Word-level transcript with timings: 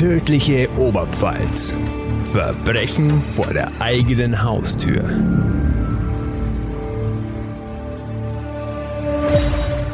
Tödliche 0.00 0.66
Oberpfalz. 0.78 1.74
Verbrechen 2.32 3.10
vor 3.34 3.52
der 3.52 3.70
eigenen 3.80 4.42
Haustür. 4.42 5.04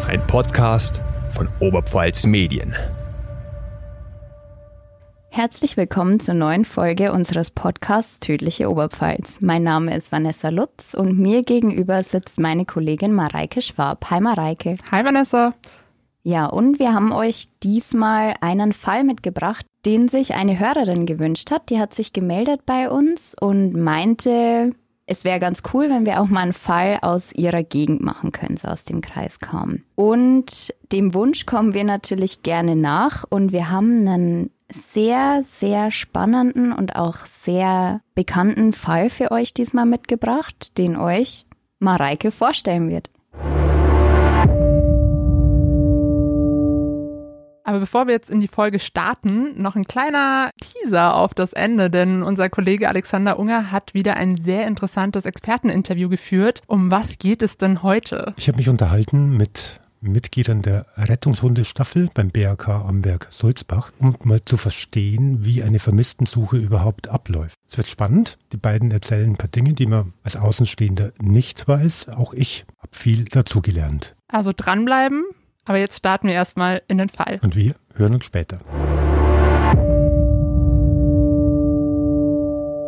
Ein 0.07 0.25
Podcast 0.29 1.03
von 1.33 1.49
Oberpfalz 1.59 2.25
Medien. 2.25 2.77
Herzlich 5.29 5.77
willkommen 5.77 6.21
zur 6.21 6.35
neuen 6.35 6.65
Folge 6.65 7.11
unseres 7.11 7.51
Podcasts 7.51 8.21
Tödliche 8.21 8.71
Oberpfalz. 8.71 9.41
Mein 9.41 9.65
Name 9.65 9.97
ist 9.97 10.13
Vanessa 10.13 10.51
Lutz 10.51 10.95
und 10.95 11.19
mir 11.19 11.43
gegenüber 11.43 12.05
sitzt 12.05 12.39
meine 12.39 12.65
Kollegin 12.65 13.13
Mareike 13.13 13.61
Schwab. 13.61 14.09
Hi 14.09 14.21
Mareike. 14.21 14.77
Hi 14.93 15.05
Vanessa. 15.05 15.53
Ja, 16.27 16.47
und 16.47 16.81
wir 16.81 16.93
haben 16.93 17.13
euch 17.13 17.47
diesmal 17.63 18.35
einen 18.41 18.73
Fall 18.73 19.05
mitgebracht, 19.05 19.65
den 19.85 20.09
sich 20.09 20.35
eine 20.35 20.59
Hörerin 20.59 21.07
gewünscht 21.07 21.53
hat. 21.53 21.71
Die 21.71 21.79
hat 21.79 21.95
sich 21.95 22.13
gemeldet 22.13 22.67
bei 22.67 22.91
uns 22.91 23.37
und 23.41 23.75
meinte, 23.75 24.73
es 25.07 25.23
wäre 25.23 25.39
ganz 25.39 25.63
cool, 25.73 25.89
wenn 25.89 26.05
wir 26.05 26.21
auch 26.21 26.27
mal 26.27 26.41
einen 26.41 26.53
Fall 26.53 26.99
aus 27.01 27.33
ihrer 27.33 27.63
Gegend 27.63 28.03
machen 28.03 28.33
können, 28.33 28.57
so 28.57 28.67
aus 28.67 28.83
dem 28.83 29.03
Kreis 29.03 29.39
kam. 29.39 29.85
Und 29.95 30.75
dem 30.91 31.15
Wunsch 31.15 31.47
kommen 31.47 31.75
wir 31.75 31.85
natürlich 31.85 32.43
gerne 32.43 32.75
nach 32.75 33.23
und 33.31 33.53
wir 33.53 33.71
haben 33.71 34.09
einen 34.09 34.51
sehr, 34.73 35.43
sehr 35.45 35.93
spannenden 35.93 36.73
und 36.73 36.97
auch 36.97 37.19
sehr 37.19 38.01
bekannten 38.17 38.73
Fall 38.73 39.11
für 39.11 39.31
euch 39.31 39.55
diesmal 39.55 39.87
mitgebracht, 39.87 40.77
den 40.77 40.97
euch 40.97 41.47
Mareike 41.79 42.33
vorstellen 42.33 42.89
wird. 42.89 43.11
Aber 47.67 47.81
bevor 47.81 48.07
wir 48.07 48.15
jetzt 48.15 48.31
in 48.31 48.41
die 48.41 48.47
Folge 48.47 48.79
starten, 48.79 49.61
noch 49.61 49.75
ein 49.75 49.89
kleiner 49.89 50.51
Teaser 50.61 51.17
auf 51.17 51.35
das 51.35 51.53
Ende, 51.53 51.91
denn 51.91 52.23
unser 52.23 52.49
Kollege 52.49 52.89
Alexander 52.89 53.41
Unger 53.41 53.73
hat 53.73 53.93
wieder 53.93 54.17
ein 54.17 54.41
sehr 54.41 54.69
interessantes 54.69 55.27
Experteninterview 55.27 56.09
geführt. 56.09 56.63
Um 56.69 56.93
was 56.93 57.19
geht 57.19 57.43
es 57.43 57.59
denn 57.59 57.83
heute? 57.83 58.35
Ich 58.37 58.47
habe 58.47 58.59
mich 58.59 58.69
unterhalten 58.69 59.37
mit 59.37 59.81
Mitgliedern 60.01 60.63
der 60.63 60.87
Rettungshundestaffel 60.95 62.09
beim 62.15 62.29
BRK 62.29 62.85
Amberg 62.87 63.27
Sulzbach, 63.31 63.91
um 63.99 64.15
mal 64.23 64.45
zu 64.45 64.57
verstehen, 64.57 65.45
wie 65.45 65.65
eine 65.65 65.81
Vermisstensuche 65.81 66.59
überhaupt 66.59 67.09
abläuft. 67.09 67.57
Es 67.69 67.77
wird 67.77 67.89
spannend. 67.89 68.39
Die 68.53 68.59
beiden 68.59 68.93
erzählen 68.93 69.31
ein 69.31 69.37
paar 69.37 69.49
Dinge, 69.49 69.73
die 69.73 69.87
man 69.87 70.13
als 70.23 70.37
Außenstehender 70.37 71.15
nicht 71.21 71.67
weiß. 71.67 72.11
Auch 72.11 72.33
ich 72.33 72.65
habe 72.79 72.97
viel 72.97 73.25
dazugelernt. 73.25 74.15
Also 74.29 74.53
dranbleiben. 74.57 75.25
Aber 75.67 75.79
jetzt 75.79 75.99
starten 75.99 76.29
wir 76.29 76.35
erstmal 76.35 76.83
in 76.89 76.97
den 76.99 77.09
Fall. 77.09 77.41
Und 77.43 77.57
wir 77.57 77.75
hören 77.95 78.15
uns 78.15 78.25
später. 78.25 78.61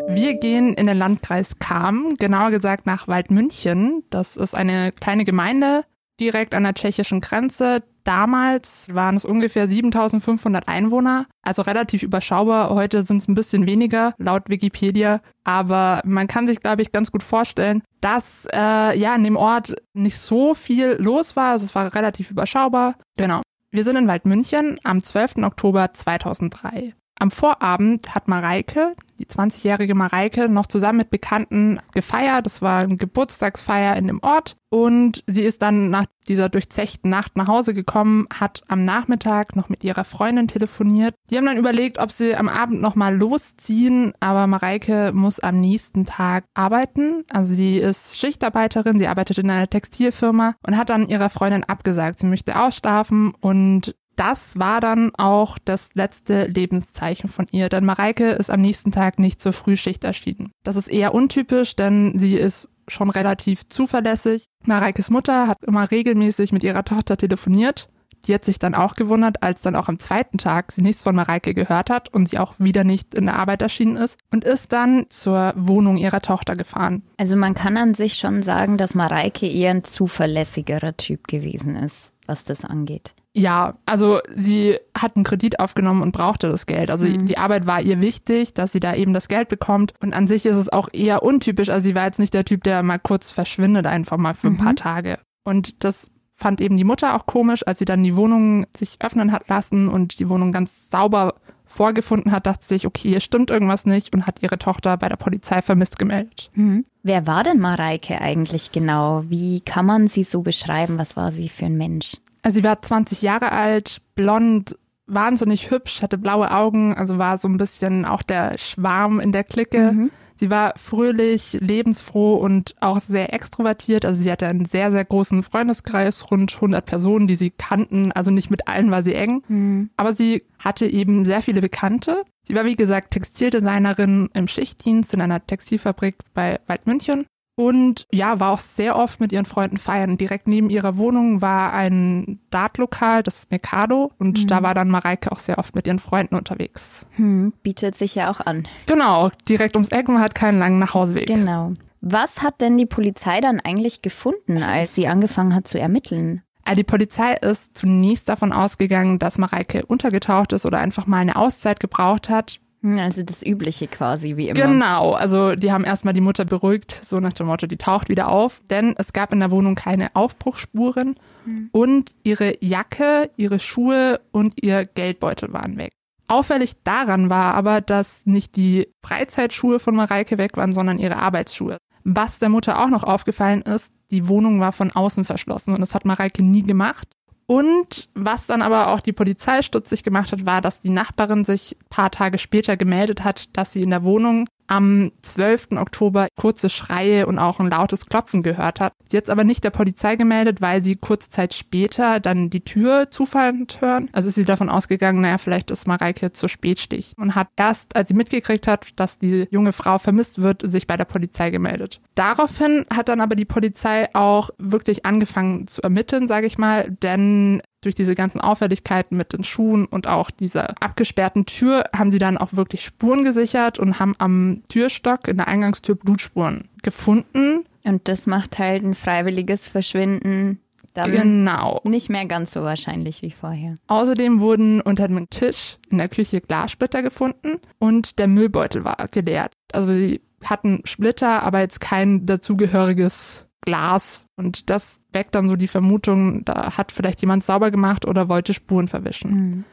Wir 0.08 0.34
gehen 0.34 0.74
in 0.74 0.86
den 0.86 0.96
Landkreis 0.96 1.58
Kam, 1.58 2.14
genauer 2.18 2.50
gesagt 2.50 2.86
nach 2.86 3.08
Waldmünchen. 3.08 4.04
Das 4.10 4.36
ist 4.36 4.54
eine 4.54 4.92
kleine 4.92 5.24
Gemeinde 5.24 5.84
direkt 6.18 6.54
an 6.54 6.64
der 6.64 6.74
tschechischen 6.74 7.20
Grenze. 7.20 7.82
Damals 8.08 8.86
waren 8.90 9.16
es 9.16 9.26
ungefähr 9.26 9.68
7500 9.68 10.66
Einwohner, 10.66 11.26
also 11.42 11.60
relativ 11.60 12.02
überschaubar. 12.02 12.70
Heute 12.70 13.02
sind 13.02 13.18
es 13.18 13.28
ein 13.28 13.34
bisschen 13.34 13.66
weniger, 13.66 14.14
laut 14.16 14.48
Wikipedia. 14.48 15.20
Aber 15.44 16.00
man 16.06 16.26
kann 16.26 16.46
sich, 16.46 16.60
glaube 16.60 16.80
ich, 16.80 16.90
ganz 16.90 17.12
gut 17.12 17.22
vorstellen, 17.22 17.82
dass 18.00 18.48
äh, 18.50 18.98
ja 18.98 19.14
in 19.14 19.24
dem 19.24 19.36
Ort 19.36 19.76
nicht 19.92 20.18
so 20.18 20.54
viel 20.54 20.96
los 20.98 21.36
war. 21.36 21.50
Also 21.50 21.66
es 21.66 21.74
war 21.74 21.94
relativ 21.94 22.30
überschaubar. 22.30 22.94
Genau. 23.18 23.42
Wir 23.72 23.84
sind 23.84 23.96
in 23.96 24.08
Waldmünchen 24.08 24.80
am 24.84 25.04
12. 25.04 25.42
Oktober 25.42 25.92
2003. 25.92 26.94
Am 27.20 27.30
Vorabend 27.32 28.14
hat 28.14 28.28
Mareike, 28.28 28.94
die 29.18 29.26
20-jährige 29.26 29.96
Mareike, 29.96 30.48
noch 30.48 30.66
zusammen 30.66 30.98
mit 30.98 31.10
Bekannten 31.10 31.80
gefeiert. 31.92 32.46
Das 32.46 32.62
war 32.62 32.80
eine 32.80 32.96
Geburtstagsfeier 32.96 33.96
in 33.96 34.06
dem 34.06 34.22
Ort. 34.22 34.56
Und 34.70 35.24
sie 35.26 35.42
ist 35.42 35.62
dann 35.62 35.90
nach 35.90 36.04
dieser 36.28 36.48
durchzechten 36.48 37.10
Nacht 37.10 37.36
nach 37.36 37.48
Hause 37.48 37.72
gekommen, 37.74 38.26
hat 38.32 38.62
am 38.68 38.84
Nachmittag 38.84 39.56
noch 39.56 39.68
mit 39.68 39.82
ihrer 39.82 40.04
Freundin 40.04 40.46
telefoniert. 40.46 41.14
Die 41.30 41.38
haben 41.38 41.46
dann 41.46 41.56
überlegt, 41.56 41.98
ob 41.98 42.12
sie 42.12 42.36
am 42.36 42.48
Abend 42.48 42.80
nochmal 42.80 43.16
losziehen, 43.16 44.12
aber 44.20 44.46
Mareike 44.46 45.12
muss 45.14 45.40
am 45.40 45.58
nächsten 45.60 46.04
Tag 46.04 46.44
arbeiten. 46.54 47.24
Also 47.30 47.54
sie 47.54 47.78
ist 47.78 48.18
Schichtarbeiterin, 48.18 48.98
sie 48.98 49.08
arbeitet 49.08 49.38
in 49.38 49.50
einer 49.50 49.70
Textilfirma 49.70 50.54
und 50.64 50.76
hat 50.76 50.90
dann 50.90 51.08
ihrer 51.08 51.30
Freundin 51.30 51.64
abgesagt. 51.64 52.20
Sie 52.20 52.26
möchte 52.26 52.60
ausschlafen 52.60 53.34
und 53.40 53.96
das 54.18 54.58
war 54.58 54.80
dann 54.80 55.14
auch 55.14 55.58
das 55.64 55.90
letzte 55.94 56.46
Lebenszeichen 56.46 57.30
von 57.30 57.46
ihr, 57.52 57.68
denn 57.68 57.84
Mareike 57.84 58.30
ist 58.30 58.50
am 58.50 58.60
nächsten 58.60 58.90
Tag 58.90 59.18
nicht 59.18 59.40
zur 59.40 59.52
Frühschicht 59.52 60.02
erschienen. 60.02 60.50
Das 60.64 60.76
ist 60.76 60.88
eher 60.88 61.14
untypisch, 61.14 61.76
denn 61.76 62.18
sie 62.18 62.34
ist 62.34 62.68
schon 62.88 63.10
relativ 63.10 63.68
zuverlässig. 63.68 64.46
Mareikes 64.64 65.10
Mutter 65.10 65.46
hat 65.46 65.58
immer 65.64 65.90
regelmäßig 65.90 66.52
mit 66.52 66.64
ihrer 66.64 66.84
Tochter 66.84 67.16
telefoniert. 67.16 67.88
Die 68.26 68.34
hat 68.34 68.44
sich 68.44 68.58
dann 68.58 68.74
auch 68.74 68.96
gewundert, 68.96 69.44
als 69.44 69.62
dann 69.62 69.76
auch 69.76 69.88
am 69.88 70.00
zweiten 70.00 70.38
Tag 70.38 70.72
sie 70.72 70.82
nichts 70.82 71.04
von 71.04 71.14
Mareike 71.14 71.54
gehört 71.54 71.88
hat 71.88 72.08
und 72.08 72.28
sie 72.28 72.38
auch 72.38 72.54
wieder 72.58 72.82
nicht 72.82 73.14
in 73.14 73.26
der 73.26 73.36
Arbeit 73.36 73.62
erschienen 73.62 73.96
ist 73.96 74.18
und 74.32 74.42
ist 74.42 74.72
dann 74.72 75.06
zur 75.10 75.54
Wohnung 75.56 75.96
ihrer 75.96 76.20
Tochter 76.20 76.56
gefahren. 76.56 77.04
Also 77.18 77.36
man 77.36 77.54
kann 77.54 77.76
an 77.76 77.94
sich 77.94 78.14
schon 78.14 78.42
sagen, 78.42 78.76
dass 78.76 78.96
Mareike 78.96 79.46
eher 79.46 79.70
ein 79.70 79.84
zuverlässigerer 79.84 80.96
Typ 80.96 81.28
gewesen 81.28 81.76
ist, 81.76 82.12
was 82.26 82.42
das 82.42 82.64
angeht. 82.64 83.14
Ja, 83.38 83.74
also 83.86 84.20
sie 84.34 84.78
hat 84.96 85.16
einen 85.16 85.24
Kredit 85.24 85.60
aufgenommen 85.60 86.02
und 86.02 86.12
brauchte 86.12 86.48
das 86.48 86.66
Geld. 86.66 86.90
Also 86.90 87.06
mhm. 87.06 87.26
die 87.26 87.38
Arbeit 87.38 87.66
war 87.66 87.80
ihr 87.80 88.00
wichtig, 88.00 88.52
dass 88.54 88.72
sie 88.72 88.80
da 88.80 88.94
eben 88.94 89.14
das 89.14 89.28
Geld 89.28 89.48
bekommt. 89.48 89.94
Und 90.00 90.12
an 90.12 90.26
sich 90.26 90.44
ist 90.44 90.56
es 90.56 90.68
auch 90.68 90.88
eher 90.92 91.22
untypisch. 91.22 91.68
Also 91.68 91.84
sie 91.84 91.94
war 91.94 92.04
jetzt 92.04 92.18
nicht 92.18 92.34
der 92.34 92.44
Typ, 92.44 92.64
der 92.64 92.82
mal 92.82 92.98
kurz 92.98 93.30
verschwindet, 93.30 93.86
einfach 93.86 94.16
mal 94.16 94.34
für 94.34 94.48
ein 94.48 94.54
mhm. 94.54 94.58
paar 94.58 94.74
Tage. 94.74 95.18
Und 95.44 95.84
das 95.84 96.10
fand 96.32 96.60
eben 96.60 96.76
die 96.76 96.84
Mutter 96.84 97.14
auch 97.14 97.26
komisch, 97.26 97.66
als 97.66 97.78
sie 97.78 97.84
dann 97.84 98.02
die 98.02 98.16
Wohnung 98.16 98.66
sich 98.76 98.96
öffnen 99.00 99.32
hat 99.32 99.48
lassen 99.48 99.88
und 99.88 100.20
die 100.20 100.28
Wohnung 100.28 100.52
ganz 100.52 100.90
sauber 100.90 101.34
vorgefunden 101.66 102.32
hat, 102.32 102.46
dachte 102.46 102.64
sich, 102.64 102.86
okay, 102.86 103.10
hier 103.10 103.20
stimmt 103.20 103.50
irgendwas 103.50 103.84
nicht 103.84 104.14
und 104.14 104.26
hat 104.26 104.42
ihre 104.42 104.58
Tochter 104.58 104.96
bei 104.96 105.08
der 105.08 105.16
Polizei 105.16 105.62
vermisst 105.62 105.98
gemeldet. 105.98 106.50
Mhm. 106.54 106.84
Wer 107.02 107.26
war 107.26 107.44
denn 107.44 107.58
Mareike 107.58 108.20
eigentlich 108.20 108.72
genau? 108.72 109.24
Wie 109.28 109.60
kann 109.60 109.84
man 109.84 110.08
sie 110.08 110.24
so 110.24 110.42
beschreiben? 110.42 110.98
Was 110.98 111.16
war 111.16 111.30
sie 111.30 111.48
für 111.48 111.66
ein 111.66 111.76
Mensch? 111.76 112.16
Also 112.42 112.56
sie 112.56 112.64
war 112.64 112.80
20 112.80 113.22
Jahre 113.22 113.52
alt, 113.52 113.98
blond, 114.14 114.76
wahnsinnig 115.06 115.70
hübsch, 115.70 116.02
hatte 116.02 116.18
blaue 116.18 116.50
Augen, 116.50 116.94
also 116.94 117.18
war 117.18 117.38
so 117.38 117.48
ein 117.48 117.56
bisschen 117.56 118.04
auch 118.04 118.22
der 118.22 118.58
Schwarm 118.58 119.20
in 119.20 119.32
der 119.32 119.44
Clique. 119.44 119.92
Mhm. 119.92 120.10
Sie 120.36 120.50
war 120.50 120.74
fröhlich, 120.76 121.58
lebensfroh 121.60 122.36
und 122.36 122.76
auch 122.80 123.00
sehr 123.00 123.32
extrovertiert. 123.32 124.04
Also 124.04 124.22
sie 124.22 124.30
hatte 124.30 124.46
einen 124.46 124.66
sehr, 124.66 124.92
sehr 124.92 125.04
großen 125.04 125.42
Freundeskreis, 125.42 126.30
rund 126.30 126.54
100 126.54 126.86
Personen, 126.86 127.26
die 127.26 127.34
sie 127.34 127.50
kannten. 127.50 128.12
Also 128.12 128.30
nicht 128.30 128.48
mit 128.48 128.68
allen 128.68 128.92
war 128.92 129.02
sie 129.02 129.14
eng. 129.14 129.42
Mhm. 129.48 129.90
Aber 129.96 130.14
sie 130.14 130.44
hatte 130.60 130.86
eben 130.86 131.24
sehr 131.24 131.42
viele 131.42 131.60
Bekannte. 131.60 132.22
Sie 132.46 132.54
war, 132.54 132.64
wie 132.64 132.76
gesagt, 132.76 133.10
Textildesignerin 133.10 134.30
im 134.32 134.46
Schichtdienst 134.46 135.12
in 135.12 135.20
einer 135.20 135.44
Textilfabrik 135.44 136.18
bei 136.34 136.60
Waldmünchen 136.68 137.26
und 137.58 138.06
ja, 138.12 138.38
war 138.38 138.52
auch 138.52 138.60
sehr 138.60 138.96
oft 138.96 139.18
mit 139.18 139.32
ihren 139.32 139.44
Freunden 139.44 139.78
feiern. 139.78 140.16
Direkt 140.16 140.46
neben 140.46 140.70
ihrer 140.70 140.96
Wohnung 140.96 141.42
war 141.42 141.72
ein 141.72 142.38
Dartlokal, 142.50 143.24
das 143.24 143.48
Mercado. 143.50 144.12
Und 144.16 144.44
mhm. 144.44 144.46
da 144.46 144.62
war 144.62 144.74
dann 144.74 144.90
Mareike 144.90 145.32
auch 145.32 145.40
sehr 145.40 145.58
oft 145.58 145.74
mit 145.74 145.88
ihren 145.88 145.98
Freunden 145.98 146.36
unterwegs. 146.36 147.04
Hm, 147.16 147.52
bietet 147.64 147.96
sich 147.96 148.14
ja 148.14 148.30
auch 148.30 148.38
an. 148.38 148.68
Genau, 148.86 149.30
direkt 149.48 149.74
ums 149.74 149.88
Eck, 149.88 150.06
man 150.06 150.20
hat 150.20 150.36
keinen 150.36 150.60
langen 150.60 150.78
Nachhauseweg. 150.78 151.26
Genau. 151.26 151.72
Was 152.00 152.42
hat 152.42 152.60
denn 152.60 152.78
die 152.78 152.86
Polizei 152.86 153.40
dann 153.40 153.58
eigentlich 153.58 154.02
gefunden, 154.02 154.62
als 154.62 154.94
sie 154.94 155.08
angefangen 155.08 155.52
hat 155.52 155.66
zu 155.66 155.80
ermitteln? 155.80 156.42
Die 156.76 156.84
Polizei 156.84 157.34
ist 157.34 157.76
zunächst 157.76 158.28
davon 158.28 158.52
ausgegangen, 158.52 159.18
dass 159.18 159.36
Mareike 159.36 159.84
untergetaucht 159.84 160.52
ist 160.52 160.64
oder 160.64 160.78
einfach 160.78 161.08
mal 161.08 161.18
eine 161.18 161.34
Auszeit 161.34 161.80
gebraucht 161.80 162.28
hat. 162.28 162.60
Hm, 162.82 162.98
also 162.98 163.22
das 163.22 163.44
Übliche 163.44 163.88
quasi, 163.88 164.36
wie 164.36 164.48
immer. 164.48 164.60
Genau, 164.60 165.12
also 165.12 165.54
die 165.56 165.72
haben 165.72 165.84
erstmal 165.84 166.14
die 166.14 166.20
Mutter 166.20 166.44
beruhigt, 166.44 167.00
so 167.04 167.18
nach 167.18 167.32
dem 167.32 167.46
Motto, 167.46 167.66
die 167.66 167.76
taucht 167.76 168.08
wieder 168.08 168.28
auf, 168.28 168.60
denn 168.70 168.94
es 168.98 169.12
gab 169.12 169.32
in 169.32 169.40
der 169.40 169.50
Wohnung 169.50 169.74
keine 169.74 170.14
Aufbruchsspuren 170.14 171.16
mhm. 171.44 171.68
und 171.72 172.10
ihre 172.22 172.54
Jacke, 172.64 173.30
ihre 173.36 173.58
Schuhe 173.58 174.20
und 174.30 174.62
ihr 174.62 174.84
Geldbeutel 174.84 175.52
waren 175.52 175.76
weg. 175.76 175.92
Auffällig 176.28 176.82
daran 176.84 177.30
war 177.30 177.54
aber, 177.54 177.80
dass 177.80 178.26
nicht 178.26 178.54
die 178.54 178.88
Freizeitschuhe 179.02 179.80
von 179.80 179.96
Mareike 179.96 180.36
weg 180.36 180.56
waren, 180.56 180.74
sondern 180.74 180.98
ihre 180.98 181.16
Arbeitsschuhe. 181.16 181.78
Was 182.04 182.38
der 182.38 182.50
Mutter 182.50 182.80
auch 182.82 182.90
noch 182.90 183.02
aufgefallen 183.02 183.62
ist, 183.62 183.92
die 184.10 184.28
Wohnung 184.28 184.60
war 184.60 184.72
von 184.72 184.90
außen 184.92 185.24
verschlossen 185.24 185.74
und 185.74 185.80
das 185.80 185.94
hat 185.94 186.04
Mareike 186.04 186.42
nie 186.42 186.62
gemacht. 186.62 187.08
Und 187.50 188.10
was 188.14 188.46
dann 188.46 188.60
aber 188.60 188.88
auch 188.88 189.00
die 189.00 189.14
Polizei 189.14 189.62
stutzig 189.62 190.02
gemacht 190.02 190.32
hat, 190.32 190.44
war, 190.44 190.60
dass 190.60 190.80
die 190.80 190.90
Nachbarin 190.90 191.46
sich 191.46 191.78
paar 191.88 192.10
Tage 192.10 192.36
später 192.36 192.76
gemeldet 192.76 193.24
hat, 193.24 193.44
dass 193.56 193.72
sie 193.72 193.82
in 193.82 193.88
der 193.88 194.02
Wohnung 194.02 194.46
am 194.68 195.12
12. 195.22 195.72
Oktober 195.72 196.28
kurze 196.36 196.68
Schreie 196.68 197.26
und 197.26 197.38
auch 197.38 197.58
ein 197.58 197.70
lautes 197.70 198.06
Klopfen 198.06 198.42
gehört 198.42 198.80
hat. 198.80 198.92
Sie 199.08 199.16
hat 199.16 199.24
es 199.24 199.30
aber 199.30 199.44
nicht 199.44 199.64
der 199.64 199.70
Polizei 199.70 200.16
gemeldet, 200.16 200.60
weil 200.60 200.82
sie 200.82 200.96
kurze 200.96 201.30
Zeit 201.30 201.54
später 201.54 202.20
dann 202.20 202.50
die 202.50 202.60
Tür 202.60 203.10
zufallend 203.10 203.80
hören. 203.80 204.08
Also 204.12 204.28
ist 204.28 204.36
sie 204.36 204.44
davon 204.44 204.68
ausgegangen, 204.68 205.20
naja, 205.20 205.38
vielleicht 205.38 205.70
ist 205.70 205.86
Mareike 205.86 206.32
zu 206.32 206.48
spät 206.48 206.78
stich 206.78 207.12
und 207.16 207.34
hat 207.34 207.48
erst, 207.56 207.96
als 207.96 208.08
sie 208.08 208.14
mitgekriegt 208.14 208.66
hat, 208.66 208.88
dass 208.96 209.18
die 209.18 209.46
junge 209.50 209.72
Frau 209.72 209.98
vermisst 209.98 210.40
wird, 210.40 210.62
sich 210.64 210.86
bei 210.86 210.96
der 210.96 211.06
Polizei 211.06 211.50
gemeldet. 211.50 212.00
Daraufhin 212.14 212.84
hat 212.92 213.08
dann 213.08 213.20
aber 213.20 213.34
die 213.34 213.44
Polizei 213.44 214.08
auch 214.14 214.50
wirklich 214.58 215.06
angefangen 215.06 215.66
zu 215.66 215.82
ermitteln, 215.82 216.28
sage 216.28 216.46
ich 216.46 216.58
mal, 216.58 216.90
denn 216.90 217.62
durch 217.80 217.94
diese 217.94 218.14
ganzen 218.14 218.40
Auffälligkeiten 218.40 219.16
mit 219.16 219.32
den 219.32 219.44
Schuhen 219.44 219.86
und 219.86 220.06
auch 220.06 220.30
dieser 220.30 220.74
abgesperrten 220.82 221.46
Tür 221.46 221.84
haben 221.94 222.10
sie 222.10 222.18
dann 222.18 222.38
auch 222.38 222.52
wirklich 222.54 222.84
Spuren 222.84 223.22
gesichert 223.22 223.78
und 223.78 223.98
haben 224.00 224.14
am 224.18 224.62
Türstock 224.68 225.28
in 225.28 225.36
der 225.36 225.48
Eingangstür 225.48 225.94
Blutspuren 225.94 226.64
gefunden. 226.82 227.64
Und 227.84 228.08
das 228.08 228.26
macht 228.26 228.58
halt 228.58 228.82
ein 228.84 228.94
freiwilliges 228.94 229.68
Verschwinden 229.68 230.60
dann 230.94 231.12
Genau. 231.12 231.80
nicht 231.84 232.10
mehr 232.10 232.26
ganz 232.26 232.52
so 232.52 232.62
wahrscheinlich 232.62 233.22
wie 233.22 233.30
vorher. 233.30 233.76
Außerdem 233.86 234.40
wurden 234.40 234.80
unter 234.80 235.06
dem 235.06 235.30
Tisch 235.30 235.76
in 235.90 235.98
der 235.98 236.08
Küche 236.08 236.40
Glassplitter 236.40 237.02
gefunden 237.02 237.60
und 237.78 238.18
der 238.18 238.26
Müllbeutel 238.26 238.84
war 238.84 238.96
geleert. 239.10 239.52
Also 239.72 239.92
die 239.94 240.20
hatten 240.44 240.82
Splitter, 240.84 241.42
aber 241.42 241.60
jetzt 241.60 241.80
kein 241.80 242.26
dazugehöriges 242.26 243.44
Glas. 243.60 244.22
Und 244.36 244.70
das 244.70 245.00
weckt 245.12 245.34
dann 245.34 245.48
so 245.48 245.56
die 245.56 245.68
Vermutung, 245.68 246.44
da 246.44 246.76
hat 246.76 246.92
vielleicht 246.92 247.20
jemand 247.20 247.44
sauber 247.44 247.70
gemacht 247.70 248.06
oder 248.06 248.28
wollte 248.28 248.54
Spuren 248.54 248.88
verwischen. 248.88 249.30
Mhm. 249.30 249.64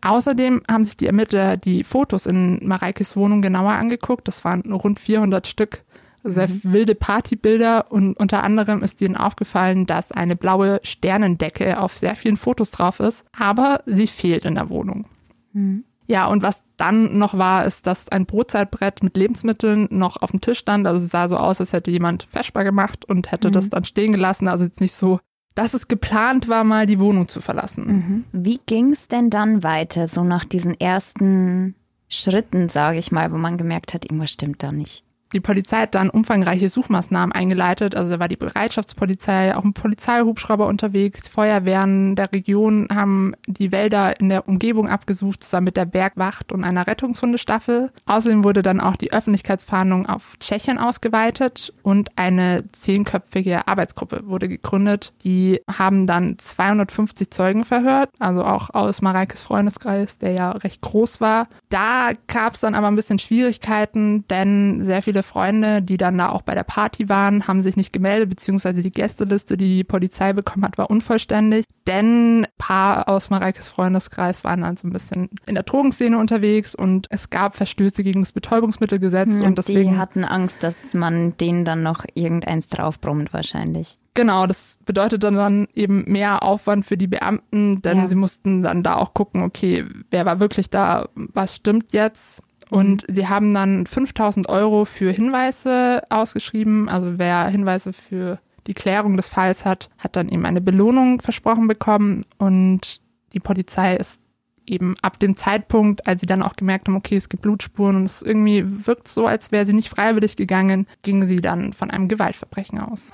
Außerdem 0.00 0.62
haben 0.70 0.84
sich 0.84 0.96
die 0.98 1.06
Ermittler 1.06 1.56
die 1.56 1.82
Fotos 1.82 2.26
in 2.26 2.66
Mareikes 2.66 3.16
Wohnung 3.16 3.40
genauer 3.40 3.72
angeguckt. 3.72 4.28
Das 4.28 4.44
waren 4.44 4.60
rund 4.70 5.00
400 5.00 5.46
Stück. 5.46 5.82
Sehr 6.26 6.48
wilde 6.62 6.94
Partybilder 6.94 7.92
und 7.92 8.18
unter 8.18 8.44
anderem 8.44 8.82
ist 8.82 9.02
ihnen 9.02 9.14
aufgefallen, 9.14 9.84
dass 9.84 10.10
eine 10.10 10.36
blaue 10.36 10.80
Sternendecke 10.82 11.78
auf 11.78 11.98
sehr 11.98 12.16
vielen 12.16 12.38
Fotos 12.38 12.70
drauf 12.70 12.98
ist, 12.98 13.24
aber 13.36 13.82
sie 13.84 14.06
fehlt 14.06 14.46
in 14.46 14.54
der 14.54 14.70
Wohnung. 14.70 15.06
Mhm. 15.52 15.84
Ja, 16.06 16.26
und 16.26 16.42
was 16.42 16.64
dann 16.76 17.16
noch 17.18 17.38
war, 17.38 17.64
ist, 17.64 17.86
dass 17.86 18.08
ein 18.10 18.26
Brotzeitbrett 18.26 19.02
mit 19.02 19.16
Lebensmitteln 19.16 19.88
noch 19.90 20.18
auf 20.20 20.30
dem 20.32 20.40
Tisch 20.40 20.58
stand. 20.58 20.86
Also 20.86 21.04
es 21.04 21.10
sah 21.10 21.28
so 21.28 21.36
aus, 21.36 21.60
als 21.60 21.72
hätte 21.72 21.90
jemand 21.90 22.24
feschbar 22.24 22.64
gemacht 22.64 23.04
und 23.06 23.32
hätte 23.32 23.48
Mhm. 23.48 23.52
das 23.52 23.70
dann 23.70 23.84
stehen 23.84 24.12
gelassen. 24.12 24.46
Also 24.48 24.64
jetzt 24.64 24.80
nicht 24.80 24.92
so, 24.92 25.20
dass 25.54 25.72
es 25.72 25.88
geplant 25.88 26.48
war, 26.48 26.64
mal 26.64 26.84
die 26.86 26.98
Wohnung 26.98 27.28
zu 27.28 27.40
verlassen. 27.40 27.86
Mhm. 27.86 28.24
Wie 28.44 28.60
ging 28.66 28.92
es 28.92 29.08
denn 29.08 29.30
dann 29.30 29.62
weiter, 29.62 30.08
so 30.08 30.24
nach 30.24 30.44
diesen 30.44 30.78
ersten 30.78 31.74
Schritten, 32.08 32.68
sage 32.68 32.98
ich 32.98 33.10
mal, 33.12 33.32
wo 33.32 33.36
man 33.36 33.56
gemerkt 33.56 33.94
hat, 33.94 34.04
irgendwas 34.04 34.30
stimmt 34.32 34.62
da 34.62 34.72
nicht? 34.72 35.03
Die 35.34 35.40
Polizei 35.40 35.78
hat 35.78 35.96
dann 35.96 36.10
umfangreiche 36.10 36.68
Suchmaßnahmen 36.68 37.32
eingeleitet. 37.32 37.96
Also 37.96 38.12
da 38.12 38.20
war 38.20 38.28
die 38.28 38.36
Bereitschaftspolizei, 38.36 39.56
auch 39.56 39.64
ein 39.64 39.72
Polizeihubschrauber 39.72 40.68
unterwegs. 40.68 41.28
Feuerwehren 41.28 42.14
der 42.14 42.30
Region 42.30 42.86
haben 42.94 43.34
die 43.48 43.72
Wälder 43.72 44.20
in 44.20 44.28
der 44.28 44.46
Umgebung 44.46 44.88
abgesucht, 44.88 45.42
zusammen 45.42 45.64
mit 45.64 45.76
der 45.76 45.86
Bergwacht 45.86 46.52
und 46.52 46.62
einer 46.62 46.86
Rettungshundestaffel. 46.86 47.90
Außerdem 48.06 48.44
wurde 48.44 48.62
dann 48.62 48.78
auch 48.78 48.94
die 48.94 49.12
Öffentlichkeitsfahndung 49.12 50.06
auf 50.06 50.36
Tschechien 50.38 50.78
ausgeweitet 50.78 51.74
und 51.82 52.10
eine 52.14 52.64
zehnköpfige 52.70 53.66
Arbeitsgruppe 53.66 54.28
wurde 54.28 54.48
gegründet. 54.48 55.12
Die 55.24 55.60
haben 55.68 56.06
dann 56.06 56.38
250 56.38 57.30
Zeugen 57.30 57.64
verhört, 57.64 58.10
also 58.20 58.44
auch 58.44 58.70
aus 58.70 59.02
Mareikes 59.02 59.42
Freundeskreis, 59.42 60.16
der 60.18 60.30
ja 60.30 60.52
recht 60.52 60.80
groß 60.80 61.20
war. 61.20 61.48
Da 61.70 62.12
gab 62.28 62.54
es 62.54 62.60
dann 62.60 62.76
aber 62.76 62.86
ein 62.86 62.94
bisschen 62.94 63.18
Schwierigkeiten, 63.18 64.24
denn 64.28 64.84
sehr 64.84 65.02
viele 65.02 65.23
Freunde, 65.24 65.82
die 65.82 65.96
dann 65.96 66.16
da 66.18 66.28
auch 66.28 66.42
bei 66.42 66.54
der 66.54 66.62
Party 66.62 67.08
waren, 67.08 67.48
haben 67.48 67.62
sich 67.62 67.76
nicht 67.76 67.92
gemeldet, 67.92 68.30
beziehungsweise 68.30 68.82
die 68.82 68.92
Gästeliste, 68.92 69.56
die 69.56 69.76
die 69.76 69.84
Polizei 69.84 70.32
bekommen 70.32 70.64
hat, 70.64 70.78
war 70.78 70.90
unvollständig. 70.90 71.64
Denn 71.86 72.42
ein 72.42 72.46
paar 72.56 73.08
aus 73.08 73.30
Mareikes 73.30 73.68
Freundeskreis 73.68 74.44
waren 74.44 74.60
dann 74.62 74.76
so 74.76 74.86
ein 74.86 74.92
bisschen 74.92 75.28
in 75.46 75.54
der 75.54 75.64
Drogenszene 75.64 76.16
unterwegs 76.18 76.74
und 76.74 77.06
es 77.10 77.30
gab 77.30 77.56
Verstöße 77.56 78.02
gegen 78.04 78.20
das 78.22 78.32
Betäubungsmittelgesetz 78.32 79.40
und 79.40 79.50
die 79.50 79.54
deswegen 79.54 79.98
hatten 79.98 80.24
Angst, 80.24 80.62
dass 80.62 80.94
man 80.94 81.36
denen 81.36 81.64
dann 81.64 81.82
noch 81.82 82.04
irgendeins 82.14 82.68
draufbrummt 82.68 83.32
wahrscheinlich. 83.32 83.98
Genau, 84.14 84.46
das 84.46 84.78
bedeutet 84.86 85.24
dann, 85.24 85.34
dann 85.34 85.66
eben 85.74 86.04
mehr 86.06 86.44
Aufwand 86.44 86.86
für 86.86 86.96
die 86.96 87.08
Beamten, 87.08 87.82
denn 87.82 87.98
Ja. 87.98 88.06
sie 88.08 88.14
mussten 88.14 88.62
dann 88.62 88.84
da 88.84 88.94
auch 88.94 89.12
gucken, 89.12 89.42
okay, 89.42 89.84
wer 90.10 90.24
war 90.24 90.38
wirklich 90.38 90.70
da, 90.70 91.08
was 91.16 91.56
stimmt 91.56 91.92
jetzt? 91.92 92.40
Und 92.70 93.04
sie 93.08 93.28
haben 93.28 93.52
dann 93.52 93.86
5000 93.86 94.48
Euro 94.48 94.84
für 94.84 95.10
Hinweise 95.10 96.02
ausgeschrieben. 96.08 96.88
Also 96.88 97.18
wer 97.18 97.46
Hinweise 97.48 97.92
für 97.92 98.38
die 98.66 98.74
Klärung 98.74 99.16
des 99.16 99.28
Falls 99.28 99.64
hat, 99.64 99.90
hat 99.98 100.16
dann 100.16 100.28
eben 100.28 100.46
eine 100.46 100.60
Belohnung 100.60 101.20
versprochen 101.20 101.68
bekommen. 101.68 102.22
Und 102.38 103.00
die 103.32 103.40
Polizei 103.40 103.96
ist 103.96 104.18
eben 104.66 104.94
ab 105.02 105.18
dem 105.18 105.36
Zeitpunkt, 105.36 106.06
als 106.06 106.20
sie 106.20 106.26
dann 106.26 106.42
auch 106.42 106.56
gemerkt 106.56 106.88
haben, 106.88 106.96
okay, 106.96 107.16
es 107.16 107.28
gibt 107.28 107.42
Blutspuren 107.42 107.96
und 107.96 108.04
es 108.04 108.22
irgendwie 108.22 108.64
wirkt 108.86 109.08
so, 109.08 109.26
als 109.26 109.52
wäre 109.52 109.66
sie 109.66 109.74
nicht 109.74 109.88
freiwillig 109.88 110.36
gegangen, 110.36 110.86
gingen 111.02 111.28
sie 111.28 111.40
dann 111.40 111.72
von 111.72 111.90
einem 111.90 112.08
Gewaltverbrechen 112.08 112.80
aus. 112.80 113.10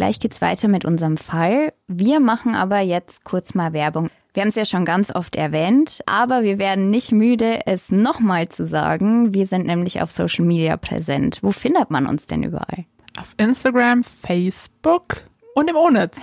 Gleich 0.00 0.18
geht's 0.18 0.40
weiter 0.40 0.66
mit 0.66 0.86
unserem 0.86 1.18
Fall. 1.18 1.74
Wir 1.86 2.20
machen 2.20 2.54
aber 2.54 2.80
jetzt 2.80 3.22
kurz 3.22 3.52
mal 3.52 3.74
Werbung. 3.74 4.08
Wir 4.32 4.40
haben 4.40 4.48
es 4.48 4.54
ja 4.54 4.64
schon 4.64 4.86
ganz 4.86 5.14
oft 5.14 5.36
erwähnt, 5.36 6.00
aber 6.06 6.42
wir 6.42 6.58
werden 6.58 6.88
nicht 6.88 7.12
müde, 7.12 7.66
es 7.66 7.92
nochmal 7.92 8.48
zu 8.48 8.66
sagen. 8.66 9.34
Wir 9.34 9.46
sind 9.46 9.66
nämlich 9.66 10.00
auf 10.00 10.10
Social 10.10 10.46
Media 10.46 10.78
präsent. 10.78 11.40
Wo 11.42 11.52
findet 11.52 11.90
man 11.90 12.06
uns 12.06 12.26
denn 12.26 12.42
überall? 12.42 12.86
Auf 13.18 13.34
Instagram, 13.36 14.02
Facebook 14.02 15.18
und 15.54 15.68
im 15.68 15.76
Onetz. 15.76 16.22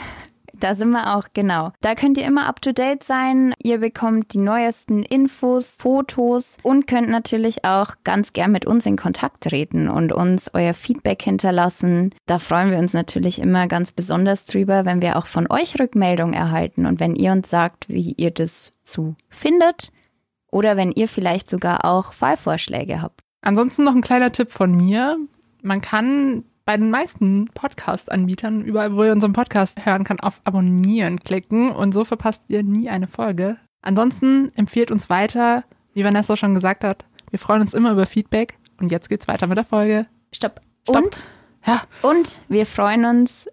Da 0.60 0.74
sind 0.74 0.90
wir 0.90 1.16
auch, 1.16 1.28
genau. 1.34 1.72
Da 1.82 1.94
könnt 1.94 2.18
ihr 2.18 2.26
immer 2.26 2.48
up 2.48 2.62
to 2.62 2.72
date 2.72 3.04
sein. 3.04 3.54
Ihr 3.62 3.80
bekommt 3.80 4.34
die 4.34 4.40
neuesten 4.40 5.04
Infos, 5.04 5.68
Fotos 5.78 6.58
und 6.64 6.88
könnt 6.88 7.10
natürlich 7.10 7.64
auch 7.64 7.96
ganz 8.04 8.34
gern 8.34 8.52
mit 8.52 8.66
uns 8.66 8.86
in 8.86 8.96
Kontakt 8.96 9.44
treten 9.44 9.88
und 9.88 10.12
uns 10.12 10.50
euer 10.54 10.74
Feedback 10.74 11.22
hinterlassen. 11.22 12.14
Da 12.26 12.40
freuen 12.40 12.72
wir 12.72 12.80
uns 12.80 12.94
natürlich 12.94 13.40
immer 13.40 13.68
ganz 13.68 13.92
besonders 13.92 14.46
drüber, 14.46 14.86
wenn 14.86 15.02
wir 15.02 15.18
auch 15.18 15.28
von 15.28 15.48
euch 15.50 15.80
Rückmeldung 15.80 16.34
erhalten 16.34 16.86
und 16.86 17.00
wenn 17.00 17.16
ihr 17.16 17.32
uns 17.32 17.50
sagt, 17.50 17.90
wie 17.90 18.14
ihr 18.18 18.32
das 18.32 18.74
so 18.84 19.16
findet 19.30 19.92
oder 20.52 20.76
wenn 20.78 20.92
ihr 20.92 21.08
vielleicht 21.08 21.50
sogar 21.50 21.86
auch 21.86 22.14
Fallvorschläge 22.14 23.02
habt. 23.02 23.22
Ansonsten 23.42 23.84
noch 23.84 23.96
ein 23.96 24.02
kleiner 24.02 24.32
Tipp 24.32 24.52
von 24.52 24.72
mir. 24.72 25.18
Man 25.62 25.82
kann 25.82 26.44
bei 26.68 26.76
den 26.76 26.90
meisten 26.92 27.46
Podcast-Anbietern, 27.54 28.66
überall, 28.66 28.94
wo 28.94 29.02
ihr 29.06 29.14
unseren 29.14 29.32
Podcast 29.32 29.86
hören 29.86 30.04
kann, 30.04 30.20
auf 30.20 30.42
Abonnieren 30.44 31.22
klicken 31.22 31.72
und 31.72 31.94
so 31.94 32.04
verpasst 32.04 32.42
ihr 32.50 32.62
nie 32.62 32.90
eine 32.90 33.08
Folge. 33.08 33.56
Ansonsten 33.82 34.52
empfehlt 34.54 34.92
uns 34.92 35.10
weiter, 35.10 35.64
wie 35.94 36.04
Vanessa 36.04 36.36
schon 36.36 36.54
gesagt 36.54 36.84
hat. 36.84 37.06
Wir 37.30 37.40
freuen 37.40 37.62
uns 37.62 37.74
immer 37.74 37.94
über 37.94 38.06
Feedback 38.06 38.60
und 38.82 38.92
jetzt 38.92 39.08
geht's 39.08 39.30
weiter 39.30 39.48
mit 39.48 39.58
der 39.58 39.64
Folge. 39.64 40.08
Stopp. 40.34 40.60
Stopp. 40.84 41.06
Und, 41.06 41.30
Ja, 41.66 41.84
und 42.02 42.42
wir 42.50 42.66
freuen 42.66 43.06
uns, 43.06 43.48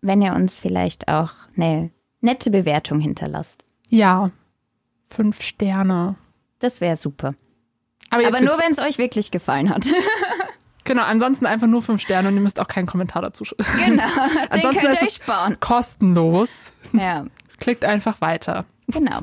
wenn 0.00 0.20
ihr 0.20 0.34
uns 0.34 0.58
vielleicht 0.58 1.06
auch 1.06 1.30
eine 1.56 1.92
nette 2.20 2.50
Bewertung 2.50 2.98
hinterlasst. 2.98 3.64
ja, 3.90 4.32
fünf 5.08 5.40
Sterne. 5.40 6.16
Das 6.58 6.80
wäre 6.80 6.96
super. 6.96 7.34
Aber, 8.10 8.26
Aber 8.26 8.40
nur, 8.40 8.58
wenn 8.58 8.72
es 8.72 8.80
euch 8.80 8.98
wirklich 8.98 9.30
gefallen 9.30 9.70
hat. 9.70 9.86
genau, 10.90 11.04
ansonsten 11.04 11.46
einfach 11.46 11.68
nur 11.68 11.82
fünf 11.82 12.00
Sterne 12.00 12.28
und 12.28 12.34
ihr 12.34 12.40
müsst 12.40 12.58
auch 12.58 12.66
keinen 12.66 12.86
Kommentar 12.86 13.22
dazu 13.22 13.44
schreiben. 13.44 13.64
genau. 13.84 14.02
Den 14.04 14.50
Ansonsten 14.50 14.80
könnt 14.80 14.94
ist 14.96 15.02
ihr 15.02 15.10
sparen. 15.10 15.60
Kostenlos. 15.60 16.72
Ja, 16.92 17.24
Klickt 17.60 17.84
einfach 17.84 18.20
weiter. 18.20 18.64
genau. 18.88 19.20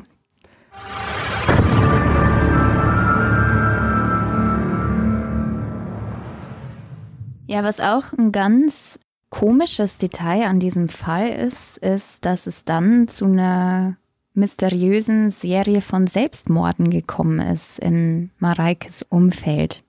Ja, 7.46 7.62
was 7.64 7.80
auch 7.80 8.12
ein 8.12 8.30
ganz 8.32 8.98
komisches 9.30 9.98
Detail 9.98 10.46
an 10.46 10.60
diesem 10.60 10.88
Fall 10.88 11.28
ist, 11.28 11.78
ist, 11.78 12.24
dass 12.24 12.46
es 12.46 12.64
dann 12.64 13.08
zu 13.08 13.24
einer 13.24 13.96
mysteriösen 14.34 15.30
Serie 15.30 15.80
von 15.80 16.06
Selbstmorden 16.06 16.90
gekommen 16.90 17.40
ist 17.40 17.78
in 17.78 18.30
Mareikes 18.38 19.02
Umfeld. 19.08 19.82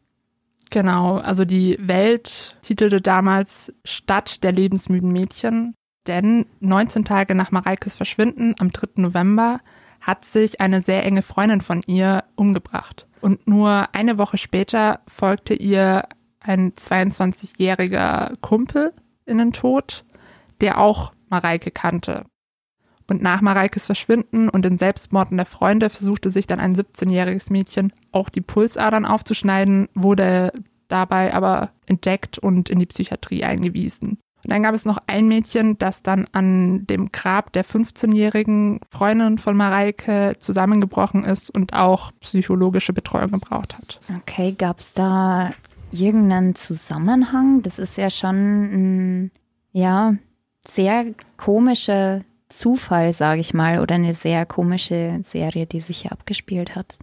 Genau, 0.69 1.17
also 1.17 1.45
die 1.45 1.77
Welt 1.79 2.55
titelte 2.61 3.01
damals 3.01 3.73
Stadt 3.83 4.43
der 4.43 4.51
lebensmüden 4.51 5.11
Mädchen, 5.11 5.73
denn 6.05 6.45
19 6.59 7.05
Tage 7.05 7.33
nach 7.33 7.51
Mareikes 7.51 7.95
Verschwinden 7.95 8.55
am 8.59 8.71
3. 8.71 9.01
November 9.01 9.61
hat 10.01 10.25
sich 10.25 10.61
eine 10.61 10.81
sehr 10.81 11.03
enge 11.05 11.23
Freundin 11.23 11.61
von 11.61 11.81
ihr 11.85 12.23
umgebracht. 12.35 13.07
Und 13.21 13.47
nur 13.47 13.89
eine 13.93 14.17
Woche 14.17 14.37
später 14.37 15.01
folgte 15.07 15.53
ihr 15.53 16.07
ein 16.39 16.71
22-jähriger 16.71 18.37
Kumpel 18.41 18.93
in 19.25 19.39
den 19.39 19.51
Tod, 19.51 20.05
der 20.61 20.77
auch 20.77 21.13
Mareike 21.29 21.71
kannte. 21.71 22.25
Und 23.09 23.23
nach 23.23 23.41
Mareikes 23.41 23.87
Verschwinden 23.87 24.49
und 24.49 24.63
den 24.63 24.77
Selbstmorden 24.77 25.35
der 25.37 25.47
Freunde 25.47 25.89
versuchte 25.89 26.29
sich 26.29 26.45
dann 26.45 26.59
ein 26.59 26.75
17-jähriges 26.75 27.51
Mädchen 27.51 27.91
auch 28.11 28.29
die 28.29 28.41
Pulsadern 28.41 29.05
aufzuschneiden, 29.05 29.89
wurde 29.95 30.53
dabei 30.89 31.33
aber 31.33 31.71
entdeckt 31.87 32.37
und 32.37 32.69
in 32.69 32.79
die 32.79 32.85
Psychiatrie 32.85 33.43
eingewiesen. 33.43 34.19
Und 34.43 34.51
dann 34.51 34.63
gab 34.63 34.73
es 34.73 34.85
noch 34.85 34.99
ein 35.07 35.27
Mädchen, 35.27 35.77
das 35.79 36.01
dann 36.03 36.27
an 36.31 36.85
dem 36.87 37.11
Grab 37.11 37.51
der 37.51 37.65
15-jährigen 37.65 38.79
Freundin 38.89 39.37
von 39.37 39.57
Mareike 39.57 40.35
zusammengebrochen 40.39 41.25
ist 41.25 41.49
und 41.49 41.73
auch 41.73 42.11
psychologische 42.21 42.93
Betreuung 42.93 43.31
gebraucht 43.31 43.77
hat. 43.77 43.99
Okay, 44.17 44.53
gab 44.57 44.79
es 44.79 44.93
da 44.93 45.51
irgendeinen 45.91 46.55
Zusammenhang? 46.55 47.63
Das 47.63 47.79
ist 47.79 47.97
ja 47.97 48.09
schon 48.09 48.35
ein, 49.25 49.31
ja, 49.73 50.15
sehr 50.65 51.07
komischer 51.37 52.21
Zufall, 52.49 53.13
sage 53.13 53.41
ich 53.41 53.53
mal, 53.53 53.79
oder 53.79 53.95
eine 53.95 54.13
sehr 54.13 54.45
komische 54.45 55.19
Serie, 55.23 55.65
die 55.65 55.81
sich 55.81 56.01
hier 56.01 56.11
abgespielt 56.11 56.75
hat. 56.75 56.97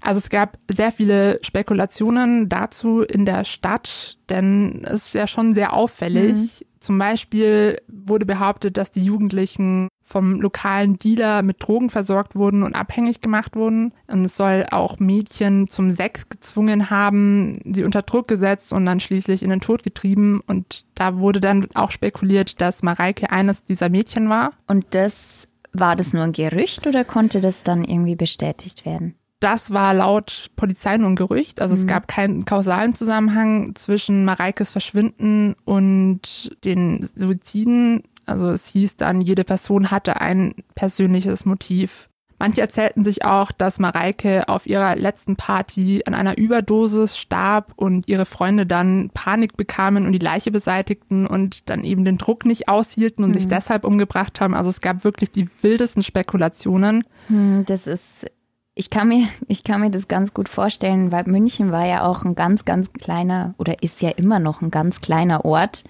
Also 0.00 0.18
es 0.18 0.30
gab 0.30 0.58
sehr 0.70 0.92
viele 0.92 1.38
Spekulationen 1.42 2.48
dazu 2.48 3.02
in 3.02 3.24
der 3.24 3.44
Stadt, 3.44 4.18
denn 4.28 4.82
es 4.84 5.06
ist 5.06 5.14
ja 5.14 5.26
schon 5.26 5.54
sehr 5.54 5.72
auffällig. 5.72 6.34
Mhm. 6.34 6.48
Zum 6.80 6.98
Beispiel 6.98 7.80
wurde 7.88 8.26
behauptet, 8.26 8.76
dass 8.76 8.90
die 8.90 9.04
Jugendlichen 9.04 9.88
vom 10.12 10.40
lokalen 10.40 10.98
Dealer 10.98 11.42
mit 11.42 11.56
Drogen 11.66 11.88
versorgt 11.88 12.36
wurden 12.36 12.62
und 12.62 12.74
abhängig 12.74 13.22
gemacht 13.22 13.56
wurden. 13.56 13.92
Und 14.06 14.26
es 14.26 14.36
soll 14.36 14.66
auch 14.70 14.98
Mädchen 14.98 15.68
zum 15.68 15.92
Sex 15.92 16.28
gezwungen 16.28 16.90
haben, 16.90 17.58
sie 17.64 17.82
unter 17.82 18.02
Druck 18.02 18.28
gesetzt 18.28 18.72
und 18.72 18.84
dann 18.84 19.00
schließlich 19.00 19.42
in 19.42 19.50
den 19.50 19.60
Tod 19.60 19.82
getrieben. 19.82 20.42
Und 20.46 20.84
da 20.94 21.16
wurde 21.16 21.40
dann 21.40 21.66
auch 21.74 21.90
spekuliert, 21.90 22.60
dass 22.60 22.82
Mareike 22.82 23.30
eines 23.30 23.64
dieser 23.64 23.88
Mädchen 23.88 24.28
war. 24.28 24.52
Und 24.66 24.84
das 24.90 25.48
war 25.72 25.96
das 25.96 26.12
nur 26.12 26.24
ein 26.24 26.32
Gerücht 26.32 26.86
oder 26.86 27.04
konnte 27.04 27.40
das 27.40 27.62
dann 27.62 27.82
irgendwie 27.82 28.16
bestätigt 28.16 28.84
werden? 28.84 29.14
Das 29.40 29.72
war 29.72 29.92
laut 29.94 30.50
Polizei 30.54 30.96
nur 30.98 31.08
ein 31.08 31.16
Gerücht. 31.16 31.60
Also 31.60 31.74
mhm. 31.74 31.80
es 31.80 31.86
gab 31.86 32.06
keinen 32.06 32.44
kausalen 32.44 32.94
Zusammenhang 32.94 33.74
zwischen 33.74 34.24
Mareikes 34.24 34.70
Verschwinden 34.70 35.56
und 35.64 36.56
den 36.64 37.08
Suiziden. 37.16 38.02
Also 38.32 38.50
es 38.50 38.66
hieß 38.66 38.96
dann, 38.96 39.20
jede 39.20 39.44
Person 39.44 39.90
hatte 39.90 40.20
ein 40.20 40.54
persönliches 40.74 41.44
Motiv. 41.44 42.08
Manche 42.38 42.60
erzählten 42.60 43.04
sich 43.04 43.24
auch, 43.24 43.52
dass 43.52 43.78
Mareike 43.78 44.48
auf 44.48 44.66
ihrer 44.66 44.96
letzten 44.96 45.36
Party 45.36 46.02
an 46.06 46.14
einer 46.14 46.36
Überdosis 46.36 47.16
starb 47.16 47.72
und 47.76 48.08
ihre 48.08 48.26
Freunde 48.26 48.66
dann 48.66 49.10
Panik 49.14 49.56
bekamen 49.56 50.06
und 50.06 50.12
die 50.12 50.18
Leiche 50.18 50.50
beseitigten 50.50 51.28
und 51.28 51.70
dann 51.70 51.84
eben 51.84 52.04
den 52.04 52.18
Druck 52.18 52.44
nicht 52.44 52.68
aushielten 52.68 53.24
und 53.24 53.30
mhm. 53.30 53.34
sich 53.34 53.46
deshalb 53.46 53.84
umgebracht 53.84 54.40
haben. 54.40 54.54
Also 54.54 54.70
es 54.70 54.80
gab 54.80 55.04
wirklich 55.04 55.30
die 55.30 55.48
wildesten 55.60 56.02
Spekulationen. 56.02 57.04
Hm, 57.28 57.64
das 57.64 57.86
ist 57.86 58.26
ich 58.74 58.90
kann 58.90 59.08
mir, 59.08 59.28
ich 59.48 59.64
kann 59.64 59.80
mir 59.80 59.90
das 59.90 60.08
ganz 60.08 60.32
gut 60.32 60.48
vorstellen, 60.48 61.12
weil 61.12 61.24
München 61.26 61.72
war 61.72 61.86
ja 61.86 62.04
auch 62.04 62.24
ein 62.24 62.34
ganz, 62.34 62.64
ganz 62.64 62.92
kleiner 62.92 63.54
oder 63.58 63.82
ist 63.82 64.00
ja 64.00 64.10
immer 64.10 64.38
noch 64.38 64.62
ein 64.62 64.70
ganz 64.70 65.00
kleiner 65.00 65.44
Ort. 65.44 65.84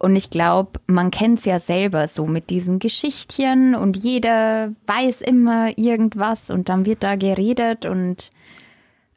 Und 0.00 0.16
ich 0.16 0.30
glaube, 0.30 0.80
man 0.86 1.10
kennt 1.10 1.40
es 1.40 1.44
ja 1.44 1.60
selber 1.60 2.08
so 2.08 2.26
mit 2.26 2.48
diesen 2.48 2.78
Geschichtchen 2.78 3.74
und 3.74 3.98
jeder 3.98 4.72
weiß 4.86 5.20
immer 5.20 5.76
irgendwas 5.76 6.48
und 6.48 6.70
dann 6.70 6.86
wird 6.86 7.02
da 7.02 7.16
geredet 7.16 7.84
und 7.84 8.30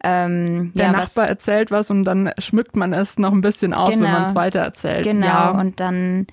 ähm, 0.03 0.73
der 0.75 0.87
ja, 0.87 0.91
Nachbar 0.91 1.23
was, 1.23 1.29
erzählt 1.29 1.71
was 1.71 1.89
und 1.89 2.03
dann 2.03 2.31
schmückt 2.37 2.75
man 2.75 2.91
es 2.91 3.17
noch 3.17 3.31
ein 3.31 3.39
bisschen 3.39 3.73
aus, 3.73 3.91
genau, 3.91 4.03
wenn 4.03 4.11
man 4.11 4.23
es 4.23 4.35
weiter 4.35 4.59
erzählt. 4.59 5.05
Genau, 5.05 5.25
ja. 5.25 5.51
und 5.51 5.79
dann 5.79 6.27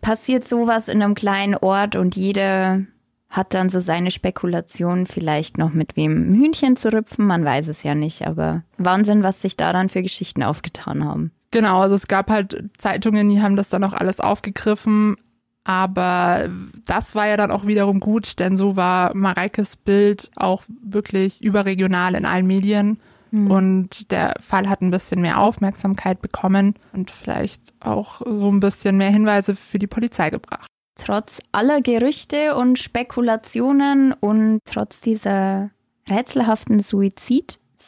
passiert 0.00 0.48
sowas 0.48 0.88
in 0.88 1.00
einem 1.00 1.14
kleinen 1.14 1.54
Ort 1.54 1.94
und 1.94 2.16
jeder 2.16 2.80
hat 3.28 3.54
dann 3.54 3.68
so 3.68 3.80
seine 3.80 4.10
Spekulation 4.10 5.06
vielleicht 5.06 5.58
noch 5.58 5.72
mit 5.72 5.94
wem 5.94 6.34
Hühnchen 6.34 6.76
zu 6.76 6.92
rüpfen, 6.92 7.24
man 7.24 7.44
weiß 7.44 7.68
es 7.68 7.84
ja 7.84 7.94
nicht, 7.94 8.26
aber 8.26 8.64
Wahnsinn, 8.78 9.22
was 9.22 9.40
sich 9.40 9.56
da 9.56 9.72
dann 9.72 9.88
für 9.88 10.02
Geschichten 10.02 10.42
aufgetan 10.42 11.04
haben. 11.04 11.30
Genau, 11.50 11.80
also 11.80 11.94
es 11.96 12.06
gab 12.06 12.30
halt 12.30 12.70
Zeitungen, 12.78 13.28
die 13.28 13.42
haben 13.42 13.56
das 13.56 13.68
dann 13.68 13.82
auch 13.84 13.92
alles 13.92 14.20
aufgegriffen, 14.20 15.16
aber 15.64 16.48
das 16.86 17.14
war 17.14 17.26
ja 17.26 17.36
dann 17.36 17.50
auch 17.50 17.66
wiederum 17.66 18.00
gut, 18.00 18.38
denn 18.38 18.56
so 18.56 18.76
war 18.76 19.14
Mareikes 19.14 19.76
Bild 19.76 20.30
auch 20.36 20.62
wirklich 20.82 21.42
überregional 21.42 22.14
in 22.14 22.24
allen 22.24 22.46
Medien. 22.46 23.00
Mhm. 23.30 23.50
Und 23.50 24.10
der 24.10 24.34
Fall 24.40 24.68
hat 24.68 24.80
ein 24.80 24.90
bisschen 24.90 25.20
mehr 25.20 25.38
Aufmerksamkeit 25.38 26.20
bekommen 26.22 26.74
und 26.92 27.10
vielleicht 27.10 27.62
auch 27.80 28.22
so 28.24 28.50
ein 28.50 28.60
bisschen 28.60 28.96
mehr 28.96 29.10
Hinweise 29.10 29.54
für 29.54 29.78
die 29.78 29.86
Polizei 29.86 30.30
gebracht. 30.30 30.66
Trotz 30.96 31.40
aller 31.52 31.80
Gerüchte 31.80 32.56
und 32.56 32.78
Spekulationen 32.78 34.12
und 34.12 34.60
trotz 34.64 35.00
dieser 35.00 35.70
rätselhaften 36.08 36.80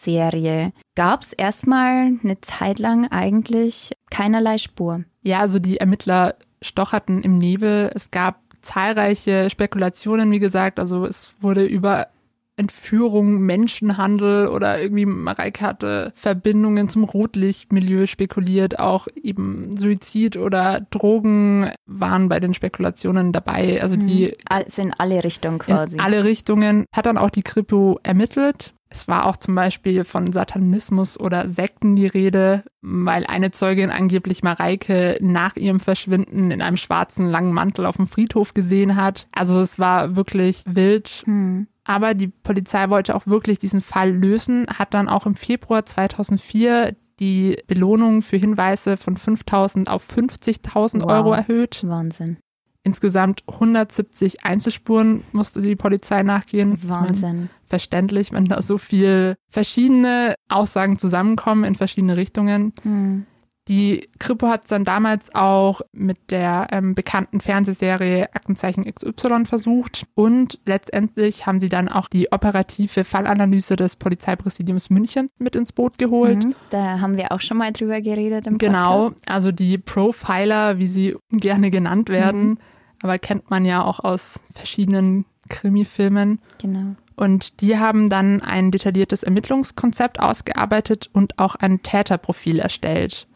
Suizidserie 0.03 0.73
gab 0.95 1.23
es 1.23 1.33
erstmal 1.33 2.13
eine 2.23 2.41
Zeit 2.41 2.79
lang 2.79 3.09
eigentlich 3.11 3.93
keinerlei 4.11 4.59
Spur. 4.59 5.05
Ja, 5.23 5.41
also 5.41 5.59
die 5.59 5.79
Ermittler 5.79 6.35
stocherten 6.61 7.23
im 7.23 7.39
Nebel. 7.39 7.91
Es 7.95 8.11
gab 8.11 8.41
zahlreiche 8.61 9.51
Spekulationen, 9.51 10.31
wie 10.31 10.39
gesagt. 10.39 10.79
Also 10.79 11.05
es 11.05 11.35
wurde 11.41 11.65
über 11.65 12.09
Entführung, 12.57 13.41
Menschenhandel 13.41 14.47
oder 14.47 14.81
irgendwie 14.81 15.07
Mareike 15.07 15.65
hatte 15.65 16.13
Verbindungen 16.15 16.89
zum 16.89 17.05
Rotlichtmilieu 17.05 18.07
spekuliert. 18.07 18.79
Auch 18.79 19.09
eben 19.21 19.77
Suizid 19.77 20.37
oder 20.37 20.87
Drogen 20.91 21.73
waren 21.87 22.29
bei 22.29 22.41
den 22.41 22.53
Spekulationen 22.53 23.33
dabei. 23.33 23.81
Also 23.81 23.97
die 23.97 24.35
also 24.49 24.83
in 24.83 24.93
alle 24.93 25.25
Richtungen 25.25 25.59
quasi. 25.59 25.97
In 25.97 26.03
alle 26.03 26.25
Richtungen. 26.25 26.85
Hat 26.95 27.07
dann 27.07 27.19
auch 27.19 27.31
die 27.31 27.43
Kripo 27.43 27.99
ermittelt. 28.03 28.75
Es 28.93 29.09
war 29.09 29.25
auch 29.27 29.37
zum 29.37 29.55
Beispiel 29.55 30.05
von 30.05 30.33
Satanismus 30.33 31.19
oder 31.19 31.49
Sekten 31.49 31.97
die 31.97 32.07
Rede, 32.07 32.63
weil 32.83 33.25
eine 33.27 33.51
Zeugin 33.51 33.91
angeblich 33.91 34.43
Mareike 34.43 35.17
nach 35.23 35.57
ihrem 35.57 35.81
Verschwinden 35.81 36.51
in 36.51 36.61
einem 36.61 36.77
schwarzen 36.77 37.27
langen 37.27 37.55
Mantel 37.55 37.87
auf 37.87 37.97
dem 37.97 38.07
Friedhof 38.07 38.53
gesehen 38.53 38.97
hat. 38.97 39.29
Also 39.33 39.61
es 39.61 39.79
war 39.79 40.15
wirklich 40.15 40.63
wild. 40.67 41.23
Hm. 41.25 41.69
Aber 41.85 42.13
die 42.13 42.29
Polizei 42.29 42.91
wollte 42.91 43.15
auch 43.15 43.27
wirklich 43.27 43.59
diesen 43.59 43.81
Fall 43.81 44.13
lösen, 44.13 44.67
hat 44.69 44.95
dann 44.95 45.09
auch 45.09 45.27
im 45.27 45.35
Februar 45.35 45.85
2004 45.85 46.95
die 47.19 47.57
Belohnung 47.67 48.21
für 48.23 48.37
Hinweise 48.37 48.97
von 48.97 49.17
5.000 49.17 49.89
auf 49.89 50.07
50.000 50.09 51.03
wow. 51.03 51.11
Euro 51.11 51.33
erhöht. 51.33 51.83
Wahnsinn. 51.87 52.37
Insgesamt 52.85 53.43
170 53.49 54.45
Einzelspuren 54.45 55.23
musste 55.33 55.63
die 55.63 55.77
Polizei 55.77 56.23
nachgehen. 56.23 56.79
Wahnsinn. 56.89 57.49
verständlich, 57.63 58.33
wenn 58.33 58.45
da 58.47 58.61
so 58.61 58.77
viel 58.77 59.37
verschiedene 59.49 60.35
Aussagen 60.49 60.99
zusammenkommen 60.99 61.65
in 61.65 61.75
verschiedene 61.75 62.17
Richtungen. 62.17 62.73
Hm. 62.83 63.27
Die 63.69 64.09
Kripo 64.19 64.49
hat 64.49 64.65
es 64.65 64.69
dann 64.71 64.85
damals 64.85 65.33
auch 65.37 65.83
mit 65.93 66.33
der 66.33 66.67
ähm, 66.73 66.97
bekannten 66.97 67.41
Fernsehserie 67.41 68.25
Aktenzeichen 68.35 68.85
XY 68.93 69.45
versucht 69.45 70.05
und 70.15 70.59
letztendlich 70.67 71.47
haben 71.47 71.61
sie 71.61 71.69
dann 71.69 71.89
auch 71.89 72.09
die 72.09 72.33
operative 72.33 73.05
Fallanalyse 73.05 73.77
des 73.77 73.95
Polizeipräsidiums 73.95 74.91
München 74.91 75.29
mit 75.39 75.55
ins 75.55 75.73
Boot 75.73 75.97
geholt. 75.97 76.43
Mhm, 76.43 76.55
da 76.71 76.99
haben 77.01 77.17
wir 77.17 77.31
auch 77.31 77.41
schon 77.41 77.57
mal 77.57 77.73
drüber 77.73 78.01
geredet 78.01 78.49
im 78.49 78.59
Genau, 78.59 79.11
Podcast. 79.11 79.31
also 79.31 79.53
die 79.53 79.79
Profiler, 79.79 80.79
wie 80.79 80.89
sie 80.89 81.17
gerne 81.31 81.71
genannt 81.71 82.09
werden, 82.09 82.49
mhm. 82.49 82.59
Aber 83.03 83.19
kennt 83.19 83.51
man 83.51 83.65
ja 83.65 83.85
auch 83.85 84.01
aus 84.01 84.41
verschiedenen 84.55 85.27
Krimi-Filmen. 85.49 86.41
Genau. 86.59 86.97
Und 87.17 87.61
die 87.61 87.79
haben 87.79 88.09
dann 88.09 88.41
ein 88.43 88.71
detailliertes 88.71 89.23
Ermittlungskonzept 89.23 90.19
ausgearbeitet 90.19 91.11
und 91.13 91.39
auch 91.39 91.55
ein 91.57 91.83
Täterprofil 91.83 92.59
erstellt. 92.59 93.27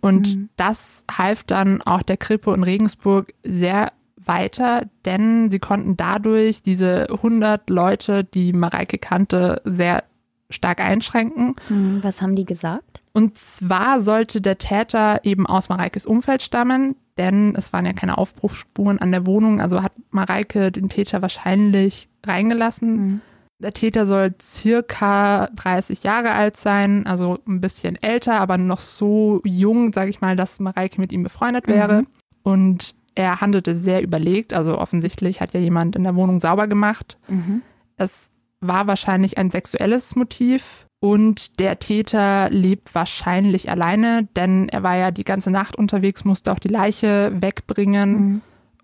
Und 0.00 0.36
mhm. 0.36 0.48
das 0.56 1.04
half 1.10 1.42
dann 1.42 1.82
auch 1.82 2.02
der 2.02 2.16
Krippe 2.16 2.54
in 2.54 2.62
Regensburg 2.62 3.34
sehr 3.42 3.92
weiter, 4.16 4.86
denn 5.04 5.50
sie 5.50 5.58
konnten 5.58 5.96
dadurch 5.96 6.62
diese 6.62 7.08
100 7.10 7.68
Leute, 7.70 8.22
die 8.22 8.52
Mareike 8.52 8.98
kannte, 8.98 9.60
sehr 9.64 10.04
stark 10.50 10.80
einschränken. 10.80 11.56
Mhm. 11.68 11.98
Was 12.02 12.22
haben 12.22 12.36
die 12.36 12.44
gesagt? 12.44 13.00
Und 13.12 13.36
zwar 13.36 14.00
sollte 14.00 14.40
der 14.40 14.58
Täter 14.58 15.20
eben 15.24 15.46
aus 15.46 15.68
Mareikes 15.68 16.06
Umfeld 16.06 16.42
stammen, 16.42 16.94
denn 17.18 17.54
es 17.56 17.72
waren 17.72 17.84
ja 17.84 17.92
keine 17.92 18.16
Aufbruchsspuren 18.16 18.98
an 18.98 19.12
der 19.12 19.26
Wohnung, 19.26 19.60
also 19.60 19.82
hat 19.82 19.92
Mareike 20.10 20.72
den 20.72 20.88
Täter 20.88 21.20
wahrscheinlich 21.20 22.08
reingelassen. 22.24 22.96
Mhm. 22.96 23.20
Der 23.60 23.72
Täter 23.72 24.06
soll 24.06 24.34
circa 24.40 25.48
30 25.56 26.04
Jahre 26.04 26.30
alt 26.30 26.56
sein, 26.56 27.06
also 27.06 27.38
ein 27.46 27.60
bisschen 27.60 28.00
älter, 28.00 28.40
aber 28.40 28.56
noch 28.56 28.78
so 28.78 29.40
jung, 29.44 29.92
sage 29.92 30.10
ich 30.10 30.20
mal, 30.20 30.36
dass 30.36 30.60
Mareike 30.60 31.00
mit 31.00 31.12
ihm 31.12 31.24
befreundet 31.24 31.66
wäre. 31.66 32.02
Mhm. 32.02 32.06
Und 32.44 32.94
er 33.16 33.40
handelte 33.40 33.74
sehr 33.74 34.00
überlegt, 34.00 34.54
also 34.54 34.78
offensichtlich 34.78 35.40
hat 35.40 35.52
ja 35.54 35.60
jemand 35.60 35.96
in 35.96 36.04
der 36.04 36.14
Wohnung 36.14 36.38
sauber 36.38 36.68
gemacht. 36.68 37.18
Mhm. 37.26 37.62
Es 37.96 38.30
war 38.60 38.86
wahrscheinlich 38.86 39.38
ein 39.38 39.50
sexuelles 39.50 40.14
Motiv 40.14 40.86
und 41.00 41.60
der 41.60 41.78
Täter 41.78 42.50
lebt 42.50 42.94
wahrscheinlich 42.94 43.70
alleine, 43.70 44.26
denn 44.36 44.68
er 44.68 44.82
war 44.82 44.96
ja 44.96 45.10
die 45.10 45.24
ganze 45.24 45.50
Nacht 45.50 45.76
unterwegs, 45.76 46.24
musste 46.24 46.52
auch 46.52 46.58
die 46.58 46.68
Leiche 46.68 47.32
wegbringen. 47.40 48.10
Mhm. 48.10 48.40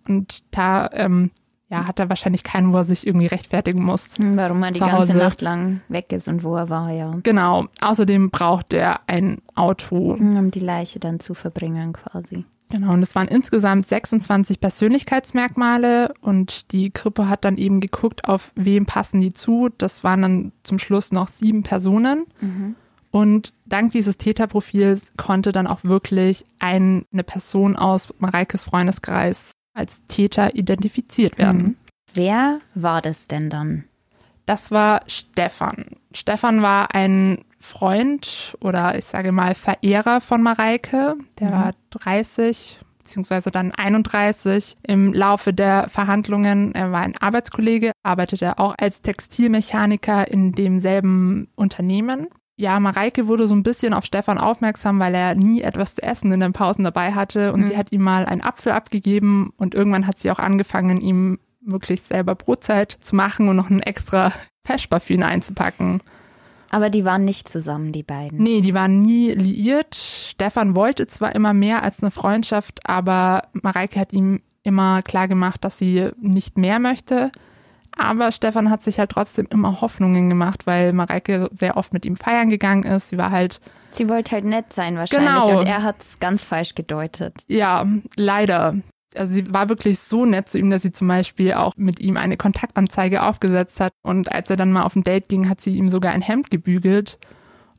Und 0.07 0.43
da 0.53 0.91
ähm, 0.93 1.31
ja, 1.69 1.87
hat 1.87 1.99
er 1.99 2.09
wahrscheinlich 2.09 2.45
keinen, 2.45 2.73
wo 2.73 2.77
er 2.77 2.85
sich 2.85 3.07
irgendwie 3.07 3.27
rechtfertigen 3.27 3.83
muss. 3.83 4.17
Hm, 4.17 4.37
Warum 4.37 4.63
er 4.63 4.71
die 4.71 4.81
ganze 4.81 4.97
Hause. 4.97 5.15
Nacht 5.15 5.43
lang 5.43 5.81
weg 5.89 6.13
ist 6.13 6.29
und 6.29 6.45
wo 6.45 6.57
er 6.57 6.69
war, 6.69 6.93
ja. 6.93 7.15
Genau. 7.23 7.67
Außerdem 7.81 8.31
braucht 8.31 8.73
er 8.73 9.01
ein 9.07 9.39
Auto. 9.55 10.13
Um 10.13 10.51
die 10.51 10.61
Leiche 10.61 11.01
dann 11.01 11.21
zu 11.21 11.35
verbringen 11.35 11.95
quasi. 11.95 12.45
Genau, 12.75 12.93
und 12.93 13.05
es 13.05 13.15
waren 13.15 13.29
insgesamt 13.29 13.87
26 13.87 14.59
Persönlichkeitsmerkmale 14.59 16.13
und 16.21 16.73
die 16.73 16.91
Krippe 16.91 17.29
hat 17.29 17.45
dann 17.45 17.57
eben 17.57 17.79
geguckt, 17.79 18.25
auf 18.25 18.51
wem 18.57 18.85
passen 18.85 19.21
die 19.21 19.33
zu. 19.33 19.69
Das 19.79 20.03
waren 20.03 20.23
dann 20.23 20.53
zum 20.65 20.81
Schluss 20.81 21.13
noch 21.13 21.29
sieben 21.29 21.63
Personen. 21.63 22.27
Und 23.13 23.53
dank 23.65 23.93
dieses 23.93 24.19
Täterprofils 24.19 25.13
konnte 25.17 25.53
dann 25.53 25.69
auch 25.69 25.85
wirklich 25.85 26.45
ein, 26.59 27.05
eine 27.13 27.23
Person 27.23 27.77
aus 27.77 28.13
Mareikes 28.19 28.65
Freundeskreis 28.65 29.53
als 29.73 30.05
Täter 30.09 30.57
identifiziert 30.57 31.39
werden. 31.39 31.63
Mhm. 31.63 31.77
Wer 32.13 32.59
war 32.75 33.03
das 33.03 33.29
denn 33.29 33.51
dann? 33.51 33.85
Das 34.47 34.71
war 34.71 35.01
Stefan. 35.07 35.87
Stefan 36.13 36.63
war 36.63 36.95
ein 36.95 37.45
Freund 37.61 38.57
oder 38.61 38.97
ich 38.99 39.07
sage 39.07 39.33
mal 39.33 39.55
Verehrer 39.55 40.21
von 40.21 40.43
Mareike. 40.43 41.15
Der 41.41 41.51
war 41.53 41.73
30 41.91 42.79
beziehungsweise 42.99 43.51
dann 43.51 43.73
31 43.73 44.77
im 44.83 45.13
Laufe 45.13 45.53
der 45.53 45.89
Verhandlungen. 45.89 46.75
Er 46.75 46.91
war 46.91 47.01
ein 47.01 47.17
Arbeitskollege, 47.19 47.93
arbeitete 48.03 48.59
auch 48.59 48.75
als 48.79 49.03
Textilmechaniker 49.03 50.29
in 50.31 50.53
demselben 50.53 51.49
Unternehmen. 51.55 52.29
Ja, 52.57 52.79
Mareike 52.81 53.27
wurde 53.27 53.47
so 53.49 53.55
ein 53.55 53.63
bisschen 53.63 53.93
auf 53.95 54.05
Stefan 54.05 54.39
aufmerksam, 54.39 55.01
weil 55.01 55.15
er 55.15 55.35
nie 55.35 55.61
etwas 55.61 55.97
zu 55.97 56.03
essen 56.03 56.31
in 56.33 56.41
den 56.41 56.53
Pausen 56.53 56.85
dabei 56.85 57.13
hatte 57.13 57.53
und 57.53 57.61
Mhm. 57.61 57.65
sie 57.65 57.77
hat 57.77 57.93
ihm 57.93 58.03
mal 58.03 58.25
einen 58.27 58.43
Apfel 58.43 58.73
abgegeben 58.73 59.53
und 59.57 59.75
irgendwann 59.75 60.07
hat 60.07 60.19
sie 60.19 60.31
auch 60.31 60.39
angefangen, 60.39 61.01
ihm 61.01 61.39
wirklich 61.65 62.03
selber 62.03 62.35
Brotzeit 62.35 62.97
zu 63.01 63.17
machen 63.17 63.49
und 63.49 63.57
noch 63.57 63.71
einen 63.71 63.81
extra 63.81 64.33
ihn 65.11 65.23
einzupacken. 65.23 66.01
Aber 66.71 66.91
die 66.91 67.05
waren 67.05 67.25
nicht 67.25 67.49
zusammen, 67.49 67.93
die 67.93 68.03
beiden. 68.03 68.43
Nee, 68.43 68.61
die 68.61 68.75
waren 68.75 68.99
nie 68.99 69.31
liiert. 69.31 69.95
Stefan 69.95 70.75
wollte 70.75 71.07
zwar 71.07 71.35
immer 71.35 71.55
mehr 71.55 71.83
als 71.83 72.03
eine 72.03 72.11
Freundschaft, 72.11 72.81
aber 72.89 73.45
Mareike 73.53 74.01
hat 74.01 74.13
ihm 74.13 74.41
immer 74.65 75.03
klar 75.03 75.29
gemacht, 75.29 75.63
dass 75.63 75.79
sie 75.79 76.11
nicht 76.21 76.59
mehr 76.59 76.79
möchte. 76.81 77.31
Aber 77.97 78.33
Stefan 78.33 78.71
hat 78.71 78.83
sich 78.83 78.99
halt 78.99 79.11
trotzdem 79.11 79.47
immer 79.51 79.81
Hoffnungen 79.81 80.29
gemacht, 80.29 80.67
weil 80.67 80.93
Mareike 80.93 81.49
sehr 81.53 81.77
oft 81.77 81.93
mit 81.93 82.05
ihm 82.05 82.17
feiern 82.17 82.49
gegangen 82.51 82.83
ist. 82.83 83.11
Sie 83.11 83.19
war 83.19 83.31
halt, 83.31 83.61
Sie 83.93 84.09
wollte 84.09 84.33
halt 84.33 84.45
nett 84.45 84.73
sein 84.73 84.97
wahrscheinlich 84.97 85.29
Genau. 85.45 85.61
und 85.61 85.67
er 85.67 85.85
hat 85.85 86.01
es 86.01 86.19
ganz 86.19 86.43
falsch 86.43 86.75
gedeutet. 86.75 87.45
ja, 87.47 87.87
leider. 88.17 88.75
Also 89.17 89.35
sie 89.35 89.53
war 89.53 89.69
wirklich 89.69 89.99
so 90.01 90.25
nett 90.25 90.49
zu 90.49 90.59
ihm, 90.59 90.71
dass 90.71 90.83
sie 90.83 90.93
zum 90.93 91.09
Beispiel 91.09 91.55
auch 91.55 91.73
mit 91.77 92.01
ihm 92.01 92.17
eine 92.17 92.37
Kontaktanzeige 92.37 93.23
aufgesetzt 93.23 93.81
hat. 93.81 93.93
Und 94.03 94.33
als 94.33 94.51
er 94.51 94.57
dann 94.57 94.73
mal 94.73 94.85
auf 94.85 94.97
ein 94.97 95.05
Date 95.05 95.29
ging, 95.29 95.49
hat 95.49 95.61
sie 95.61 95.77
ihm 95.77 95.89
sogar 95.89 96.13
ein 96.13 96.23
Hemd 96.23 96.51
gebügelt. 96.51 97.19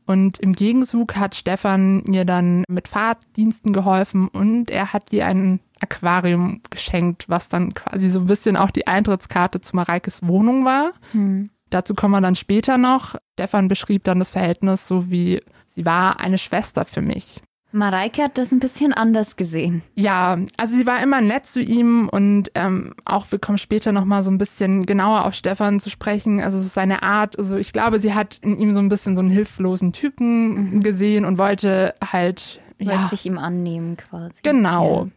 Und 0.05 0.37
im 0.37 0.53
Gegenzug 0.53 1.15
hat 1.15 1.35
Stefan 1.35 2.03
ihr 2.05 2.25
dann 2.25 2.63
mit 2.67 2.87
Fahrtdiensten 2.87 3.73
geholfen 3.73 4.27
und 4.27 4.69
er 4.69 4.93
hat 4.93 5.11
ihr 5.11 5.25
ein 5.25 5.59
Aquarium 5.79 6.61
geschenkt, 6.69 7.27
was 7.27 7.49
dann 7.49 7.73
quasi 7.73 8.09
so 8.09 8.19
ein 8.19 8.27
bisschen 8.27 8.55
auch 8.55 8.71
die 8.71 8.87
Eintrittskarte 8.87 9.61
zu 9.61 9.75
Mareikes 9.75 10.25
Wohnung 10.25 10.63
war. 10.63 10.91
Hm. 11.11 11.49
Dazu 11.71 11.95
kommen 11.95 12.13
wir 12.13 12.21
dann 12.21 12.35
später 12.35 12.77
noch. 12.77 13.15
Stefan 13.33 13.67
beschrieb 13.67 14.03
dann 14.03 14.19
das 14.19 14.31
Verhältnis 14.31 14.87
so 14.87 15.09
wie, 15.09 15.41
sie 15.67 15.85
war 15.85 16.19
eine 16.19 16.37
Schwester 16.37 16.85
für 16.85 17.01
mich. 17.01 17.41
Mareike 17.75 18.23
hat 18.23 18.37
das 18.37 18.51
ein 18.51 18.59
bisschen 18.59 18.93
anders 18.93 19.35
gesehen. 19.35 19.81
Ja, 19.95 20.37
also 20.57 20.75
sie 20.75 20.85
war 20.85 21.01
immer 21.03 21.21
nett 21.21 21.45
zu 21.45 21.61
ihm 21.61 22.09
und 22.09 22.49
ähm, 22.55 22.93
auch 23.03 23.31
wir 23.31 23.39
kommen 23.39 23.57
später 23.57 23.91
nochmal 23.91 24.23
so 24.23 24.31
ein 24.31 24.37
bisschen 24.37 24.85
genauer 24.85 25.25
auf 25.25 25.33
Stefan 25.33 25.79
zu 25.79 25.89
sprechen, 25.89 26.39
also 26.41 26.59
so 26.59 26.67
seine 26.67 27.03
Art. 27.03 27.37
Also 27.37 27.57
ich 27.57 27.73
glaube, 27.73 27.99
sie 27.99 28.13
hat 28.13 28.39
in 28.41 28.57
ihm 28.57 28.73
so 28.73 28.79
ein 28.79 28.89
bisschen 28.89 29.15
so 29.15 29.21
einen 29.21 29.31
hilflosen 29.31 29.93
Typen 29.93 30.81
gesehen 30.81 31.25
und 31.25 31.37
wollte 31.37 31.93
halt, 32.03 32.61
Wollte 32.79 32.93
ja, 32.93 33.07
sich 33.07 33.25
ihm 33.25 33.37
annehmen 33.37 33.97
quasi. 33.97 34.33
genau. 34.43 35.09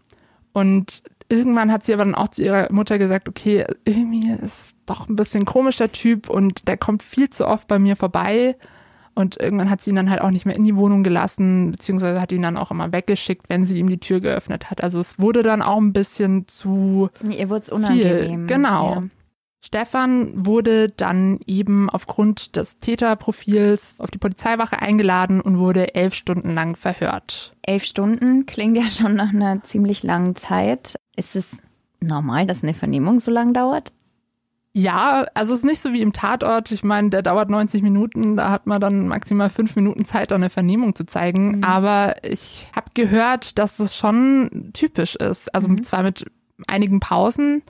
Und 0.52 1.02
irgendwann 1.28 1.70
hat 1.70 1.84
sie 1.84 1.94
aber 1.94 2.04
dann 2.04 2.14
auch 2.14 2.28
zu 2.28 2.42
ihrer 2.42 2.72
Mutter 2.72 2.98
gesagt, 2.98 3.28
okay, 3.28 3.66
irgendwie 3.84 4.30
ist 4.30 4.74
doch 4.86 5.08
ein 5.08 5.16
bisschen 5.16 5.44
komisch 5.44 5.76
der 5.76 5.92
Typ 5.92 6.28
und 6.28 6.66
der 6.66 6.76
kommt 6.76 7.02
viel 7.02 7.30
zu 7.30 7.46
oft 7.46 7.68
bei 7.68 7.78
mir 7.78 7.94
vorbei. 7.96 8.56
Und 9.18 9.36
irgendwann 9.40 9.68
hat 9.68 9.80
sie 9.80 9.90
ihn 9.90 9.96
dann 9.96 10.10
halt 10.10 10.20
auch 10.20 10.30
nicht 10.30 10.46
mehr 10.46 10.54
in 10.54 10.64
die 10.64 10.76
Wohnung 10.76 11.02
gelassen, 11.02 11.72
beziehungsweise 11.72 12.20
hat 12.20 12.30
ihn 12.30 12.42
dann 12.42 12.56
auch 12.56 12.70
immer 12.70 12.92
weggeschickt, 12.92 13.48
wenn 13.48 13.66
sie 13.66 13.76
ihm 13.76 13.88
die 13.88 13.98
Tür 13.98 14.20
geöffnet 14.20 14.70
hat. 14.70 14.80
Also 14.80 15.00
es 15.00 15.18
wurde 15.18 15.42
dann 15.42 15.60
auch 15.60 15.78
ein 15.78 15.92
bisschen 15.92 16.46
zu. 16.46 17.10
Ihr 17.28 17.50
wurde 17.50 17.62
es 17.62 17.66
viel. 17.66 17.74
unangenehm. 17.74 18.46
Genau. 18.46 18.94
Ja. 18.94 19.02
Stefan 19.60 20.46
wurde 20.46 20.88
dann 20.90 21.40
eben 21.48 21.90
aufgrund 21.90 22.54
des 22.54 22.78
Täterprofils 22.78 23.96
auf 23.98 24.12
die 24.12 24.18
Polizeiwache 24.18 24.80
eingeladen 24.80 25.40
und 25.40 25.58
wurde 25.58 25.96
elf 25.96 26.14
Stunden 26.14 26.54
lang 26.54 26.76
verhört. 26.76 27.56
Elf 27.62 27.82
Stunden 27.82 28.46
klingt 28.46 28.76
ja 28.76 28.86
schon 28.86 29.16
nach 29.16 29.30
einer 29.30 29.64
ziemlich 29.64 30.04
langen 30.04 30.36
Zeit. 30.36 30.94
Ist 31.16 31.34
es 31.34 31.56
normal, 31.98 32.46
dass 32.46 32.62
eine 32.62 32.72
Vernehmung 32.72 33.18
so 33.18 33.32
lang 33.32 33.52
dauert? 33.52 33.92
Ja, 34.74 35.26
also 35.34 35.54
es 35.54 35.60
ist 35.60 35.64
nicht 35.64 35.80
so 35.80 35.92
wie 35.92 36.02
im 36.02 36.12
Tatort. 36.12 36.70
Ich 36.70 36.84
meine, 36.84 37.10
der 37.10 37.22
dauert 37.22 37.50
90 37.50 37.82
Minuten, 37.82 38.36
da 38.36 38.50
hat 38.50 38.66
man 38.66 38.80
dann 38.80 39.08
maximal 39.08 39.50
fünf 39.50 39.74
Minuten 39.76 40.04
Zeit, 40.04 40.32
eine 40.32 40.50
Vernehmung 40.50 40.94
zu 40.94 41.04
zeigen. 41.04 41.64
Aber 41.64 42.16
ich 42.22 42.66
habe 42.76 42.90
gehört, 42.94 43.58
dass 43.58 43.78
das 43.78 43.96
schon 43.96 44.70
typisch 44.74 45.16
ist. 45.16 45.52
Also 45.54 45.74
zwar 45.76 46.02
mit 46.02 46.26
einigen 46.66 47.00
Pausen, 47.00 47.62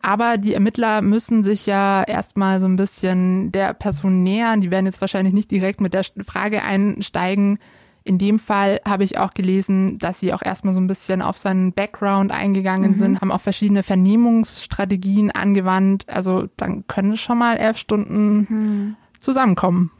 aber 0.00 0.36
die 0.36 0.54
Ermittler 0.54 1.00
müssen 1.02 1.42
sich 1.44 1.66
ja 1.66 2.02
erstmal 2.02 2.60
so 2.60 2.66
ein 2.66 2.76
bisschen 2.76 3.50
der 3.52 3.74
Person 3.74 4.22
nähern. 4.22 4.60
Die 4.60 4.70
werden 4.70 4.86
jetzt 4.86 5.00
wahrscheinlich 5.00 5.34
nicht 5.34 5.50
direkt 5.50 5.80
mit 5.80 5.94
der 5.94 6.04
Frage 6.26 6.62
einsteigen. 6.62 7.58
In 8.06 8.18
dem 8.18 8.38
Fall 8.38 8.82
habe 8.86 9.02
ich 9.02 9.16
auch 9.16 9.32
gelesen, 9.32 9.98
dass 9.98 10.20
sie 10.20 10.34
auch 10.34 10.42
erstmal 10.42 10.74
so 10.74 10.80
ein 10.80 10.86
bisschen 10.86 11.22
auf 11.22 11.38
seinen 11.38 11.72
Background 11.72 12.32
eingegangen 12.32 12.98
sind, 12.98 13.22
haben 13.22 13.32
auch 13.32 13.40
verschiedene 13.40 13.82
Vernehmungsstrategien 13.82 15.30
angewandt. 15.30 16.06
Also 16.08 16.48
dann 16.58 16.86
können 16.86 17.16
schon 17.16 17.38
mal 17.38 17.56
elf 17.56 17.78
Stunden 17.78 18.98
zusammenkommen. 19.18 19.90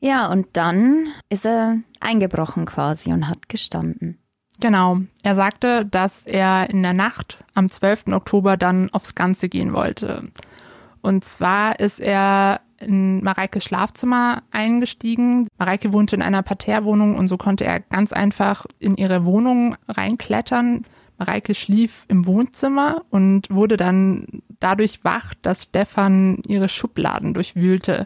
Ja, 0.00 0.30
und 0.30 0.48
dann 0.54 1.08
ist 1.28 1.44
er 1.44 1.78
eingebrochen 2.00 2.64
quasi 2.64 3.12
und 3.12 3.28
hat 3.28 3.50
gestanden. 3.50 4.18
Genau. 4.60 4.98
Er 5.22 5.34
sagte, 5.34 5.84
dass 5.84 6.22
er 6.24 6.70
in 6.70 6.82
der 6.82 6.92
Nacht 6.94 7.44
am 7.54 7.68
12. 7.68 8.08
Oktober 8.12 8.56
dann 8.56 8.88
aufs 8.90 9.14
Ganze 9.14 9.48
gehen 9.48 9.72
wollte. 9.72 10.30
Und 11.02 11.24
zwar 11.24 11.80
ist 11.80 12.00
er 12.00 12.60
in 12.80 13.22
Mareikes 13.22 13.64
Schlafzimmer 13.64 14.42
eingestiegen. 14.50 15.48
Mareike 15.58 15.92
wohnte 15.92 16.16
in 16.16 16.22
einer 16.22 16.42
Parterrewohnung 16.42 17.16
und 17.16 17.28
so 17.28 17.36
konnte 17.36 17.64
er 17.64 17.80
ganz 17.80 18.12
einfach 18.12 18.66
in 18.78 18.96
ihre 18.96 19.24
Wohnung 19.24 19.76
reinklettern. 19.88 20.84
Mareike 21.18 21.54
schlief 21.54 22.04
im 22.08 22.26
Wohnzimmer 22.26 23.02
und 23.10 23.48
wurde 23.50 23.76
dann 23.76 24.42
dadurch 24.60 25.04
wach, 25.04 25.34
dass 25.42 25.64
Stefan 25.64 26.42
ihre 26.46 26.68
Schubladen 26.68 27.34
durchwühlte. 27.34 28.04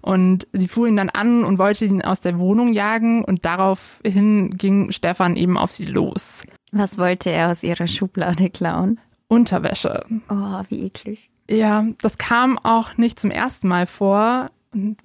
Und 0.00 0.48
sie 0.52 0.68
fuhr 0.68 0.88
ihn 0.88 0.96
dann 0.96 1.10
an 1.10 1.44
und 1.44 1.58
wollte 1.58 1.84
ihn 1.84 2.02
aus 2.02 2.20
der 2.20 2.38
Wohnung 2.38 2.72
jagen 2.72 3.24
und 3.24 3.44
daraufhin 3.44 4.50
ging 4.50 4.90
Stefan 4.90 5.36
eben 5.36 5.56
auf 5.56 5.70
sie 5.70 5.84
los. 5.84 6.42
Was 6.72 6.98
wollte 6.98 7.30
er 7.30 7.50
aus 7.50 7.62
ihrer 7.62 7.86
Schublade 7.86 8.50
klauen? 8.50 8.98
Unterwäsche. 9.28 10.04
Oh, 10.28 10.62
wie 10.68 10.86
eklig. 10.86 11.30
Ja, 11.48 11.84
das 12.00 12.18
kam 12.18 12.58
auch 12.58 12.96
nicht 12.96 13.18
zum 13.18 13.30
ersten 13.30 13.68
Mal 13.68 13.86
vor. 13.86 14.50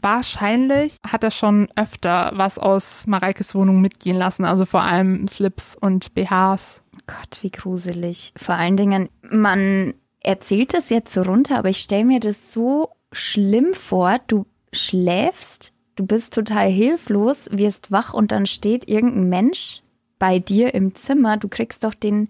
Wahrscheinlich 0.02 0.98
hat 1.06 1.24
er 1.24 1.32
schon 1.32 1.68
öfter 1.76 2.32
was 2.36 2.58
aus 2.58 3.06
Mareikes 3.06 3.54
Wohnung 3.54 3.82
mitgehen 3.82 4.16
lassen, 4.16 4.46
also 4.46 4.66
vor 4.66 4.82
allem 4.82 5.28
Slips 5.28 5.76
und 5.76 6.14
BHs. 6.14 6.84
Gott, 7.06 7.40
wie 7.42 7.52
gruselig. 7.52 8.34
Vor 8.38 8.56
allen 8.56 8.78
Dingen, 8.78 9.10
man 9.30 9.94
erzählt 10.22 10.74
das 10.74 10.90
jetzt 10.90 11.14
so 11.14 11.22
runter, 11.22 11.58
aber 11.58 11.70
ich 11.70 11.80
stelle 11.80 12.06
mir 12.06 12.20
das 12.20 12.54
so 12.54 12.90
schlimm 13.12 13.74
vor. 13.74 14.20
Du 14.28 14.46
schläfst, 14.72 15.74
du 15.96 16.06
bist 16.06 16.34
total 16.34 16.70
hilflos, 16.70 17.50
wirst 17.52 17.92
wach 17.92 18.14
und 18.14 18.32
dann 18.32 18.46
steht 18.46 18.90
irgendein 18.90 19.30
Mensch 19.30 19.82
bei 20.18 20.40
dir 20.40 20.74
im 20.74 20.96
Zimmer. 20.96 21.38
Du 21.38 21.50
kriegst 21.50 21.84
doch 21.84 21.94
den, 21.94 22.30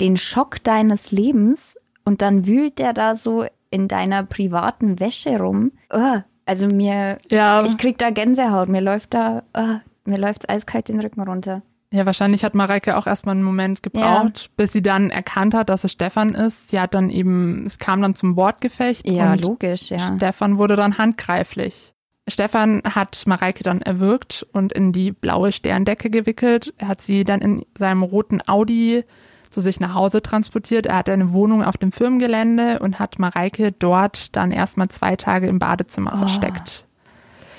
den 0.00 0.16
Schock 0.16 0.62
deines 0.62 1.10
Lebens 1.10 1.76
und 2.04 2.22
dann 2.22 2.46
wühlt 2.46 2.78
der 2.78 2.92
da 2.92 3.16
so 3.16 3.44
in 3.70 3.88
deiner 3.88 4.24
privaten 4.24 4.98
Wäsche 5.00 5.38
rum. 5.38 5.72
Oh, 5.92 6.18
also 6.46 6.66
mir, 6.66 7.18
Ja, 7.30 7.62
ich 7.64 7.78
krieg 7.78 7.98
da 7.98 8.10
Gänsehaut. 8.10 8.68
Mir 8.68 8.80
läuft 8.80 9.14
da, 9.14 9.42
oh, 9.56 9.76
mir 10.04 10.18
läuft's 10.18 10.48
eiskalt 10.48 10.88
den 10.88 11.00
Rücken 11.00 11.20
runter. 11.22 11.62
ja, 11.92 12.06
wahrscheinlich 12.06 12.44
hat 12.44 12.54
Mareike 12.54 12.96
auch 12.96 13.06
erstmal 13.06 13.34
einen 13.36 13.44
Moment 13.44 13.82
gebraucht, 13.82 14.50
bis 14.56 14.72
sie 14.72 14.82
dann 14.82 15.10
erkannt 15.10 15.54
hat, 15.54 15.68
dass 15.68 15.84
es 15.84 15.92
Stefan 15.92 16.34
ist. 16.34 16.70
Sie 16.70 16.80
hat 16.80 16.94
dann 16.94 17.10
eben, 17.10 17.64
es 17.66 17.78
kam 17.78 18.02
dann 18.02 18.14
zum 18.14 18.36
Wortgefecht 18.36 19.08
Ja, 19.08 19.34
logisch, 19.34 19.90
ja. 19.90 20.16
Stefan 20.16 20.58
wurde 20.58 20.74
dann 20.76 20.98
handgreiflich. 20.98 21.92
Stefan 22.28 22.82
hat 22.84 23.24
Mareike 23.26 23.64
dann 23.64 23.82
erwürgt 23.82 24.46
und 24.52 24.72
in 24.72 24.92
die 24.92 25.10
blaue 25.10 25.50
Sterndecke 25.52 26.10
gewickelt. 26.10 26.72
Er 26.78 26.88
hat 26.88 27.00
sie 27.00 27.24
dann 27.24 27.40
in 27.40 27.64
seinem 27.76 28.02
roten 28.04 28.40
Audi 28.46 29.04
zu 29.50 29.60
sich 29.60 29.80
nach 29.80 29.94
Hause 29.94 30.22
transportiert. 30.22 30.86
Er 30.86 30.96
hatte 30.96 31.12
eine 31.12 31.32
Wohnung 31.32 31.62
auf 31.62 31.76
dem 31.76 31.92
Firmengelände 31.92 32.78
und 32.78 32.98
hat 32.98 33.18
Mareike 33.18 33.72
dort 33.72 34.34
dann 34.36 34.52
erstmal 34.52 34.88
zwei 34.88 35.16
Tage 35.16 35.46
im 35.48 35.58
Badezimmer 35.58 36.12
Oh. 36.14 36.18
versteckt. 36.18 36.84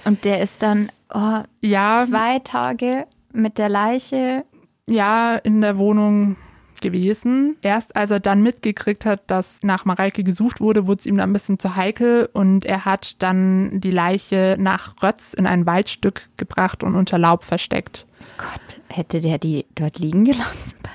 Und 0.05 0.25
der 0.25 0.41
ist 0.41 0.63
dann 0.63 0.89
oh, 1.13 1.39
Ja, 1.61 2.05
zwei 2.07 2.39
Tage 2.39 3.05
mit 3.33 3.57
der 3.57 3.69
Leiche. 3.69 4.43
ja, 4.87 5.35
in 5.35 5.61
der 5.61 5.77
Wohnung 5.77 6.37
gewesen. 6.81 7.55
Erst 7.61 7.95
als 7.95 8.09
er 8.09 8.19
dann 8.19 8.41
mitgekriegt 8.41 9.05
hat, 9.05 9.21
dass 9.29 9.59
nach 9.61 9.85
Mareike 9.85 10.23
gesucht 10.23 10.59
wurde, 10.59 10.87
wurde 10.87 11.01
es 11.01 11.05
ihm 11.05 11.17
dann 11.17 11.29
ein 11.29 11.33
bisschen 11.33 11.59
zu 11.59 11.75
heikel 11.75 12.27
und 12.33 12.65
er 12.65 12.85
hat 12.85 13.21
dann 13.21 13.79
die 13.81 13.91
Leiche 13.91 14.55
nach 14.59 14.95
Rötz 15.03 15.33
in 15.33 15.45
ein 15.45 15.67
Waldstück 15.67 16.23
gebracht 16.37 16.83
und 16.83 16.95
unter 16.95 17.19
Laub 17.19 17.43
versteckt. 17.43 18.07
Gott, 18.39 18.79
hätte 18.89 19.21
der 19.21 19.37
die 19.37 19.67
dort 19.75 19.99
liegen 19.99 20.25
gelassen 20.25 20.73
bei? 20.81 20.89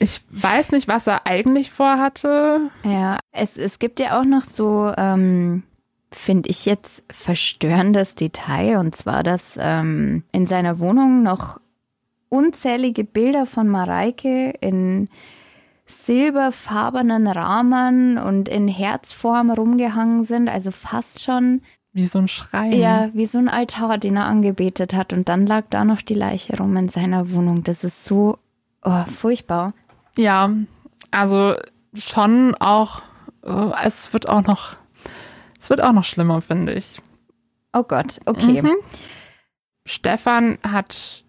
Ich 0.00 0.22
weiß 0.30 0.72
nicht, 0.72 0.88
was 0.88 1.06
er 1.06 1.26
eigentlich 1.26 1.70
vorhatte. 1.70 2.70
Ja, 2.84 3.18
es, 3.32 3.56
es 3.58 3.78
gibt 3.78 4.00
ja 4.00 4.18
auch 4.18 4.24
noch 4.24 4.44
so, 4.44 4.90
ähm, 4.96 5.62
finde 6.10 6.48
ich 6.48 6.64
jetzt 6.64 7.04
verstörendes 7.12 8.14
Detail, 8.14 8.78
und 8.78 8.96
zwar, 8.96 9.22
dass 9.22 9.58
ähm, 9.60 10.24
in 10.32 10.46
seiner 10.46 10.78
Wohnung 10.78 11.22
noch 11.22 11.60
unzählige 12.30 13.04
Bilder 13.04 13.44
von 13.44 13.68
Mareike 13.68 14.54
in 14.60 15.08
silberfarbenen 15.86 17.26
Rahmen 17.26 18.16
und 18.16 18.48
in 18.48 18.68
Herzform 18.68 19.50
rumgehangen 19.50 20.24
sind, 20.24 20.48
also 20.48 20.70
fast 20.70 21.22
schon 21.22 21.60
Wie 21.92 22.06
so 22.06 22.20
ein 22.20 22.28
Schrein. 22.28 22.72
ja 22.72 23.10
wie 23.12 23.26
so 23.26 23.38
ein 23.38 23.48
Altar, 23.48 23.98
den 23.98 24.16
er 24.16 24.26
angebetet 24.26 24.94
hat. 24.94 25.12
Und 25.12 25.28
dann 25.28 25.46
lag 25.46 25.64
da 25.68 25.84
noch 25.84 26.00
die 26.00 26.14
Leiche 26.14 26.56
rum 26.56 26.76
in 26.76 26.88
seiner 26.88 27.32
Wohnung. 27.32 27.64
Das 27.64 27.84
ist 27.84 28.04
so 28.04 28.38
oh, 28.82 29.04
furchtbar. 29.10 29.74
Ja, 30.16 30.50
also 31.10 31.54
schon 31.94 32.54
auch, 32.56 33.02
äh, 33.44 33.70
es 33.84 34.12
wird 34.12 34.28
auch 34.28 34.42
noch, 34.42 34.76
es 35.60 35.70
wird 35.70 35.82
auch 35.82 35.92
noch 35.92 36.04
schlimmer, 36.04 36.40
finde 36.40 36.74
ich. 36.74 37.00
Oh 37.72 37.84
Gott, 37.84 38.20
okay. 38.26 38.62
Mhm. 38.62 38.76
Stefan 39.86 40.58
hat 40.62 41.24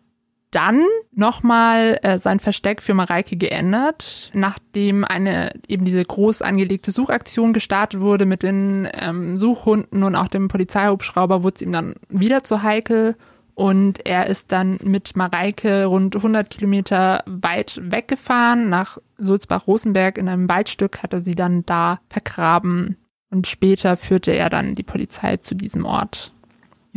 dann 0.52 0.84
nochmal 1.14 1.98
äh, 2.04 2.20
sein 2.20 2.40
Versteck 2.40 2.82
für 2.82 2.94
Mareike 2.94 3.38
geändert, 3.38 4.30
nachdem 4.34 5.06
eine 5.06 5.54
eben 5.68 5.86
diese 5.86 6.04
groß 6.04 6.42
angelegte 6.42 6.92
Suchaktion 6.92 7.54
gestartet 7.54 8.02
wurde 8.02 8.26
mit 8.26 8.44
den 8.44 8.88
ähm, 8.94 9.38
Suchhunden 9.38 10.04
und 10.04 10.16
auch 10.16 10.28
dem 10.28 10.50
Polizeihubschrauber, 10.50 11.44
wurde 11.44 11.56
es 11.56 11.62
ihm 11.62 11.72
dann 11.72 11.96
wieder 12.10 12.44
zu 12.44 12.64
heikel 12.64 13.16
und 13.62 14.04
er 14.08 14.26
ist 14.26 14.52
dann 14.52 14.80
mit 14.84 15.16
Mareike 15.16 15.86
rund 15.86 16.16
100 16.16 16.50
Kilometer 16.50 17.24
weit 17.28 17.80
weggefahren 17.80 18.70
nach 18.70 18.98
Sulzbach-Rosenberg 19.20 20.18
in 20.18 20.28
einem 20.28 20.50
Waldstück, 20.50 21.04
hat 21.04 21.14
er 21.14 21.22
sie 21.22 21.36
dann 21.36 21.64
da 21.68 22.00
vergraben 22.10 22.98
und 23.30 23.46
später 23.46 23.98
führte 23.98 24.32
er 24.32 24.50
dann 24.50 24.74
die 24.74 24.82
Polizei 24.82 25.38
zu 25.38 25.54
diesem 25.54 25.86
Ort. 25.86 26.34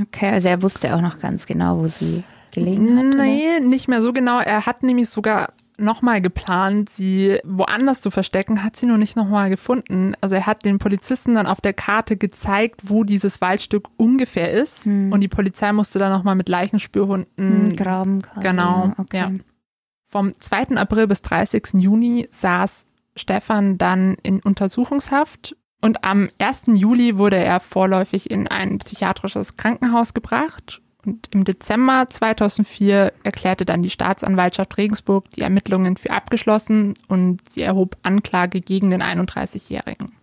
Okay, 0.01 0.31
also 0.31 0.49
er 0.49 0.63
wusste 0.63 0.97
auch 0.97 1.03
noch 1.03 1.19
ganz 1.19 1.45
genau, 1.45 1.81
wo 1.81 1.89
sie 1.89 2.25
gelegen 2.51 2.97
hat. 2.97 3.05
oder? 3.15 3.25
Nee, 3.25 3.61
nicht 3.61 3.89
mehr 3.89 4.01
so 4.01 4.15
genau. 4.15 4.41
Er 4.41 4.65
hat 4.65 4.83
nämlich 4.83 5.11
sogar 5.11 5.53
nochmal 5.77 6.21
geplant, 6.21 6.89
sie 6.89 7.39
woanders 7.45 8.01
zu 8.01 8.11
verstecken, 8.11 8.63
hat 8.63 8.77
sie 8.77 8.87
nur 8.87 8.99
nicht 8.99 9.17
nochmal 9.17 9.51
gefunden. 9.51 10.15
Also 10.21 10.35
er 10.37 10.47
hat 10.47 10.65
den 10.65 10.79
Polizisten 10.79 11.35
dann 11.35 11.47
auf 11.47 11.61
der 11.61 11.73
Karte 11.73 12.17
gezeigt, 12.17 12.83
wo 12.85 13.05
dieses 13.05 13.41
Waldstück 13.41 13.89
ungefähr 13.97 14.51
ist. 14.53 14.85
Hm. 14.85 15.13
Und 15.13 15.21
die 15.21 15.29
Polizei 15.29 15.73
musste 15.73 15.99
dann 15.99 16.13
nochmal 16.13 16.35
mit 16.37 16.49
Leichenspürhunden 16.49 17.71
Hm, 17.71 17.77
Graben 17.77 18.23
quasi. 18.23 18.47
Genau, 18.47 18.93
Okay. 18.99 19.17
ja. 19.19 19.31
Vom 20.07 20.39
2. 20.39 20.77
April 20.77 21.09
bis 21.09 21.23
30. 21.23 21.75
Juni 21.75 22.29
saß 22.31 22.87
Stefan 23.17 23.79
dann 23.79 24.15
in 24.23 24.41
Untersuchungshaft 24.41 25.57
und 25.81 26.05
am 26.05 26.29
1. 26.39 26.63
Juli 26.75 27.19
wurde 27.19 27.37
er 27.37 27.59
vorläufig 27.61 28.31
in 28.31 28.47
ein 28.47 28.79
psychiatrisches 28.79 29.57
Krankenhaus 29.57 30.15
gebracht. 30.15 30.81
Und 31.05 31.29
im 31.33 31.45
Dezember 31.45 32.07
2004 32.09 33.13
erklärte 33.23 33.65
dann 33.65 33.83
die 33.83 33.91
Staatsanwaltschaft 33.91 34.77
Regensburg 34.77 35.31
die 35.33 35.43
Ermittlungen 35.43 35.97
für 35.97 36.11
abgeschlossen 36.11 36.95
und 37.09 37.41
sie 37.51 37.63
erhob 37.63 37.97
Anklage 38.03 38.61
gegen 38.61 38.91
den 38.91 39.03
31-Jährigen. 39.03 40.17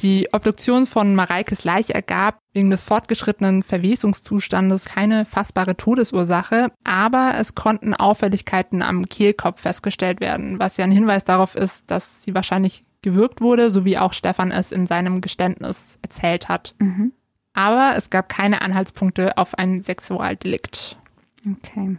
Die 0.00 0.28
Obduktion 0.32 0.86
von 0.86 1.14
Mareikes 1.14 1.64
Leiche 1.64 1.94
ergab 1.94 2.38
wegen 2.54 2.70
des 2.70 2.82
fortgeschrittenen 2.82 3.62
Verwesungszustandes 3.62 4.86
keine 4.86 5.26
fassbare 5.26 5.76
Todesursache, 5.76 6.68
aber 6.84 7.34
es 7.38 7.54
konnten 7.54 7.92
Auffälligkeiten 7.92 8.82
am 8.82 9.06
Kehlkopf 9.06 9.60
festgestellt 9.60 10.20
werden, 10.20 10.58
was 10.58 10.78
ja 10.78 10.84
ein 10.84 10.90
Hinweis 10.90 11.24
darauf 11.24 11.54
ist, 11.54 11.90
dass 11.90 12.22
sie 12.22 12.34
wahrscheinlich 12.34 12.84
gewürgt 13.02 13.42
wurde, 13.42 13.70
so 13.70 13.84
wie 13.84 13.98
auch 13.98 14.14
Stefan 14.14 14.50
es 14.52 14.72
in 14.72 14.86
seinem 14.86 15.20
Geständnis 15.20 15.98
erzählt 16.02 16.48
hat. 16.48 16.74
Mhm. 16.78 17.12
Aber 17.52 17.94
es 17.96 18.10
gab 18.10 18.28
keine 18.28 18.62
Anhaltspunkte 18.62 19.36
auf 19.36 19.58
ein 19.58 19.82
Sexualdelikt. 19.82 20.96
Okay. 21.44 21.96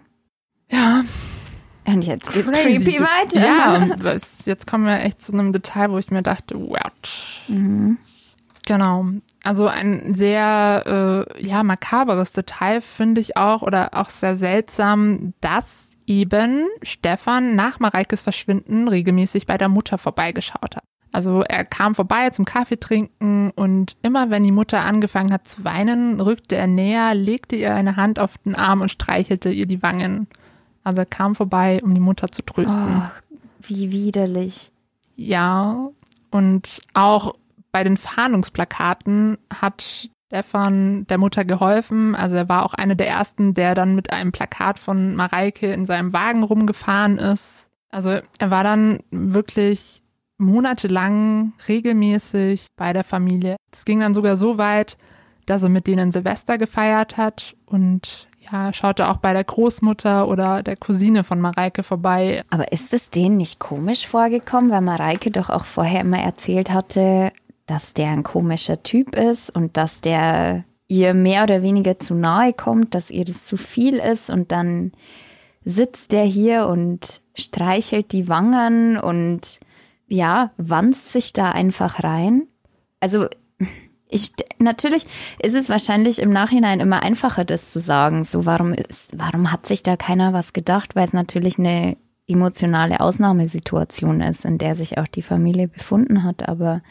Ja, 0.70 1.04
Und 1.86 2.04
jetzt 2.04 2.32
geht's 2.32 2.50
crazy. 2.52 2.84
creepy 2.84 3.00
weiter. 3.00 3.46
Ja, 3.46 3.96
das, 4.02 4.38
jetzt 4.46 4.68
kommen 4.68 4.86
wir 4.86 5.00
echt 5.02 5.22
zu 5.22 5.34
einem 5.34 5.52
Detail, 5.52 5.92
wo 5.92 5.98
ich 5.98 6.10
mir 6.12 6.22
dachte, 6.22 6.60
what? 6.60 7.42
Mhm. 7.48 7.98
Genau. 8.66 9.06
Also 9.44 9.68
ein 9.68 10.14
sehr 10.14 11.26
äh, 11.36 11.44
ja 11.44 11.64
makaberes 11.64 12.32
Detail 12.32 12.82
finde 12.82 13.20
ich 13.20 13.36
auch 13.36 13.64
oder 13.64 13.90
auch 13.94 14.10
sehr 14.10 14.36
seltsam, 14.36 15.34
dass 15.42 15.88
eben 16.06 16.68
Stefan 16.84 17.56
nach 17.56 17.80
Mareikes 17.80 18.22
Verschwinden 18.22 18.88
regelmäßig 18.88 19.48
bei 19.48 19.58
der 19.58 19.68
Mutter 19.68 19.98
vorbeigeschaut 19.98 20.76
hat. 20.76 20.84
Also 21.12 21.42
er 21.42 21.66
kam 21.66 21.94
vorbei 21.94 22.30
zum 22.30 22.46
Kaffee 22.46 22.80
trinken 22.80 23.52
und 23.52 23.98
immer 24.02 24.30
wenn 24.30 24.44
die 24.44 24.52
Mutter 24.52 24.82
angefangen 24.82 25.34
hat 25.34 25.48
zu 25.48 25.64
weinen, 25.66 26.22
rückte 26.22 26.56
er 26.56 26.68
näher, 26.68 27.14
legte 27.14 27.56
ihr 27.58 27.76
eine 27.76 27.98
Hand 27.98 28.18
auf 28.18 28.38
den 28.40 28.56
Arm 28.56 28.82
und 28.82 28.90
streichelte 28.90 29.52
ihr 29.52 29.66
die 29.66 29.84
Wangen. 29.84 30.28
Also 30.84 31.02
er 31.02 31.06
kam 31.06 31.36
vorbei, 31.36 31.82
um 31.84 31.94
die 31.94 32.02
Mutter 32.02 32.32
zu 32.32 32.44
trösten. 32.44 33.04
Oh, 33.04 33.36
wie 33.62 33.92
widerlich. 33.92 34.72
Ja, 35.16 35.90
und 36.32 36.82
auch 36.94 37.36
bei 37.72 37.84
den 37.84 37.98
Fahndungsplakaten 37.98 39.38
hat 39.54 40.10
Stefan 40.28 41.06
der 41.08 41.18
Mutter 41.18 41.44
geholfen. 41.44 42.16
Also 42.16 42.38
er 42.38 42.48
war 42.48 42.66
auch 42.66 42.74
einer 42.74 42.96
der 42.96 43.10
ersten, 43.10 43.54
der 43.54 43.76
dann 43.76 43.96
mit 43.96 44.14
einem 44.14 44.32
Plakat 44.32 44.80
von 44.80 45.16
Mareike 45.16 45.72
in 45.74 45.86
seinem 45.86 46.14
Wagen 46.14 46.44
rumgefahren 46.44 47.18
ist. 47.18 47.68
Also 47.90 48.20
er 48.40 48.50
war 48.50 48.64
dann 48.64 49.02
wirklich 49.12 50.01
monatelang 50.42 51.54
regelmäßig 51.68 52.68
bei 52.76 52.94
der 52.94 53.04
Familie. 53.04 53.56
Es 53.72 53.86
ging 53.86 54.00
dann 54.00 54.14
sogar 54.14 54.36
so 54.36 54.58
weit, 54.58 54.98
dass 55.46 55.64
er 55.64 55.70
mit 55.70 55.88
denen 55.88 56.12
Silvester 56.12 56.58
gefeiert 56.58 57.18
hat 57.18 57.56
und 57.66 58.28
ja, 58.52 58.74
schaute 58.74 59.08
auch 59.08 59.18
bei 59.18 59.34
der 59.34 59.44
Großmutter 59.44 60.28
oder 60.28 60.64
der 60.64 60.76
Cousine 60.76 61.24
von 61.24 61.40
Mareike 61.40 61.84
vorbei. 61.84 62.44
Aber 62.50 62.72
ist 62.72 62.94
es 62.94 63.10
denen 63.10 63.38
nicht 63.38 63.60
komisch 63.60 64.08
vorgekommen, 64.08 64.72
weil 64.72 64.82
Mareike 64.82 65.32
doch 65.32 65.50
auch 65.50 65.66
vorher 65.66 66.02
immer 66.02 66.20
erzählt 66.20 66.72
hatte, 66.72 67.32
dass 67.68 67.94
der 67.94 68.10
ein 68.10 68.24
komischer 68.24 68.84
Typ 68.84 69.16
ist 69.16 69.50
und 69.50 69.78
dass 69.78 70.02
der 70.02 70.66
ihr 70.88 71.14
mehr 71.14 71.44
oder 71.44 71.62
weniger 71.62 72.00
zu 72.00 72.16
nahe 72.16 72.52
kommt, 72.52 72.94
dass 72.96 73.10
ihr 73.10 73.24
das 73.24 73.46
zu 73.46 73.56
viel 73.56 73.96
ist 73.96 74.30
und 74.30 74.52
dann 74.52 74.92
sitzt 75.64 76.12
der 76.12 76.24
hier 76.24 76.68
und 76.68 77.22
streichelt 77.34 78.12
die 78.12 78.28
Wangen 78.28 78.98
und 78.98 79.60
ja, 80.12 80.52
wanzt 80.58 81.12
sich 81.12 81.34
da 81.34 81.52
einfach 81.52 82.04
rein. 82.04 82.44
Also 83.00 83.28
ich, 84.10 84.34
natürlich 84.60 85.06
ist 85.42 85.56
es 85.56 85.70
wahrscheinlich 85.70 86.20
im 86.20 86.32
Nachhinein 86.32 86.82
immer 86.82 87.02
einfacher, 87.02 87.46
das 87.46 87.72
zu 87.72 87.80
sagen. 87.80 88.26
So, 88.26 88.46
warum 88.46 88.74
ist, 88.74 89.10
warum 89.14 89.52
hat 89.52 89.66
sich 89.66 89.84
da 89.84 89.96
keiner 89.96 90.34
was 90.34 90.52
gedacht? 90.54 90.96
Weil 90.96 91.06
es 91.06 91.14
natürlich 91.14 91.58
eine 91.58 91.96
emotionale 92.28 93.00
Ausnahmesituation 93.00 94.22
ist, 94.22 94.44
in 94.44 94.58
der 94.58 94.76
sich 94.76 94.98
auch 94.98 95.08
die 95.08 95.22
Familie 95.22 95.70
befunden 95.70 96.24
hat. 96.24 96.48
Aber 96.48 96.82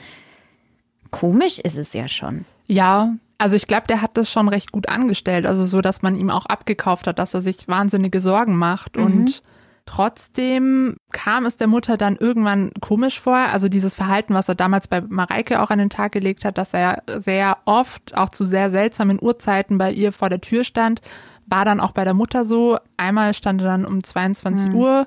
komisch 1.11 1.59
ist 1.59 1.77
es 1.77 1.93
ja 1.93 2.09
schon. 2.09 2.47
Ja, 2.67 3.15
also 3.37 3.55
ich 3.55 3.67
glaube, 3.67 3.87
der 3.87 4.01
hat 4.01 4.17
das 4.17 4.31
schon 4.31 4.49
recht 4.49 4.73
gut 4.73 4.89
angestellt. 4.89 5.47
Also 5.47 5.67
so, 5.67 5.83
dass 5.83 6.01
man 6.03 6.17
ihm 6.17 6.31
auch 6.31 6.47
abgekauft 6.47 7.07
hat, 7.07 7.19
dass 7.19 7.35
er 7.35 7.43
sich 7.43 7.69
wahnsinnige 7.69 8.21
Sorgen 8.21 8.57
macht. 8.57 8.97
Mhm. 8.97 9.05
Und 9.05 9.43
trotzdem 9.87 10.97
kam 11.13 11.47
es 11.47 11.57
der 11.57 11.67
Mutter 11.67 11.97
dann 11.97 12.17
irgendwann 12.17 12.73
komisch 12.81 13.21
vor. 13.21 13.37
Also 13.37 13.69
dieses 13.69 13.95
Verhalten, 13.95 14.35
was 14.35 14.49
er 14.49 14.55
damals 14.55 14.89
bei 14.89 15.01
Mareike 15.01 15.61
auch 15.61 15.71
an 15.71 15.79
den 15.79 15.91
Tag 15.91 16.13
gelegt 16.13 16.45
hat, 16.45 16.59
dass 16.59 16.73
er 16.75 17.03
sehr 17.19 17.59
oft, 17.65 18.17
auch 18.17 18.31
zu 18.31 18.45
sehr 18.47 18.71
seltsamen 18.71 19.19
Uhrzeiten 19.21 19.79
bei 19.79 19.93
ihr 19.93 20.13
vor 20.13 20.29
der 20.29 20.41
Tür 20.41 20.65
stand, 20.65 21.01
war 21.47 21.65
dann 21.65 21.81
auch 21.81 21.93
bei 21.93 22.05
der 22.05 22.15
Mutter 22.15 22.45
so. 22.45 22.79
Einmal 22.97 23.35
stand 23.35 23.63
er 23.63 23.69
dann 23.69 23.85
um 23.85 24.03
22 24.03 24.71
Mhm. 24.71 24.75
Uhr 24.77 25.07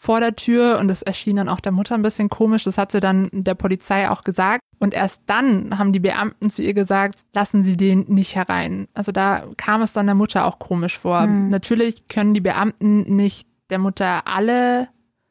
vor 0.00 0.20
der 0.20 0.36
Tür 0.36 0.78
und 0.78 0.86
das 0.88 1.02
erschien 1.02 1.36
dann 1.36 1.48
auch 1.48 1.58
der 1.60 1.72
Mutter 1.72 1.94
ein 1.96 2.02
bisschen 2.02 2.28
komisch. 2.28 2.62
Das 2.64 2.78
hat 2.78 2.92
sie 2.92 3.00
dann 3.00 3.28
der 3.32 3.54
Polizei 3.54 4.08
auch 4.08 4.22
gesagt. 4.22 4.60
Und 4.78 4.94
erst 4.94 5.22
dann 5.26 5.76
haben 5.76 5.92
die 5.92 5.98
Beamten 5.98 6.50
zu 6.50 6.62
ihr 6.62 6.72
gesagt, 6.72 7.22
lassen 7.34 7.64
Sie 7.64 7.76
den 7.76 8.04
nicht 8.06 8.36
herein. 8.36 8.86
Also 8.94 9.10
da 9.10 9.42
kam 9.56 9.82
es 9.82 9.92
dann 9.92 10.06
der 10.06 10.14
Mutter 10.14 10.44
auch 10.44 10.60
komisch 10.60 10.96
vor. 10.98 11.22
Hm. 11.22 11.48
Natürlich 11.48 12.06
können 12.06 12.32
die 12.32 12.40
Beamten 12.40 13.16
nicht 13.16 13.48
der 13.70 13.78
Mutter 13.78 14.22
alle 14.26 14.88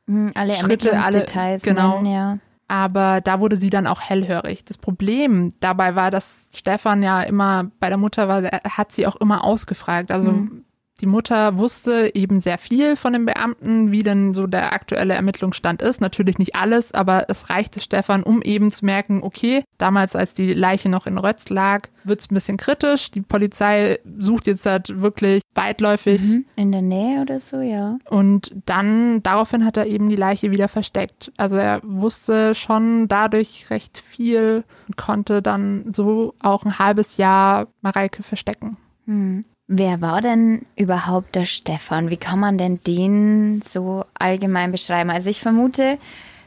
Hm, 0.08 0.32
alle 0.36 0.54
Schritte, 0.54 0.92
alle- 0.92 1.00
Ermittlungsdetails 1.20 1.64
genau. 1.64 1.96
nennen, 2.02 2.06
ja. 2.14 2.38
Aber 2.70 3.22
da 3.22 3.40
wurde 3.40 3.56
sie 3.58 3.70
dann 3.70 3.88
auch 3.88 4.02
hellhörig. 4.02 4.66
Das 4.66 4.78
Problem 4.78 5.54
dabei 5.62 5.96
war, 5.96 6.12
dass 6.12 6.48
Stefan 6.54 7.02
ja 7.04 7.22
immer 7.22 7.72
bei 7.80 7.88
der 7.90 7.98
Mutter 7.98 8.28
war, 8.28 8.44
er 8.44 8.78
hat 8.78 8.92
sie 8.92 9.08
auch 9.08 9.16
immer 9.18 9.44
ausgefragt. 9.44 10.12
Also 10.12 10.32
Mhm. 10.32 10.64
Die 11.02 11.06
Mutter 11.06 11.58
wusste 11.58 12.12
eben 12.14 12.42
sehr 12.42 12.58
viel 12.58 12.96
von 12.96 13.14
den 13.14 13.26
Beamten, 13.26 13.92
wie 13.92 14.04
denn 14.04 14.34
so 14.34 14.48
der 14.48 14.74
aktuelle 14.74 15.14
Ermittlungsstand 15.14 15.82
ist. 15.82 16.02
Natürlich 16.02 16.38
nicht 16.38 16.56
alles, 16.56 16.94
aber 16.94 17.26
es 17.30 17.50
reichte 17.50 17.80
Stefan, 17.80 18.24
um 18.24 18.42
eben 18.42 18.72
zu 18.72 18.86
merken, 18.86 19.22
okay, 19.24 19.64
damals, 19.78 20.16
als 20.16 20.34
die 20.34 20.54
Leiche 20.54 20.90
noch 20.90 21.08
in 21.08 21.18
Rötz 21.18 21.50
lag, 21.50 21.88
wird 22.04 22.20
es 22.20 22.32
ein 22.32 22.36
bisschen 22.36 22.58
kritisch. 22.58 23.12
Die 23.12 23.22
Polizei 23.22 24.00
sucht 24.18 24.48
jetzt 24.48 24.66
halt 24.66 25.02
wirklich 25.02 25.42
weitläufig 25.56 26.22
Mhm. 26.22 26.46
In 26.56 26.72
der 26.72 26.82
Nähe 26.82 27.22
oder 27.22 27.40
so, 27.40 27.62
ja. 27.62 27.98
und 28.10 28.56
dann, 28.66 29.22
daraufhin 29.24 29.66
hat 29.66 29.78
er 29.78 29.86
eben 29.86 30.10
die 30.10 30.16
Leiche 30.16 30.52
wieder 30.52 30.68
versteckt. 30.68 31.32
Also 31.38 31.56
er 31.58 31.82
wusste 31.84 32.56
schon 32.56 33.08
dadurch 33.08 33.70
recht 33.70 33.98
viel 33.98 34.64
und 34.88 34.98
konnte 34.98 35.42
dann 35.42 35.94
so 35.94 36.34
auch 36.42 36.66
ein 36.66 36.80
halbes 36.80 37.18
Jahr 37.18 37.68
Mareike 37.82 38.24
verstecken. 38.24 38.78
Hm. 39.06 39.46
Wer 39.68 40.00
war 40.00 40.22
denn 40.22 40.66
überhaupt 40.78 41.36
der 41.36 41.44
Stefan? 41.44 42.10
Wie 42.10 42.18
kann 42.18 42.40
man 42.40 42.58
denn 42.58 42.80
den 42.88 43.62
so 43.62 44.06
allgemein 44.18 44.72
beschreiben? 44.72 45.10
Also 45.10 45.30
ich 45.30 45.42
vermute, 45.42 45.98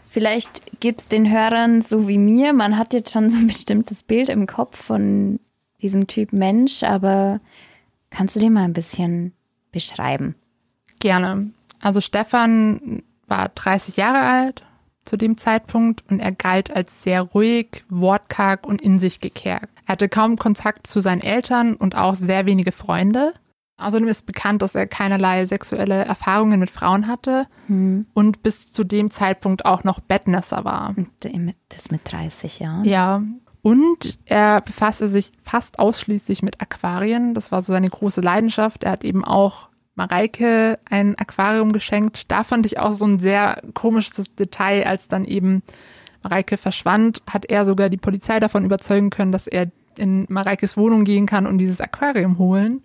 vielleicht 0.09 0.81
geht's 0.81 1.09
den 1.09 1.31
Hörern 1.31 1.83
so 1.83 2.09
wie 2.09 2.19
mir. 2.19 2.55
Man 2.55 2.79
hat 2.79 2.95
jetzt 2.95 3.13
schon 3.13 3.31
so 3.31 3.37
ein 3.37 3.47
bestimmtes 3.47 4.03
Bild 4.03 4.31
im 4.31 4.47
Kopf 4.47 4.83
von 4.83 5.39
diesem 5.83 6.07
Typ 6.07 6.33
Mensch, 6.33 6.83
aber 6.83 7.41
kannst 8.09 8.37
du 8.37 8.41
den 8.41 8.55
mal 8.55 8.65
ein 8.65 8.73
bisschen 8.73 9.35
beschreiben? 9.71 10.35
Gerne. 10.99 11.51
Also 11.79 12.01
Stefan 12.01 13.03
war 13.27 13.51
30 13.51 13.97
Jahre 13.97 14.21
alt 14.21 14.63
zu 15.11 15.19
dem 15.19 15.37
Zeitpunkt 15.37 16.05
und 16.09 16.21
er 16.21 16.31
galt 16.31 16.75
als 16.75 17.03
sehr 17.03 17.23
ruhig, 17.23 17.83
wortkarg 17.89 18.65
und 18.65 18.81
in 18.81 19.01
sich 19.01 19.19
gekehrt. 19.19 19.69
Er 19.87 19.93
hatte 19.93 20.09
kaum 20.09 20.37
Kontakt 20.37 20.87
zu 20.87 21.01
seinen 21.01 21.21
Eltern 21.21 21.75
und 21.75 21.97
auch 21.97 22.15
sehr 22.15 22.47
wenige 22.47 22.71
Freunde. 22.71 23.35
Außerdem 23.77 24.07
ist 24.07 24.25
bekannt, 24.25 24.63
dass 24.63 24.77
er 24.77 24.87
keinerlei 24.87 25.47
sexuelle 25.47 26.05
Erfahrungen 26.05 26.61
mit 26.61 26.71
Frauen 26.71 27.09
hatte 27.09 27.49
Hm. 27.67 28.07
und 28.15 28.45
bis 28.45 28.73
zu 28.73 28.85
dem 28.85 29.11
Zeitpunkt 29.11 29.65
auch 29.65 29.83
noch 29.83 29.99
Bettnässer 29.99 30.65
war. 30.65 30.95
Das 31.71 31.91
mit 31.91 32.01
30 32.05 32.61
Jahren. 32.61 32.85
Ja. 32.85 33.23
Und 33.63 34.19
er 34.27 34.61
befasste 34.61 35.09
sich 35.09 35.33
fast 35.43 35.81
ausschließlich 35.81 36.43
mit 36.43 36.61
Aquarien. 36.61 37.35
Das 37.35 37.51
war 37.51 37.63
so 37.63 37.73
seine 37.73 37.91
große 37.91 38.21
Leidenschaft. 38.21 38.85
Er 38.85 38.93
hat 38.93 39.03
eben 39.03 39.25
auch 39.25 39.70
Mareike 39.95 40.79
ein 40.89 41.17
Aquarium 41.19 41.73
geschenkt. 41.73 42.31
Da 42.31 42.45
fand 42.45 42.67
ich 42.67 42.79
auch 42.79 42.93
so 42.93 43.05
ein 43.05 43.19
sehr 43.19 43.63
komisches 43.75 44.35
Detail, 44.35 44.87
als 44.87 45.09
dann 45.09 45.25
eben 45.25 45.63
Mareike 46.23 46.57
verschwand, 46.57 47.23
hat 47.27 47.47
er 47.47 47.65
sogar 47.65 47.89
die 47.89 47.97
Polizei 47.97 48.41
davon 48.41 48.65
überzeugen 48.65 49.11
können, 49.11 49.33
dass 49.33 49.47
er 49.47 49.71
in 49.97 50.27
Mareikes 50.29 50.77
Wohnung 50.77 51.05
gehen 51.05 51.27
kann 51.27 51.47
und 51.47 51.59
dieses 51.59 51.81
Aquarium 51.81 52.39
holen, 52.39 52.83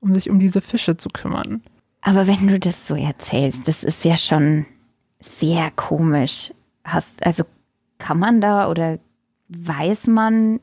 um 0.00 0.12
sich 0.12 0.30
um 0.30 0.38
diese 0.38 0.60
Fische 0.60 0.96
zu 0.96 1.08
kümmern. 1.08 1.62
Aber 2.00 2.26
wenn 2.26 2.48
du 2.48 2.58
das 2.58 2.86
so 2.86 2.94
erzählst, 2.94 3.68
das 3.68 3.84
ist 3.84 4.04
ja 4.04 4.16
schon 4.16 4.66
sehr 5.20 5.70
komisch. 5.70 6.52
Hast, 6.84 7.24
also 7.24 7.44
kann 7.98 8.18
man 8.18 8.40
da 8.40 8.68
oder 8.68 8.98
weiß 9.48 10.08
man, 10.08 10.60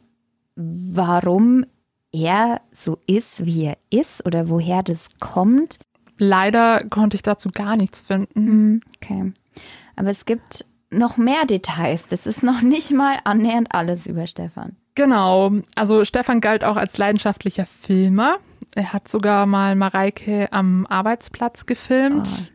warum 0.55 1.65
er 2.11 2.61
so 2.71 2.97
ist, 3.07 3.45
wie 3.45 3.65
er 3.65 3.77
ist 3.89 4.25
oder 4.25 4.49
woher 4.49 4.83
das 4.83 5.07
kommt? 5.19 5.77
Leider 6.17 6.83
konnte 6.89 7.15
ich 7.15 7.21
dazu 7.21 7.49
gar 7.49 7.75
nichts 7.77 8.01
finden. 8.01 8.35
Hm, 8.35 8.81
Okay. 9.01 9.33
Aber 9.95 10.09
es 10.09 10.25
gibt 10.25 10.65
noch 10.91 11.17
mehr 11.17 11.45
Details. 11.45 12.07
Das 12.07 12.25
ist 12.25 12.41
noch 12.41 12.61
nicht 12.61 12.91
mal 12.91 13.19
annähernd 13.25 13.73
alles 13.73 14.07
über 14.07 14.27
Stefan. 14.27 14.75
Genau, 14.95 15.51
also 15.75 16.03
Stefan 16.05 16.41
galt 16.41 16.63
auch 16.63 16.75
als 16.77 16.97
leidenschaftlicher 16.97 17.65
Filmer. 17.65 18.37
Er 18.75 18.91
hat 18.93 19.07
sogar 19.07 19.45
mal 19.45 19.75
Mareike 19.75 20.47
am 20.51 20.85
Arbeitsplatz 20.87 21.65
gefilmt. 21.65 22.51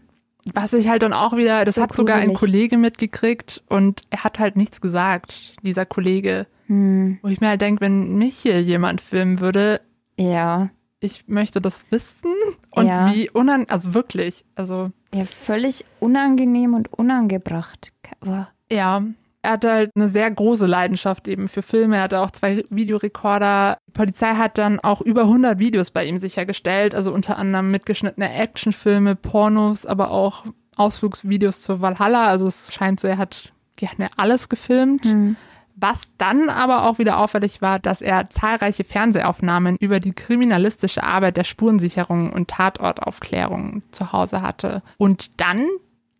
Was 0.52 0.72
ich 0.74 0.88
halt 0.88 1.02
dann 1.02 1.12
auch 1.14 1.36
wieder, 1.36 1.64
das 1.64 1.76
So 1.76 1.82
hat 1.82 1.96
sogar 1.96 2.16
ein 2.16 2.28
gruselig. 2.28 2.38
Kollege 2.40 2.76
mitgekriegt 2.78 3.62
und 3.68 4.02
er 4.10 4.24
hat 4.24 4.38
halt 4.38 4.56
nichts 4.56 4.80
gesagt, 4.80 5.54
dieser 5.62 5.86
Kollege. 5.86 6.46
Hm, 6.66 7.18
Wo 7.22 7.28
ich 7.28 7.40
mir 7.40 7.48
halt 7.48 7.60
denke, 7.60 7.80
wenn 7.80 8.16
mich 8.16 8.36
hier 8.36 8.62
jemand 8.62 9.00
filmen 9.00 9.40
würde, 9.40 9.80
ja. 10.18 10.70
ich 11.00 11.28
möchte 11.28 11.60
das 11.60 11.84
wissen 11.90 12.32
und 12.70 12.86
Ja. 12.86 13.12
wie 13.12 13.28
unan, 13.30 13.66
also 13.68 13.94
wirklich, 13.94 14.44
also 14.54 14.90
Ja, 15.14 15.24
völlig 15.24 15.84
unangenehm 16.00 16.74
und 16.74 16.92
unangebracht. 16.92 17.92
Boah. 18.20 18.48
Ja, 18.70 19.02
er 19.42 19.50
hatte 19.50 19.70
halt 19.70 19.90
eine 19.94 20.08
sehr 20.08 20.30
große 20.30 20.64
Leidenschaft 20.64 21.28
eben 21.28 21.48
für 21.48 21.60
Filme. 21.60 21.96
Er 21.96 22.02
hatte 22.04 22.20
auch 22.22 22.30
zwei 22.30 22.64
Videorekorder. 22.70 23.76
Die 23.86 23.92
Polizei 23.92 24.32
hat 24.34 24.56
dann 24.56 24.80
auch 24.80 25.02
über 25.02 25.22
100 25.22 25.58
Videos 25.58 25.90
bei 25.90 26.06
ihm 26.06 26.18
sichergestellt, 26.18 26.94
also 26.94 27.12
unter 27.12 27.36
anderem 27.36 27.70
mitgeschnittene 27.70 28.32
Actionfilme, 28.32 29.14
Pornos, 29.16 29.84
aber 29.84 30.10
auch 30.10 30.46
Ausflugsvideos 30.76 31.60
zur 31.62 31.80
Valhalla. 31.82 32.26
Also 32.28 32.46
es 32.46 32.72
scheint 32.72 33.00
so, 33.00 33.06
er 33.06 33.18
hat 33.18 33.52
gerne 33.76 34.08
alles 34.16 34.48
gefilmt. 34.48 35.04
Hm. 35.04 35.36
Was 35.76 36.02
dann 36.18 36.48
aber 36.48 36.84
auch 36.84 36.98
wieder 36.98 37.18
auffällig 37.18 37.60
war, 37.60 37.78
dass 37.78 38.00
er 38.00 38.30
zahlreiche 38.30 38.84
Fernsehaufnahmen 38.84 39.76
über 39.80 39.98
die 39.98 40.12
kriminalistische 40.12 41.02
Arbeit 41.02 41.36
der 41.36 41.44
Spurensicherung 41.44 42.32
und 42.32 42.48
Tatortaufklärung 42.48 43.82
zu 43.90 44.12
Hause 44.12 44.40
hatte. 44.40 44.82
Und 44.98 45.40
dann 45.40 45.66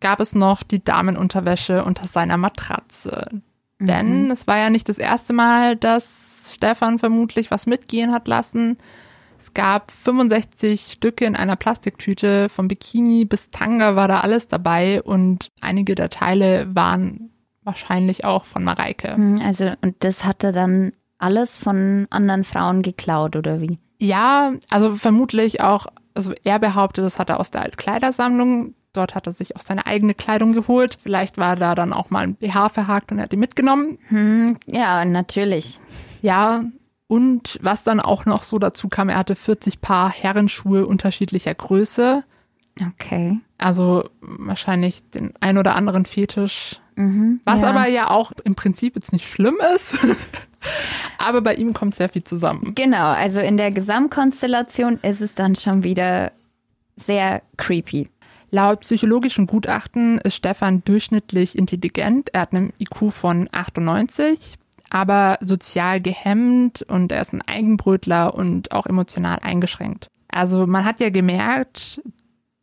gab 0.01 0.19
es 0.19 0.35
noch 0.35 0.63
die 0.63 0.83
Damenunterwäsche 0.83 1.85
unter 1.85 2.05
seiner 2.05 2.37
Matratze. 2.37 3.29
Denn 3.79 4.31
es 4.31 4.47
war 4.47 4.57
ja 4.57 4.69
nicht 4.69 4.87
das 4.89 4.97
erste 4.97 5.33
Mal, 5.33 5.75
dass 5.75 6.53
Stefan 6.53 6.99
vermutlich 6.99 7.51
was 7.51 7.65
mitgehen 7.65 8.11
hat 8.11 8.27
lassen. 8.27 8.77
Es 9.37 9.53
gab 9.53 9.91
65 9.91 10.91
Stücke 10.91 11.25
in 11.25 11.35
einer 11.35 11.55
Plastiktüte, 11.55 12.49
vom 12.49 12.67
Bikini 12.67 13.25
bis 13.25 13.51
Tanga 13.51 13.95
war 13.95 14.07
da 14.07 14.21
alles 14.21 14.47
dabei 14.47 15.03
und 15.03 15.49
einige 15.61 15.93
der 15.93 16.09
Teile 16.09 16.67
waren 16.73 17.31
wahrscheinlich 17.65 18.23
auch 18.25 18.45
von 18.45 18.63
Mareike. 18.63 19.15
Hm, 19.15 19.41
Also, 19.43 19.71
und 19.81 19.95
das 19.99 20.23
hat 20.25 20.43
er 20.43 20.51
dann 20.51 20.93
alles 21.17 21.57
von 21.57 22.07
anderen 22.09 22.43
Frauen 22.43 22.81
geklaut, 22.81 23.35
oder 23.35 23.61
wie? 23.61 23.79
Ja, 23.99 24.53
also 24.69 24.93
vermutlich 24.95 25.61
auch, 25.61 25.87
also 26.13 26.33
er 26.43 26.59
behauptet, 26.59 27.03
das 27.05 27.19
hat 27.19 27.29
er 27.29 27.39
aus 27.39 27.51
der 27.51 27.61
Altkleidersammlung. 27.63 28.75
Dort 28.93 29.15
hat 29.15 29.27
er 29.27 29.33
sich 29.33 29.55
auch 29.55 29.61
seine 29.61 29.85
eigene 29.85 30.13
Kleidung 30.13 30.53
geholt. 30.53 30.97
Vielleicht 31.01 31.37
war 31.37 31.55
da 31.57 31.75
dann 31.75 31.91
auch 31.91 32.09
mal 32.09 32.23
ein 32.23 32.35
BH 32.35 32.69
verhakt 32.69 33.11
und 33.11 33.19
er 33.19 33.23
hat 33.25 33.31
die 33.31 33.37
mitgenommen. 33.37 33.97
Hm, 34.07 34.57
ja, 34.67 35.03
natürlich. 35.03 35.79
Ja, 36.21 36.63
und 37.07 37.59
was 37.61 37.83
dann 37.83 37.99
auch 37.99 38.25
noch 38.25 38.43
so 38.43 38.57
dazu 38.57 38.87
kam, 38.89 39.09
er 39.09 39.17
hatte 39.17 39.35
40 39.35 39.81
Paar 39.81 40.09
Herrenschuhe 40.09 40.85
unterschiedlicher 40.87 41.53
Größe. 41.53 42.23
Okay. 42.81 43.39
Also 43.57 44.09
wahrscheinlich 44.21 45.09
den 45.09 45.33
ein 45.39 45.57
oder 45.57 45.75
anderen 45.75 46.05
Fetisch. 46.05 46.79
Mhm, 46.95 47.41
Was 47.45 47.61
ja. 47.61 47.69
aber 47.69 47.87
ja 47.87 48.09
auch 48.09 48.31
im 48.43 48.55
Prinzip 48.55 48.95
jetzt 48.95 49.13
nicht 49.13 49.29
schlimm 49.29 49.57
ist. 49.75 49.97
aber 51.17 51.41
bei 51.41 51.55
ihm 51.55 51.73
kommt 51.73 51.95
sehr 51.95 52.09
viel 52.09 52.23
zusammen. 52.23 52.73
Genau, 52.75 53.11
also 53.11 53.39
in 53.39 53.57
der 53.57 53.71
Gesamtkonstellation 53.71 54.99
ist 55.01 55.21
es 55.21 55.35
dann 55.35 55.55
schon 55.55 55.83
wieder 55.83 56.31
sehr 56.95 57.41
creepy. 57.57 58.07
Laut 58.51 58.81
psychologischen 58.81 59.47
Gutachten 59.47 60.19
ist 60.19 60.35
Stefan 60.35 60.83
durchschnittlich 60.85 61.57
intelligent. 61.57 62.29
Er 62.33 62.41
hat 62.41 62.53
einen 62.53 62.71
IQ 62.79 63.11
von 63.11 63.49
98, 63.51 64.55
aber 64.89 65.37
sozial 65.41 65.99
gehemmt 65.99 66.83
und 66.83 67.11
er 67.11 67.21
ist 67.21 67.33
ein 67.33 67.41
Eigenbrötler 67.41 68.33
und 68.33 68.71
auch 68.71 68.85
emotional 68.85 69.39
eingeschränkt. 69.41 70.07
Also 70.29 70.67
man 70.67 70.85
hat 70.85 70.99
ja 70.99 71.09
gemerkt, 71.09 72.01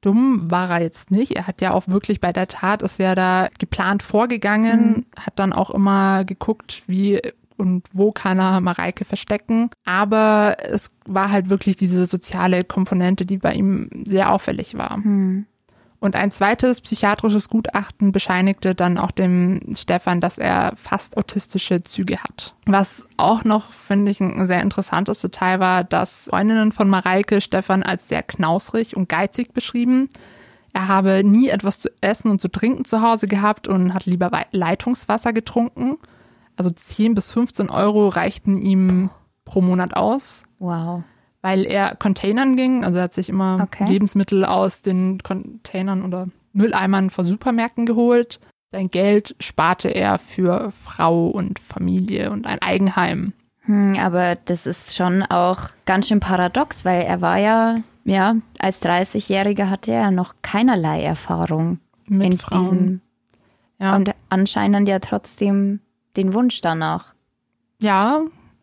dumm 0.03 0.51
war 0.51 0.71
er 0.71 0.83
jetzt 0.83 1.11
nicht. 1.11 1.33
Er 1.33 1.47
hat 1.47 1.61
ja 1.63 1.73
auch 1.73 1.89
wirklich 1.89 2.21
bei 2.21 2.33
der 2.33 2.49
Tat 2.49 2.83
ist 2.83 2.99
ja 2.99 3.15
da 3.15 3.49
geplant 3.59 4.03
vorgegangen, 4.03 5.07
hat 5.19 5.39
dann 5.39 5.53
auch 5.53 5.71
immer 5.71 6.25
geguckt, 6.25 6.83
wie 6.87 7.21
und 7.57 7.85
wo 7.93 8.11
kann 8.11 8.39
er 8.39 8.61
Mareike 8.61 9.05
verstecken. 9.05 9.71
Aber 9.85 10.57
es 10.61 10.91
war 11.07 11.31
halt 11.31 11.49
wirklich 11.49 11.77
diese 11.77 12.07
soziale 12.07 12.65
Komponente, 12.65 13.25
die 13.25 13.39
bei 13.39 13.55
ihm 13.55 13.89
sehr 14.05 14.33
auffällig 14.33 14.77
war. 14.77 14.97
Hm. 14.97 15.47
Und 16.03 16.17
ein 16.17 16.33
zweites 16.33 16.81
psychiatrisches 16.81 17.49
Gutachten 17.49 18.11
bescheinigte 18.11 18.75
dann 18.75 18.99
auch 18.99 19.13
dem 19.13 19.77
Stefan, 19.77 20.21
dass 20.21 20.37
er 20.37 20.73
fast 20.75 21.17
autistische 21.17 21.85
Züge 21.85 22.19
hat. 22.19 22.57
Was 22.67 23.07
auch 23.17 23.45
noch, 23.45 23.73
finde 23.73 24.11
ich, 24.11 24.19
ein 24.19 24.49
sehr 24.49 24.63
interessantes 24.63 25.21
Detail 25.21 25.61
war, 25.61 25.85
dass 25.85 26.25
Freundinnen 26.25 26.73
von 26.73 26.91
Mareike 26.91 27.41
Stefan 27.41 27.85
als 27.85 28.09
sehr 28.09 28.25
knausrig 28.25 28.97
und 28.97 29.09
geizig 29.09 29.55
beschrieben. 29.55 30.09
Er 30.73 30.89
habe 30.89 31.23
nie 31.23 31.51
etwas 31.51 31.79
zu 31.79 31.89
essen 32.01 32.33
und 32.33 32.41
zu 32.41 32.49
trinken 32.49 32.85
zu 32.85 33.01
Hause 33.01 33.29
gehabt 33.29 33.69
und 33.69 33.95
hat 33.95 34.05
lieber 34.05 34.29
Leitungswasser 34.51 35.33
getrunken. 35.33 35.99
Also 36.57 36.71
10 36.71 37.15
bis 37.15 37.31
15 37.31 37.71
Euro 37.71 38.09
reichten 38.09 38.57
ihm 38.57 39.11
pro 39.45 39.61
Monat 39.61 39.95
aus 39.95 40.43
Wow. 40.59 41.05
Weil 41.43 41.65
er 41.67 41.95
Containern 41.97 42.57
ging. 42.57 42.85
Also 42.85 42.99
er 42.99 43.05
hat 43.05 43.15
sich 43.15 43.29
immer 43.29 43.61
Okay. 43.65 43.85
Lebensmittel 43.87 44.45
aus 44.45 44.81
den 44.81 45.23
Containern 45.23 46.03
oder 46.05 46.29
Mülleimern 46.53 47.11
vor 47.11 47.25
Supermärkten 47.25 47.85
geholt. 47.87 48.41
Sein 48.73 48.91
Geld 48.91 49.37
sparte 49.41 49.89
er 49.89 50.19
für 50.19 50.73
Frau 50.83 51.27
und 51.29 51.59
Familie 51.59 52.31
und 52.31 52.47
ein 52.47 52.61
Eigenheim. 52.63 53.33
Hm, 53.65 53.99
aber 53.99 54.37
das 54.37 54.67
ist 54.67 54.95
schon 54.97 55.23
auch 55.23 55.69
ganz 55.85 56.09
schön 56.09 56.21
paradox, 56.21 56.85
weil 56.85 57.03
er 57.03 57.21
war 57.21 57.37
ja, 57.39 57.77
ja, 58.05 58.35
als 58.59 58.83
30-Jähriger 58.83 59.69
hatte 59.69 59.93
er 59.93 60.11
noch 60.11 60.35
keinerlei 60.43 61.03
Erfahrung 61.03 61.79
Mit 62.09 62.33
in 62.33 62.39
Frauen. 62.39 62.63
diesem 62.71 63.01
Ja. 63.79 63.95
und 63.97 64.15
anscheinend 64.31 64.89
ja 64.89 64.99
trotzdem 65.01 65.81
den 66.17 66.33
Wunsch 66.35 66.61
danach. 66.61 67.15
ja, 67.81 68.21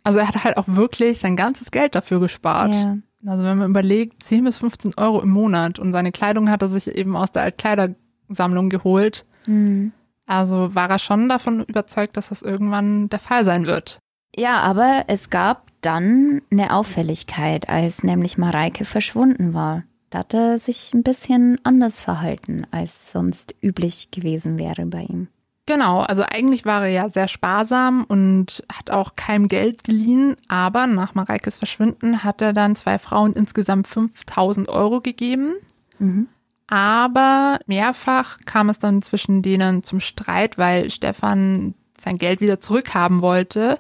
also 0.10 0.22
er 0.22 0.28
hat 0.28 0.44
halt 0.44 0.58
auch 0.58 0.68
wirklich 0.68 1.20
sein 1.20 1.36
ganzes 1.36 1.70
Geld 1.70 1.94
dafür 1.94 2.20
gespart. 2.20 2.74
Ja. 2.74 2.98
Also 3.28 3.44
wenn 3.44 3.60
man 3.60 3.70
überlegt, 3.70 4.24
10 4.24 4.44
bis 4.44 4.58
15 4.58 4.94
Euro 4.98 5.22
im 5.22 5.30
Monat 5.30 5.78
und 5.78 5.92
seine 5.92 6.12
Kleidung 6.12 6.50
hat 6.50 6.64
er 6.64 6.68
sich 6.68 6.88
eben 6.88 7.16
aus 7.16 7.32
der 7.32 7.44
Altkleidersammlung 7.44 8.70
geholt. 8.70 9.28
Hm. 9.46 9.92
Also 10.26 10.74
war 10.74 10.90
er 10.90 10.98
schon 10.98 11.30
davon 11.30 11.64
überzeugt, 11.64 12.18
dass 12.18 12.30
das 12.30 12.42
irgendwann 12.42 13.10
der 13.10 13.20
Fall 13.20 13.46
sein 13.46 13.68
wird. 13.68 14.00
Ja, 14.36 14.62
aber 14.62 15.04
es 15.10 15.30
gab 15.30 15.68
dann 15.82 16.42
eine 16.52 16.74
Auffälligkeit, 16.74 17.70
als 17.70 18.02
nämlich 18.02 18.40
Mareike 18.40 18.86
verschwunden 18.86 19.54
war. 19.54 19.84
Da 20.10 20.20
hat 20.20 20.34
er 20.34 20.58
sich 20.58 20.92
ein 20.96 21.04
bisschen 21.04 21.60
anders 21.64 22.00
verhalten, 22.00 22.66
als 22.72 23.12
sonst 23.12 23.54
üblich 23.62 24.10
gewesen 24.10 24.58
wäre 24.58 24.88
bei 24.88 25.04
ihm. 25.04 25.28
Genau, 25.70 26.00
also 26.00 26.24
eigentlich 26.24 26.66
war 26.66 26.82
er 26.82 26.90
ja 26.90 27.10
sehr 27.10 27.28
sparsam 27.28 28.04
und 28.04 28.64
hat 28.74 28.90
auch 28.90 29.14
keinem 29.14 29.48
Geld 29.48 29.84
geliehen, 29.84 30.36
aber 30.48 30.88
nach 30.88 31.14
Mareikes 31.14 31.58
Verschwinden 31.58 32.24
hat 32.24 32.42
er 32.42 32.54
dann 32.54 32.76
zwei 32.76 32.98
Frauen 32.98 33.34
insgesamt 33.34 33.88
5000 33.88 34.68
Euro 34.68 35.00
gegeben. 35.00 35.54
Mhm. 36.00 36.28
Aber 36.66 37.60
mehrfach 37.68 38.40
kam 38.48 38.70
es 38.70 38.80
dann 38.80 39.04
zwischen 39.04 39.44
denen 39.44 39.84
zum 39.84 40.00
Streit, 40.00 40.58
weil 40.58 40.90
Stefan 40.90 41.76
sein 42.00 42.18
Geld 42.18 42.42
wieder 42.42 42.60
zurückhaben 42.60 43.22
wollte. 43.22 43.80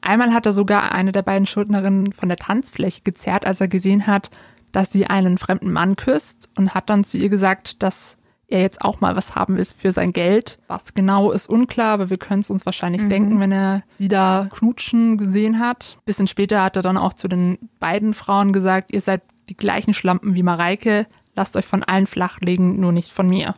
Einmal 0.00 0.34
hat 0.34 0.46
er 0.46 0.52
sogar 0.52 0.90
eine 0.90 1.12
der 1.12 1.22
beiden 1.22 1.46
Schuldnerinnen 1.46 2.10
von 2.10 2.28
der 2.28 2.38
Tanzfläche 2.38 3.02
gezerrt, 3.02 3.46
als 3.46 3.60
er 3.60 3.68
gesehen 3.68 4.08
hat, 4.08 4.32
dass 4.72 4.90
sie 4.90 5.06
einen 5.06 5.38
fremden 5.38 5.70
Mann 5.70 5.94
küsst 5.94 6.48
und 6.56 6.74
hat 6.74 6.90
dann 6.90 7.04
zu 7.04 7.18
ihr 7.18 7.28
gesagt, 7.28 7.84
dass 7.84 8.16
er 8.50 8.60
jetzt 8.60 8.82
auch 8.82 9.00
mal 9.00 9.16
was 9.16 9.34
haben 9.34 9.56
will 9.56 9.64
für 9.64 9.92
sein 9.92 10.12
Geld. 10.12 10.58
Was 10.66 10.92
genau 10.94 11.30
ist 11.32 11.48
unklar, 11.48 11.94
aber 11.94 12.10
wir 12.10 12.18
können 12.18 12.40
es 12.40 12.50
uns 12.50 12.66
wahrscheinlich 12.66 13.02
Mhm. 13.02 13.08
denken, 13.08 13.40
wenn 13.40 13.52
er 13.52 13.82
sie 13.98 14.08
da 14.08 14.48
knutschen 14.52 15.16
gesehen 15.18 15.58
hat. 15.58 15.98
Bisschen 16.04 16.26
später 16.26 16.62
hat 16.62 16.76
er 16.76 16.82
dann 16.82 16.96
auch 16.96 17.12
zu 17.12 17.28
den 17.28 17.58
beiden 17.78 18.12
Frauen 18.12 18.52
gesagt, 18.52 18.92
ihr 18.92 19.00
seid 19.00 19.22
die 19.48 19.56
gleichen 19.56 19.94
Schlampen 19.94 20.34
wie 20.34 20.42
Mareike, 20.42 21.06
lasst 21.34 21.56
euch 21.56 21.64
von 21.64 21.82
allen 21.84 22.06
flachlegen, 22.06 22.78
nur 22.80 22.92
nicht 22.92 23.10
von 23.12 23.26
mir. 23.28 23.54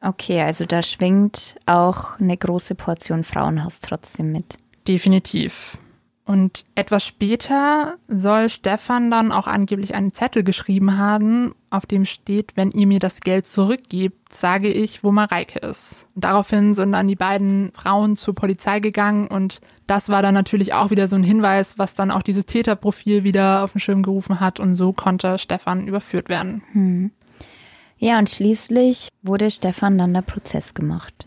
Okay, 0.00 0.40
also 0.40 0.64
da 0.64 0.80
schwingt 0.82 1.56
auch 1.66 2.20
eine 2.20 2.36
große 2.36 2.76
Portion 2.76 3.24
Frauenhass 3.24 3.80
trotzdem 3.80 4.30
mit. 4.30 4.56
Definitiv. 4.86 5.76
Und 6.28 6.66
etwas 6.74 7.06
später 7.06 7.96
soll 8.06 8.50
Stefan 8.50 9.10
dann 9.10 9.32
auch 9.32 9.46
angeblich 9.46 9.94
einen 9.94 10.12
Zettel 10.12 10.42
geschrieben 10.42 10.98
haben, 10.98 11.54
auf 11.70 11.86
dem 11.86 12.04
steht, 12.04 12.54
wenn 12.54 12.70
ihr 12.70 12.86
mir 12.86 12.98
das 12.98 13.20
Geld 13.20 13.46
zurückgebt, 13.46 14.34
sage 14.34 14.68
ich, 14.68 15.02
wo 15.02 15.10
Mareike 15.10 15.58
ist. 15.60 16.06
Und 16.14 16.24
daraufhin 16.24 16.74
sind 16.74 16.92
dann 16.92 17.08
die 17.08 17.16
beiden 17.16 17.72
Frauen 17.72 18.14
zur 18.14 18.34
Polizei 18.34 18.80
gegangen 18.80 19.28
und 19.28 19.62
das 19.86 20.10
war 20.10 20.20
dann 20.20 20.34
natürlich 20.34 20.74
auch 20.74 20.90
wieder 20.90 21.08
so 21.08 21.16
ein 21.16 21.22
Hinweis, 21.22 21.78
was 21.78 21.94
dann 21.94 22.10
auch 22.10 22.20
dieses 22.20 22.44
Täterprofil 22.44 23.24
wieder 23.24 23.64
auf 23.64 23.72
den 23.72 23.80
Schirm 23.80 24.02
gerufen 24.02 24.38
hat 24.38 24.60
und 24.60 24.74
so 24.74 24.92
konnte 24.92 25.38
Stefan 25.38 25.88
überführt 25.88 26.28
werden. 26.28 26.62
Hm. 26.72 27.10
Ja, 27.96 28.18
und 28.18 28.28
schließlich 28.28 29.08
wurde 29.22 29.50
Stefan 29.50 29.96
dann 29.96 30.12
der 30.12 30.20
Prozess 30.20 30.74
gemacht. 30.74 31.26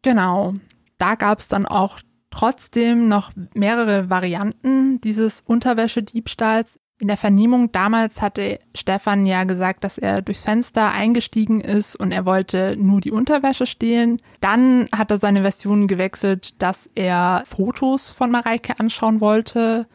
Genau. 0.00 0.54
Da 0.96 1.14
gab 1.14 1.40
es 1.40 1.48
dann 1.48 1.66
auch 1.66 1.98
trotzdem 2.30 3.08
noch 3.08 3.30
mehrere 3.54 4.10
Varianten 4.10 5.00
dieses 5.00 5.40
Unterwäschediebstahls. 5.40 6.78
In 7.00 7.08
der 7.08 7.16
Vernehmung 7.16 7.70
damals 7.70 8.20
hatte 8.20 8.58
Stefan 8.74 9.24
ja 9.24 9.44
gesagt, 9.44 9.84
dass 9.84 9.98
er 9.98 10.20
durchs 10.20 10.42
Fenster 10.42 10.90
eingestiegen 10.90 11.60
ist 11.60 11.94
und 11.94 12.10
er 12.10 12.26
wollte 12.26 12.76
nur 12.76 13.00
die 13.00 13.12
Unterwäsche 13.12 13.66
stehlen. 13.66 14.20
Dann 14.40 14.88
hat 14.92 15.12
er 15.12 15.18
seine 15.18 15.42
Version 15.42 15.86
gewechselt, 15.86 16.60
dass 16.60 16.88
er 16.96 17.44
Fotos 17.46 18.10
von 18.10 18.32
Mareike 18.32 18.80
anschauen 18.80 19.20
wollte 19.20 19.86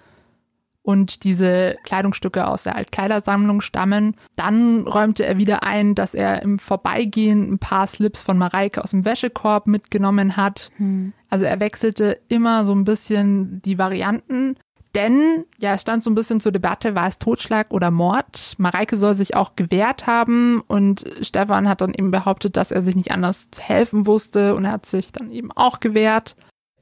und 0.84 1.24
diese 1.24 1.78
Kleidungsstücke 1.84 2.46
aus 2.46 2.64
der 2.64 2.76
Altkleidersammlung 2.76 3.62
stammen. 3.62 4.16
Dann 4.36 4.86
räumte 4.86 5.26
er 5.26 5.38
wieder 5.38 5.64
ein, 5.64 5.96
dass 5.96 6.14
er 6.14 6.42
im 6.42 6.60
Vorbeigehen 6.60 7.54
ein 7.54 7.60
paar 7.60 7.88
Slips 7.88 8.22
von 8.22 8.38
Mareike 8.38 8.84
aus 8.84 8.92
dem 8.92 9.06
Wäschekorb 9.06 9.66
mitgenommen 9.68 10.38
hat. 10.38 10.70
Hm. 10.78 11.14
Also 11.30 11.46
er 11.46 11.60
wechselte 11.60 12.20
immer 12.28 12.66
so 12.66 12.76
ein 12.76 12.84
bisschen 12.84 13.62
die 13.64 13.78
Varianten. 13.78 14.58
Denn, 14.96 15.46
ja, 15.58 15.74
es 15.74 15.82
stand 15.82 16.04
so 16.04 16.12
ein 16.12 16.16
bisschen 16.16 16.40
zur 16.40 16.52
Debatte, 16.52 16.94
war 16.94 17.08
es 17.08 17.18
Totschlag 17.18 17.72
oder 17.72 17.90
Mord? 17.90 18.54
Mareike 18.60 18.96
soll 18.98 19.16
sich 19.16 19.36
auch 19.36 19.56
gewehrt 19.56 20.06
haben 20.06 20.62
und 20.68 21.04
Stefan 21.22 21.68
hat 21.68 21.82
dann 21.82 21.96
eben 21.96 22.12
behauptet, 22.12 22.58
dass 22.58 22.72
er 22.72 22.84
sich 22.84 22.96
nicht 22.96 23.12
anders 23.12 23.50
zu 23.50 23.62
helfen 23.62 24.06
wusste 24.06 24.54
und 24.54 24.66
er 24.66 24.74
hat 24.74 24.86
sich 24.86 25.12
dann 25.12 25.32
eben 25.32 25.52
auch 25.52 25.80
gewehrt. 25.80 26.36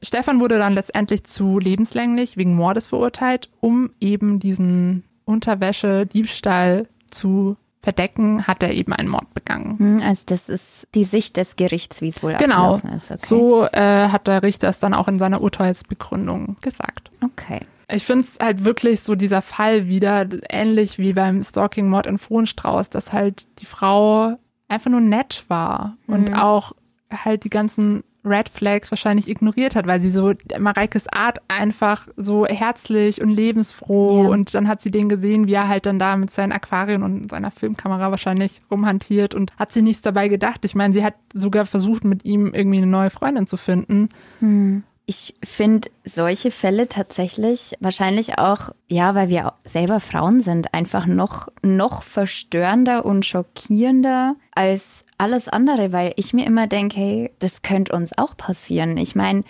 Stefan 0.04 0.40
wurde 0.40 0.58
dann 0.58 0.74
letztendlich 0.74 1.24
zu 1.26 1.60
lebenslänglich 1.60 2.38
wegen 2.38 2.56
Mordes 2.56 2.88
verurteilt, 2.88 3.50
um 3.60 3.92
eben 4.00 4.40
diesen 4.40 5.04
Unterwäsche-Diebstahl 5.26 6.88
zu 7.10 7.58
verdecken, 7.84 8.46
hat 8.48 8.62
er 8.62 8.74
eben 8.74 8.94
einen 8.94 9.10
Mord 9.10 9.34
begangen. 9.34 9.80
Hm, 9.80 10.02
Also 10.04 10.24
das 10.28 10.50
ist 10.50 10.88
die 10.94 11.04
Sicht 11.04 11.36
des 11.38 11.56
Gerichts, 11.56 12.02
wie 12.02 12.10
es 12.10 12.22
wohl 12.22 12.34
Genau. 12.36 12.76
abgelaufen 12.76 12.92
ist. 12.98 13.12
Okay. 13.12 13.26
So 13.26 13.66
äh, 13.66 14.10
hat 14.10 14.28
der 14.28 14.44
Richter 14.44 14.70
es 14.70 14.78
dann 14.80 14.94
auch 14.94 15.08
in 15.08 15.18
seiner 15.18 15.42
Urteilsbegründung 15.42 16.58
gesagt. 16.62 17.10
Okay. 17.24 17.62
Ich 17.92 18.06
finde 18.06 18.22
es 18.26 18.38
halt 18.40 18.64
wirklich 18.64 19.02
so 19.02 19.16
dieser 19.16 19.42
Fall 19.42 19.88
wieder 19.88 20.26
ähnlich 20.50 21.00
wie 21.00 21.14
beim 21.14 21.42
Stalking-Mord 21.44 22.06
in 22.06 22.20
Frohenstrauß, 22.20 22.90
dass 22.90 23.12
halt 23.14 23.48
die 23.60 23.66
Frau 23.66 24.38
einfach 24.70 24.92
nur 24.92 25.02
nett 25.02 25.44
war 25.50 25.98
und 26.08 26.30
Mhm. 26.30 26.36
auch 26.36 26.74
halt 27.12 27.44
die 27.44 27.50
ganzen 27.50 28.04
Red 28.23 28.49
Flags 28.49 28.91
wahrscheinlich 28.91 29.27
ignoriert 29.27 29.75
hat, 29.75 29.88
weil 29.88 30.01
sie 30.01 30.12
so 30.12 30.34
Mareikes 30.60 31.07
Art 31.07 31.39
einfach 31.47 32.07
so 32.17 32.45
herzlich 32.45 33.21
und 33.21 33.29
lebensfroh 33.29 34.23
Ja. 34.23 34.29
und 34.29 34.53
dann 34.53 34.67
hat 34.67 34.81
sie 34.81 34.91
den 34.91 35.10
gesehen, 35.10 35.47
wie 35.47 35.53
er 35.53 35.67
halt 35.67 35.86
dann 35.86 35.99
da 35.99 36.15
mit 36.17 36.31
seinen 36.31 36.51
Aquarien 36.51 37.03
und 37.03 37.31
seiner 37.31 37.51
Filmkamera 37.51 38.12
wahrscheinlich 38.12 38.62
rumhantiert 38.69 39.34
und 39.36 39.51
hat 39.57 39.71
sich 39.71 39.84
nichts 39.84 40.01
dabei 40.01 40.27
gedacht. 40.27 40.62
Ich 40.63 40.75
meine, 40.75 40.93
sie 40.93 41.03
hat 41.03 41.15
sogar 41.34 41.65
versucht, 41.65 42.03
mit 42.03 42.25
ihm 42.25 42.53
irgendwie 42.53 42.77
eine 42.77 42.88
neue 42.88 43.10
Freundin 43.10 43.47
zu 43.47 43.57
finden. 43.57 44.10
Hm. 44.39 44.84
Ich 45.07 45.36
finde 45.43 45.89
solche 46.05 46.51
Fälle 46.51 46.88
tatsächlich 46.88 47.73
wahrscheinlich 47.81 48.38
auch, 48.38 48.69
ja, 48.88 49.13
weil 49.15 49.27
wir 49.29 49.53
selber 49.65 49.99
Frauen 49.99 50.39
sind, 50.41 50.73
einfach 50.73 51.05
noch, 51.05 51.47
noch 51.63 52.03
verstörender 52.03 53.03
und 53.05 53.25
schockierender 53.25 54.36
als 54.55 55.03
alles 55.21 55.47
andere, 55.47 55.91
weil 55.91 56.12
ich 56.17 56.34
mir 56.34 56.45
immer 56.45 56.67
denke, 56.67 56.97
hey, 56.97 57.31
das 57.39 57.62
könnte 57.62 57.93
uns 57.95 58.17
auch 58.17 58.36
passieren. 58.36 58.97
Ich 58.97 59.15
meine, 59.15 59.43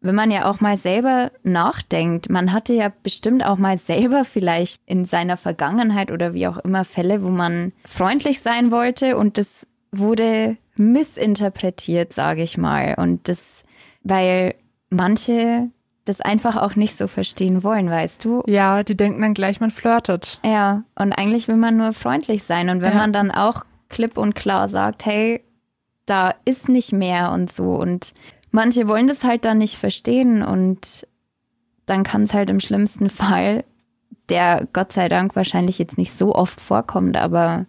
wenn 0.00 0.14
man 0.14 0.30
ja 0.30 0.50
auch 0.50 0.60
mal 0.60 0.76
selber 0.76 1.30
nachdenkt, 1.44 2.28
man 2.28 2.52
hatte 2.52 2.72
ja 2.74 2.92
bestimmt 3.02 3.44
auch 3.46 3.56
mal 3.58 3.78
selber 3.78 4.24
vielleicht 4.24 4.82
in 4.86 5.04
seiner 5.04 5.36
Vergangenheit 5.36 6.10
oder 6.10 6.34
wie 6.34 6.46
auch 6.48 6.58
immer 6.58 6.84
Fälle, 6.84 7.22
wo 7.22 7.28
man 7.28 7.72
freundlich 7.86 8.40
sein 8.40 8.70
wollte 8.72 9.16
und 9.16 9.38
das 9.38 9.66
wurde 9.92 10.56
missinterpretiert, 10.76 12.12
sage 12.12 12.42
ich 12.42 12.58
mal. 12.58 12.94
Und 12.98 13.28
das, 13.28 13.64
weil 14.02 14.54
manche 14.90 15.68
das 16.04 16.20
einfach 16.20 16.56
auch 16.56 16.74
nicht 16.74 16.96
so 16.98 17.06
verstehen 17.06 17.62
wollen, 17.62 17.88
weißt 17.88 18.24
du? 18.24 18.42
Ja, 18.48 18.82
die 18.82 18.96
denken 18.96 19.22
dann 19.22 19.34
gleich, 19.34 19.60
man 19.60 19.70
flirtet. 19.70 20.40
Ja, 20.44 20.82
und 20.96 21.12
eigentlich 21.12 21.46
will 21.46 21.56
man 21.56 21.76
nur 21.76 21.92
freundlich 21.92 22.42
sein. 22.42 22.70
Und 22.70 22.80
wenn 22.80 22.92
Ja. 22.94 22.98
man 22.98 23.12
dann 23.12 23.30
auch 23.30 23.64
klipp 23.92 24.18
und 24.18 24.34
klar 24.34 24.68
sagt, 24.68 25.06
hey, 25.06 25.44
da 26.06 26.34
ist 26.44 26.68
nicht 26.68 26.92
mehr 26.92 27.30
und 27.30 27.52
so. 27.52 27.74
Und 27.76 28.12
manche 28.50 28.88
wollen 28.88 29.06
das 29.06 29.22
halt 29.22 29.44
dann 29.44 29.58
nicht 29.58 29.76
verstehen 29.76 30.42
und 30.42 31.06
dann 31.86 32.02
kann 32.02 32.24
es 32.24 32.34
halt 32.34 32.50
im 32.50 32.60
schlimmsten 32.60 33.08
Fall, 33.08 33.64
der 34.28 34.66
Gott 34.72 34.92
sei 34.92 35.08
Dank 35.08 35.36
wahrscheinlich 35.36 35.78
jetzt 35.78 35.98
nicht 35.98 36.12
so 36.12 36.34
oft 36.34 36.60
vorkommt, 36.60 37.16
aber 37.16 37.66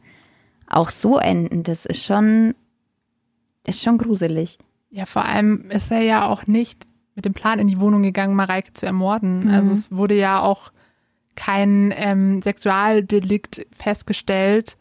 auch 0.68 0.90
so 0.90 1.18
enden. 1.18 1.64
Das 1.64 1.86
ist 1.86 2.04
schon, 2.04 2.56
ist 3.68 3.84
schon 3.84 3.98
gruselig. 3.98 4.58
Ja, 4.90 5.06
vor 5.06 5.26
allem 5.26 5.70
ist 5.72 5.92
er 5.92 6.02
ja 6.02 6.28
auch 6.28 6.48
nicht 6.48 6.86
mit 7.16 7.26
dem 7.26 7.34
Plan 7.34 7.60
in 7.60 7.68
die 7.68 7.80
Wohnung 7.80 8.04
gegangen, 8.04 8.36
Mareike 8.36 8.74
zu 8.74 8.86
ermorden. 8.86 9.40
Mhm. 9.40 9.50
Also 9.50 9.72
es 9.72 9.92
wurde 9.92 10.16
ja 10.16 10.42
auch 10.42 10.72
kein 11.36 11.94
ähm, 11.96 12.42
Sexualdelikt 12.42 13.66
festgestellt. 13.72 14.78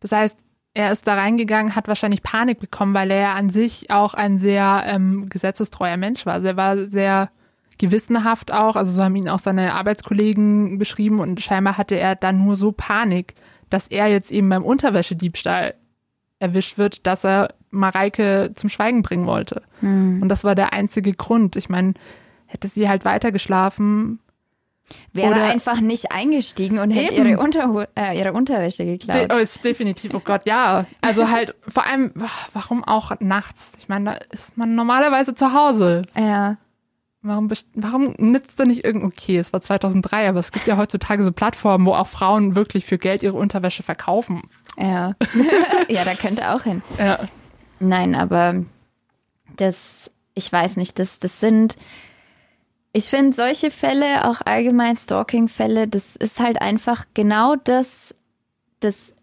Das 0.00 0.12
heißt, 0.12 0.36
er 0.74 0.92
ist 0.92 1.06
da 1.06 1.14
reingegangen, 1.14 1.76
hat 1.76 1.88
wahrscheinlich 1.88 2.22
Panik 2.22 2.58
bekommen, 2.58 2.94
weil 2.94 3.10
er 3.10 3.20
ja 3.20 3.34
an 3.34 3.50
sich 3.50 3.90
auch 3.90 4.14
ein 4.14 4.38
sehr 4.38 4.84
ähm, 4.86 5.28
gesetzestreuer 5.28 5.96
Mensch 5.96 6.24
war. 6.24 6.34
Also 6.34 6.48
er 6.48 6.56
war 6.56 6.76
sehr 6.88 7.30
gewissenhaft 7.78 8.52
auch, 8.52 8.76
also 8.76 8.92
so 8.92 9.02
haben 9.02 9.16
ihn 9.16 9.28
auch 9.28 9.40
seine 9.40 9.74
Arbeitskollegen 9.74 10.78
beschrieben 10.78 11.20
und 11.20 11.40
scheinbar 11.40 11.76
hatte 11.76 11.96
er 11.96 12.14
dann 12.14 12.44
nur 12.44 12.56
so 12.56 12.72
Panik, 12.72 13.34
dass 13.70 13.86
er 13.86 14.06
jetzt 14.06 14.30
eben 14.30 14.48
beim 14.48 14.62
Unterwäschediebstahl 14.62 15.74
erwischt 16.38 16.78
wird, 16.78 17.06
dass 17.06 17.24
er 17.24 17.48
Mareike 17.70 18.52
zum 18.54 18.68
Schweigen 18.68 19.02
bringen 19.02 19.26
wollte. 19.26 19.62
Hm. 19.80 20.20
Und 20.22 20.28
das 20.28 20.44
war 20.44 20.54
der 20.54 20.72
einzige 20.72 21.12
Grund. 21.12 21.56
Ich 21.56 21.68
meine, 21.68 21.94
hätte 22.46 22.68
sie 22.68 22.88
halt 22.88 23.04
weiter 23.04 23.32
geschlafen, 23.32 24.20
Wäre 25.12 25.30
Oder- 25.32 25.44
einfach 25.46 25.80
nicht 25.80 26.12
eingestiegen 26.12 26.78
und 26.78 26.90
hätte 26.90 27.14
ihre, 27.14 27.38
Unterho 27.38 27.84
äh, 27.96 28.18
ihre 28.18 28.32
Unterwäsche 28.32 28.84
De 28.84 28.98
geklaut. 28.98 29.32
oh, 29.32 29.36
ist 29.36 29.64
definitiv, 29.64 30.12
oh 30.14 30.20
Gott, 30.24 30.46
ja. 30.46 30.86
Also 31.00 31.30
halt, 31.30 31.54
vor 31.68 31.86
allem, 31.86 32.12
warum 32.52 32.84
auch 32.84 33.12
nachts? 33.20 33.72
Ich 33.78 33.88
meine, 33.88 34.04
da 34.12 34.16
ist 34.30 34.56
man 34.56 34.74
normalerweise 34.74 35.34
zu 35.34 35.52
Hause. 35.52 36.02
Ja. 36.16 36.56
Warum, 37.24 37.48
warum 37.74 38.14
nützt 38.18 38.58
da 38.58 38.64
nicht 38.64 38.84
irgend, 38.84 39.04
okay, 39.04 39.38
es 39.38 39.52
war 39.52 39.60
2003, 39.60 40.28
aber 40.28 40.40
es 40.40 40.50
gibt 40.50 40.66
ja 40.66 40.76
heutzutage 40.76 41.22
so 41.22 41.30
Plattformen, 41.30 41.86
wo 41.86 41.94
auch 41.94 42.08
Frauen 42.08 42.56
wirklich 42.56 42.84
für 42.84 42.98
Geld 42.98 43.22
ihre 43.22 43.36
Unterwäsche 43.36 43.84
verkaufen. 43.84 44.42
Ja. 44.76 45.12
ja, 45.88 46.04
da 46.04 46.14
könnte 46.14 46.50
auch 46.50 46.62
hin. 46.62 46.82
Ja, 46.98 47.20
Nein, 47.78 48.14
aber 48.14 48.64
das, 49.56 50.10
ich 50.34 50.50
weiß 50.52 50.76
nicht, 50.76 50.98
das, 50.98 51.18
das 51.18 51.40
sind, 51.40 51.76
ich 52.92 53.06
finde 53.06 53.34
solche 53.34 53.70
Fälle, 53.70 54.28
auch 54.28 54.40
allgemein 54.44 54.96
Stalking-Fälle, 54.96 55.88
das 55.88 56.16
ist 56.16 56.40
halt 56.40 56.60
einfach 56.60 57.06
genau 57.14 57.56
das, 57.56 58.14
das 58.80 59.14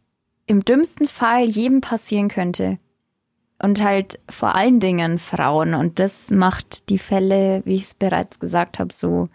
im 0.47 0.65
dümmsten 0.65 1.07
Fall 1.07 1.45
jedem 1.45 1.82
passieren 1.82 2.28
könnte. 2.30 2.80
Und 3.61 3.84
halt 3.84 4.20
vor 4.30 4.55
allen 4.55 4.80
Dingen 4.80 5.20
Frauen. 5.20 5.74
Und 5.74 5.99
das 5.99 6.32
macht 6.32 6.89
die 6.89 6.97
Fälle, 6.97 7.61
wie 7.65 7.76
ich 7.76 7.84
es 7.84 7.93
bereits 7.93 8.39
gesagt 8.39 8.80
habe, 8.80 8.93
so, 8.93 9.28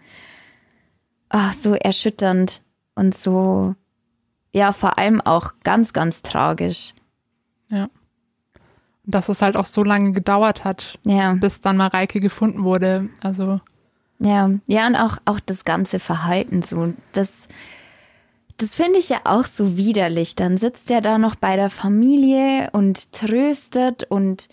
ah, 1.29 1.51
so 1.53 1.73
erschütternd 1.75 2.63
und 2.95 3.15
so, 3.15 3.75
ja, 4.51 4.71
vor 4.73 4.97
allem 4.97 5.21
auch 5.21 5.53
ganz, 5.63 5.93
ganz 5.93 6.23
tragisch. 6.23 6.93
Und 7.71 7.89
dass 9.05 9.29
es 9.29 9.43
halt 9.43 9.55
auch 9.55 9.65
so 9.65 9.83
lange 9.83 10.11
gedauert 10.11 10.63
hat, 10.63 10.97
Ja. 11.03 11.33
bis 11.33 11.61
dann 11.61 11.77
Mareike 11.77 12.19
gefunden 12.19 12.63
wurde. 12.63 13.09
Also, 13.21 13.61
Ja, 14.19 14.49
ja, 14.65 14.87
und 14.87 14.95
auch, 14.95 15.17
auch 15.25 15.39
das 15.39 15.65
ganze 15.65 15.99
Verhalten 15.99 16.61
so, 16.61 16.93
das, 17.11 17.49
das 18.57 18.75
finde 18.75 18.99
ich 18.99 19.09
ja 19.09 19.21
auch 19.25 19.45
so 19.45 19.75
widerlich. 19.77 20.35
Dann 20.35 20.57
sitzt 20.57 20.89
er 20.89 21.01
da 21.01 21.17
noch 21.17 21.35
bei 21.35 21.55
der 21.55 21.69
Familie 21.69 22.69
und 22.71 23.11
tröstet 23.11 24.03
und, 24.05 24.47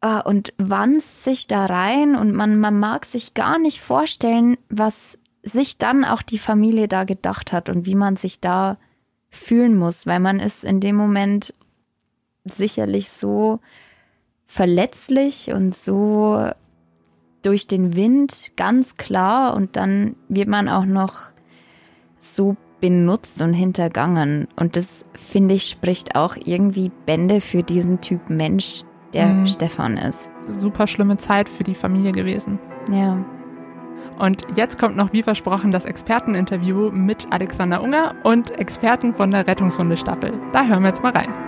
äh, 0.00 0.22
und 0.22 0.54
wanzt 0.56 1.24
sich 1.24 1.46
da 1.46 1.66
rein 1.66 2.16
und 2.16 2.32
man, 2.32 2.58
man 2.58 2.78
mag 2.78 3.04
sich 3.04 3.34
gar 3.34 3.58
nicht 3.58 3.80
vorstellen, 3.80 4.56
was 4.70 5.18
sich 5.42 5.76
dann 5.76 6.04
auch 6.04 6.22
die 6.22 6.38
Familie 6.38 6.88
da 6.88 7.04
gedacht 7.04 7.52
hat 7.52 7.68
und 7.68 7.86
wie 7.86 7.94
man 7.94 8.16
sich 8.16 8.40
da 8.40 8.78
fühlen 9.30 9.76
muss, 9.76 10.06
weil 10.06 10.20
man 10.20 10.40
ist 10.40 10.64
in 10.64 10.80
dem 10.80 10.96
Moment 10.96 11.54
sicherlich 12.44 13.10
so 13.10 13.60
verletzlich 14.46 15.52
und 15.52 15.76
so 15.76 16.50
durch 17.42 17.66
den 17.66 17.94
Wind 17.94 18.52
ganz 18.56 18.96
klar 18.96 19.54
und 19.54 19.76
dann 19.76 20.16
wird 20.28 20.48
man 20.48 20.68
auch 20.68 20.84
noch 20.84 21.14
so 22.18 22.56
benutzt 22.80 23.40
und 23.42 23.52
hintergangen. 23.54 24.48
Und 24.56 24.76
das, 24.76 25.04
finde 25.14 25.54
ich, 25.54 25.68
spricht 25.68 26.14
auch 26.16 26.36
irgendwie 26.44 26.90
Bände 27.06 27.40
für 27.40 27.62
diesen 27.62 28.00
Typ 28.00 28.30
Mensch, 28.30 28.82
der 29.12 29.26
Mhm. 29.26 29.46
Stefan 29.46 29.96
ist. 29.96 30.30
super 30.50 30.86
schlimme 30.86 31.18
Zeit 31.18 31.46
für 31.48 31.62
die 31.62 31.74
Familie 31.74 32.12
gewesen. 32.12 32.58
Ja. 32.90 33.22
Und 34.18 34.46
jetzt 34.56 34.78
kommt 34.78 34.96
noch 34.96 35.12
wie 35.12 35.22
versprochen 35.22 35.70
das 35.70 35.84
Experteninterview 35.84 36.90
mit 36.90 37.26
Alexander 37.30 37.82
Unger 37.82 38.14
und 38.24 38.50
Experten 38.52 39.14
von 39.14 39.30
der 39.30 39.46
Rettungshundestaffel. 39.46 40.32
Da 40.52 40.66
hören 40.66 40.82
wir 40.82 40.88
jetzt 40.88 41.02
mal 41.02 41.12
rein. 41.12 41.47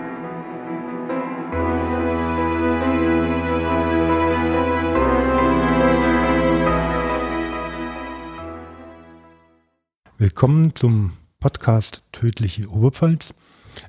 Willkommen 10.21 10.75
zum 10.75 11.13
Podcast 11.39 12.03
Tödliche 12.11 12.69
Oberpfalz. 12.69 13.33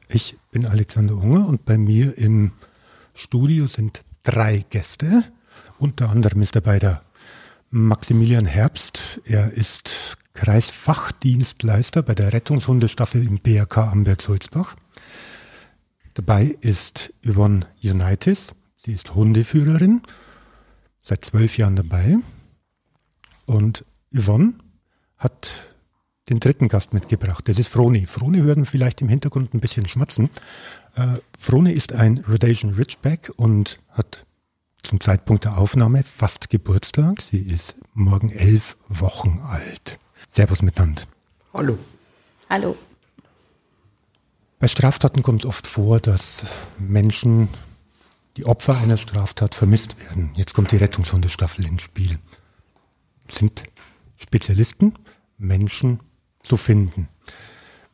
Ich 0.09 0.39
bin 0.51 0.65
Alexander 0.65 1.15
Unger 1.15 1.47
und 1.47 1.67
bei 1.67 1.77
mir 1.77 2.17
im 2.17 2.53
Studio 3.13 3.67
sind 3.67 4.01
drei 4.23 4.65
Gäste. 4.71 5.25
Unter 5.79 6.09
anderem 6.09 6.41
ist 6.41 6.57
dabei 6.57 6.79
der 6.79 7.03
Maximilian 7.69 8.47
Herbst. 8.47 9.21
Er 9.27 9.53
ist 9.53 10.17
Kreisfachdienstleister 10.33 12.03
bei 12.03 12.15
der 12.15 12.33
Rettungshundestaffel 12.33 13.27
im 13.27 13.35
BRK 13.35 13.93
Amberg-Sulzbach. 13.93 14.75
Dabei 16.15 16.57
ist 16.63 17.13
Yvonne 17.23 17.67
Unitis. 17.85 18.55
Sie 18.79 18.95
ist 18.95 19.15
Hundeführerin, 19.15 20.01
seit 21.03 21.27
zwölf 21.27 21.59
Jahren 21.59 21.77
dabei. 21.77 22.17
Und 23.45 23.85
Yvonne 24.15 24.55
hat 25.19 25.72
den 26.29 26.41
dritten 26.41 26.69
Gast 26.69 26.93
mitgebracht. 26.93 27.49
Das 27.49 27.59
ist 27.59 27.69
Froni. 27.69 28.07
Froni 28.07 28.39
hören 28.39 28.65
vielleicht 28.65 29.01
im 29.03 29.09
Hintergrund 29.09 29.55
ein 29.55 29.61
bisschen 29.61 29.89
schmatzen. 29.89 30.31
Äh, 30.95 31.19
Froni 31.39 31.73
ist 31.73 31.93
ein 31.93 32.19
Rhodesian 32.29 32.75
Ridgeback 32.75 33.33
und 33.37 33.81
hat 33.91 34.25
zum 34.83 35.01
Zeitpunkt 35.01 35.45
der 35.45 35.59
Aufnahme 35.59 36.03
fast 36.03 36.51
Geburtstag. 36.51 37.21
Sie 37.23 37.41
ist 37.41 37.77
morgen 37.95 38.31
elf 38.31 38.77
Wochen 38.89 39.41
alt. 39.45 39.99
Servus 40.31 40.63
miteinander. 40.63 41.03
Hallo. 41.53 41.79
Hallo. 42.49 42.77
Bei 44.59 44.69
Straftaten 44.69 45.23
kommt 45.23 45.41
es 45.41 45.47
oft 45.47 45.67
vor, 45.67 45.99
dass 45.99 46.45
Menschen, 46.79 47.49
die 48.37 48.47
Opfer 48.47 48.79
einer 48.79 48.97
Straftat, 48.97 49.55
vermisst 49.55 49.99
werden. 50.01 50.31
Jetzt 50.37 50.55
kommt 50.55 50.71
die 50.71 50.77
Rettungshundestaffel 50.77 51.67
ins 51.67 51.83
Spiel. 51.83 52.19
Sind 53.29 53.65
Spezialisten, 54.17 54.95
Menschen 55.37 56.01
zu 56.43 56.57
finden. 56.57 57.09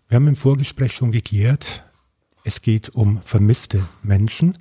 Wir 0.09 0.17
haben 0.17 0.29
im 0.29 0.37
Vorgespräch 0.37 0.93
schon 0.93 1.13
geklärt, 1.13 1.85
es 2.49 2.63
geht 2.63 2.89
um 2.95 3.21
vermisste 3.21 3.87
Menschen. 4.03 4.57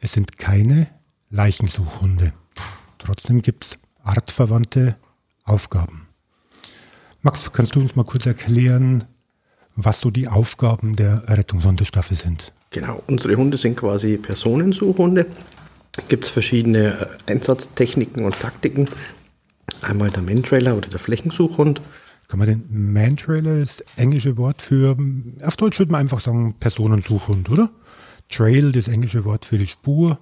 Es 0.00 0.12
sind 0.12 0.38
keine 0.38 0.86
Leichensuchhunde. 1.28 2.32
Trotzdem 2.96 3.42
gibt 3.42 3.64
es 3.64 3.78
artverwandte 4.02 4.96
Aufgaben. 5.44 6.08
Max, 7.20 7.52
kannst 7.52 7.74
du 7.74 7.80
uns 7.80 7.94
mal 7.94 8.04
kurz 8.04 8.24
erklären, 8.24 9.04
was 9.74 10.00
so 10.00 10.10
die 10.10 10.28
Aufgaben 10.28 10.96
der 10.96 11.28
Rettungshundestaffel 11.28 12.16
sind? 12.16 12.54
Genau, 12.70 13.02
unsere 13.06 13.36
Hunde 13.36 13.58
sind 13.58 13.76
quasi 13.76 14.16
Personensuchhunde. 14.16 15.26
Gibt 16.08 16.24
es 16.24 16.30
verschiedene 16.30 17.18
äh, 17.26 17.32
Einsatztechniken 17.32 18.24
und 18.24 18.38
Taktiken. 18.38 18.88
Einmal 19.82 20.10
der 20.10 20.22
Mantrailer 20.22 20.76
oder 20.76 20.88
der 20.88 21.00
Flächensuchhund. 21.00 21.82
Kann 22.28 22.38
man 22.38 22.48
den 22.48 22.92
Mantrailer, 22.92 23.60
das 23.60 23.82
englische 23.96 24.36
Wort 24.36 24.62
für, 24.62 24.96
auf 25.42 25.56
Deutsch 25.56 25.78
würde 25.78 25.92
man 25.92 26.02
einfach 26.02 26.20
sagen 26.20 26.54
Personensuchhund, 26.58 27.50
oder? 27.50 27.70
Trail, 28.28 28.72
das 28.72 28.88
englische 28.88 29.24
Wort 29.24 29.44
für 29.44 29.58
die 29.58 29.68
Spur. 29.68 30.18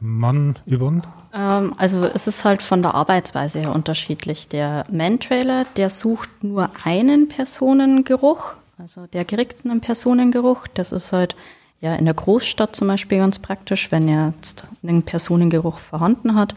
Mann, 0.00 0.56
Yvonne. 0.66 1.02
Ähm, 1.32 1.74
also 1.78 2.04
es 2.04 2.26
ist 2.26 2.44
halt 2.44 2.62
von 2.62 2.82
der 2.82 2.94
Arbeitsweise 2.94 3.60
her 3.60 3.74
unterschiedlich. 3.74 4.48
Der 4.48 4.84
Man-Trailer, 4.90 5.64
der 5.76 5.88
sucht 5.88 6.28
nur 6.42 6.70
einen 6.84 7.28
Personengeruch, 7.28 8.54
also 8.76 9.06
der 9.06 9.24
kriegt 9.24 9.64
einen 9.64 9.80
Personengeruch. 9.80 10.66
Das 10.74 10.92
ist 10.92 11.12
halt 11.12 11.36
ja 11.80 11.94
in 11.94 12.04
der 12.04 12.14
Großstadt 12.14 12.76
zum 12.76 12.88
Beispiel 12.88 13.18
ganz 13.18 13.38
praktisch, 13.38 13.90
wenn 13.92 14.08
er 14.08 14.34
jetzt 14.36 14.64
einen 14.82 15.04
Personengeruch 15.04 15.78
vorhanden 15.78 16.34
hat. 16.34 16.54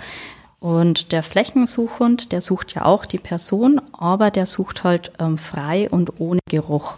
Und 0.60 1.12
der 1.12 1.22
Flächensuchhund, 1.22 2.32
der 2.32 2.42
sucht 2.42 2.74
ja 2.74 2.86
auch 2.86 3.06
die 3.06 3.20
Person, 3.20 3.80
aber 3.94 4.32
der 4.32 4.46
sucht 4.46 4.84
halt 4.84 5.12
ähm, 5.20 5.38
frei 5.38 5.90
und 5.90 6.20
ohne 6.20 6.40
Geruch. 6.50 6.98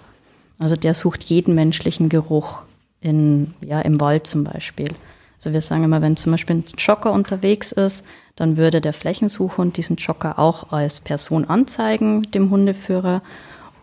Also 0.60 0.76
der 0.76 0.94
sucht 0.94 1.24
jeden 1.24 1.56
menschlichen 1.56 2.10
Geruch 2.10 2.62
in, 3.02 3.54
ja, 3.62 3.82
im 3.82 4.00
Wald 4.00 4.28
zum 4.28 4.44
Beispiel. 4.44 4.90
Also 5.38 5.54
wir 5.54 5.62
sagen 5.62 5.84
immer, 5.86 6.02
wenn 6.02 6.18
zum 6.18 6.32
Beispiel 6.34 6.58
ein 6.58 6.66
Jogger 6.78 7.14
unterwegs 7.14 7.72
ist, 7.72 8.06
dann 8.36 8.58
würde 8.58 8.82
der 8.82 8.94
Flächensuchhund 8.94 9.78
diesen 9.78 9.96
Jogger 9.96 10.38
auch 10.38 10.72
als 10.72 11.00
Person 11.00 11.46
anzeigen, 11.46 12.30
dem 12.32 12.50
Hundeführer. 12.50 13.22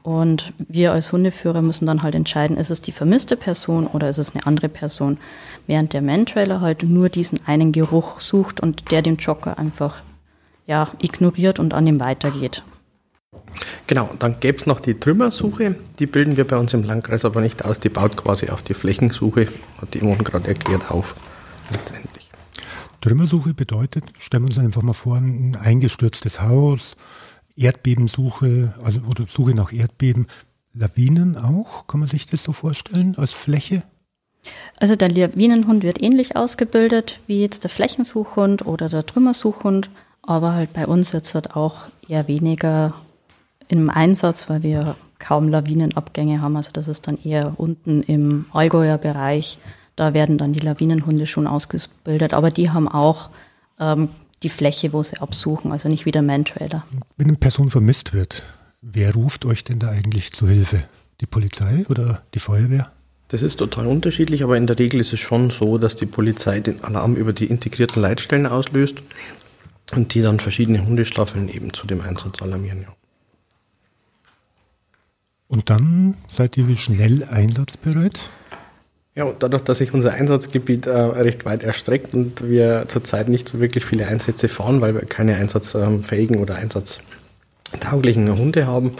Und 0.06 0.52
wir 0.68 0.92
als 0.92 1.10
Hundeführer 1.10 1.62
müssen 1.62 1.84
dann 1.84 2.04
halt 2.04 2.14
entscheiden, 2.14 2.56
ist 2.58 2.70
es 2.70 2.80
die 2.80 2.92
vermisste 2.92 3.36
Person 3.36 3.88
oder 3.88 4.08
ist 4.08 4.18
es 4.18 4.36
eine 4.36 4.46
andere 4.46 4.68
Person. 4.68 5.18
Während 5.66 5.94
der 5.94 6.00
Man-Trailer 6.00 6.60
halt 6.60 6.84
nur 6.84 7.08
diesen 7.08 7.40
einen 7.44 7.72
Geruch 7.72 8.20
sucht 8.20 8.60
und 8.60 8.92
der 8.92 9.02
den 9.02 9.16
Jogger 9.16 9.58
einfach 9.58 10.02
ja, 10.68 10.92
ignoriert 11.00 11.58
und 11.58 11.74
an 11.74 11.88
ihm 11.88 11.98
weitergeht. 11.98 12.62
Genau, 13.88 14.08
dann 14.20 14.38
gäbe 14.38 14.58
es 14.58 14.66
noch 14.66 14.78
die 14.78 14.94
Trümmersuche. 14.94 15.74
Die 15.98 16.06
bilden 16.06 16.36
wir 16.36 16.46
bei 16.46 16.56
uns 16.56 16.72
im 16.72 16.84
Landkreis 16.84 17.24
aber 17.24 17.40
nicht 17.40 17.64
aus. 17.64 17.80
Die 17.80 17.88
baut 17.88 18.16
quasi 18.16 18.48
auf 18.50 18.62
die 18.62 18.74
Flächensuche, 18.74 19.48
hat 19.82 19.92
die 19.92 19.98
Yvonne 19.98 20.22
gerade 20.22 20.46
erklärt, 20.46 20.88
auf. 20.88 21.16
Letztendlich. 21.72 22.30
Trümmersuche 23.00 23.54
bedeutet, 23.54 24.04
stellen 24.20 24.44
wir 24.44 24.50
uns 24.50 24.58
einfach 24.60 24.82
mal 24.82 24.92
vor, 24.92 25.16
ein 25.16 25.56
eingestürztes 25.60 26.40
Haus, 26.40 26.96
Erdbebensuche, 27.56 28.74
also 28.82 29.00
oder 29.08 29.26
Suche 29.28 29.54
nach 29.54 29.72
Erdbeben, 29.72 30.26
Lawinen 30.74 31.36
auch, 31.36 31.86
kann 31.86 32.00
man 32.00 32.08
sich 32.08 32.26
das 32.26 32.42
so 32.42 32.52
vorstellen 32.52 33.14
als 33.16 33.32
Fläche? 33.32 33.82
Also 34.78 34.94
der 34.94 35.10
Lawinenhund 35.10 35.82
wird 35.82 36.02
ähnlich 36.02 36.36
ausgebildet 36.36 37.20
wie 37.26 37.40
jetzt 37.40 37.64
der 37.64 37.70
Flächensuchhund 37.70 38.64
oder 38.66 38.88
der 38.88 39.06
Trümmersuchhund, 39.06 39.90
aber 40.22 40.52
halt 40.52 40.72
bei 40.72 40.86
uns 40.86 41.12
jetzt 41.12 41.34
halt 41.34 41.56
auch 41.56 41.88
eher 42.08 42.28
weniger 42.28 42.94
im 43.68 43.90
Einsatz, 43.90 44.48
weil 44.48 44.62
wir 44.62 44.96
kaum 45.18 45.48
Lawinenabgänge 45.48 46.40
haben. 46.42 46.56
Also 46.56 46.70
das 46.72 46.88
ist 46.88 47.08
dann 47.08 47.18
eher 47.22 47.54
unten 47.56 48.02
im 48.02 48.46
Allgäuer 48.52 48.98
Bereich. 48.98 49.58
Da 49.96 50.12
werden 50.14 50.36
dann 50.36 50.52
die 50.52 50.60
Lawinenhunde 50.60 51.26
schon 51.26 51.46
ausgebildet, 51.46 52.34
aber 52.34 52.50
die 52.50 52.70
haben 52.70 52.86
auch 52.86 53.30
ähm, 53.80 54.10
die 54.42 54.48
Fläche, 54.48 54.92
wo 54.92 55.02
sie 55.02 55.18
absuchen, 55.18 55.72
also 55.72 55.88
nicht 55.88 56.06
wie 56.06 56.10
der 56.10 56.22
Man-Trailer. 56.22 56.84
Wenn 57.16 57.28
eine 57.28 57.36
Person 57.36 57.70
vermisst 57.70 58.12
wird, 58.12 58.42
wer 58.82 59.14
ruft 59.14 59.44
euch 59.44 59.64
denn 59.64 59.78
da 59.78 59.90
eigentlich 59.90 60.32
zu 60.32 60.48
Hilfe? 60.48 60.84
Die 61.20 61.26
Polizei 61.26 61.84
oder 61.88 62.22
die 62.34 62.40
Feuerwehr? 62.40 62.92
Das 63.28 63.42
ist 63.42 63.56
total 63.56 63.86
unterschiedlich, 63.86 64.44
aber 64.44 64.56
in 64.56 64.66
der 64.66 64.78
Regel 64.78 65.00
ist 65.00 65.12
es 65.12 65.20
schon 65.20 65.50
so, 65.50 65.78
dass 65.78 65.96
die 65.96 66.06
Polizei 66.06 66.60
den 66.60 66.84
Alarm 66.84 67.16
über 67.16 67.32
die 67.32 67.46
integrierten 67.46 68.00
Leitstellen 68.00 68.46
auslöst 68.46 69.02
und 69.94 70.14
die 70.14 70.22
dann 70.22 70.38
verschiedene 70.38 70.86
Hundestaffeln 70.86 71.48
eben 71.48 71.72
zu 71.72 71.86
dem 71.86 72.02
Einsatz 72.02 72.40
alarmieren. 72.42 72.82
Ja. 72.82 72.94
Und 75.48 75.70
dann 75.70 76.14
seid 76.30 76.56
ihr 76.56 76.68
wie 76.68 76.76
schnell 76.76 77.24
einsatzbereit? 77.24 78.30
Ja, 79.16 79.32
dadurch, 79.38 79.62
dass 79.62 79.78
sich 79.78 79.94
unser 79.94 80.12
Einsatzgebiet 80.12 80.86
äh, 80.86 80.90
recht 80.90 81.46
weit 81.46 81.62
erstreckt 81.62 82.12
und 82.12 82.46
wir 82.46 82.84
zurzeit 82.86 83.30
nicht 83.30 83.48
so 83.48 83.60
wirklich 83.60 83.86
viele 83.86 84.06
Einsätze 84.06 84.46
fahren, 84.48 84.82
weil 84.82 84.94
wir 84.94 85.06
keine 85.06 85.36
einsatzfähigen 85.36 86.36
oder 86.36 86.56
einsatztauglichen 86.56 88.36
Hunde 88.36 88.66
haben, 88.66 88.92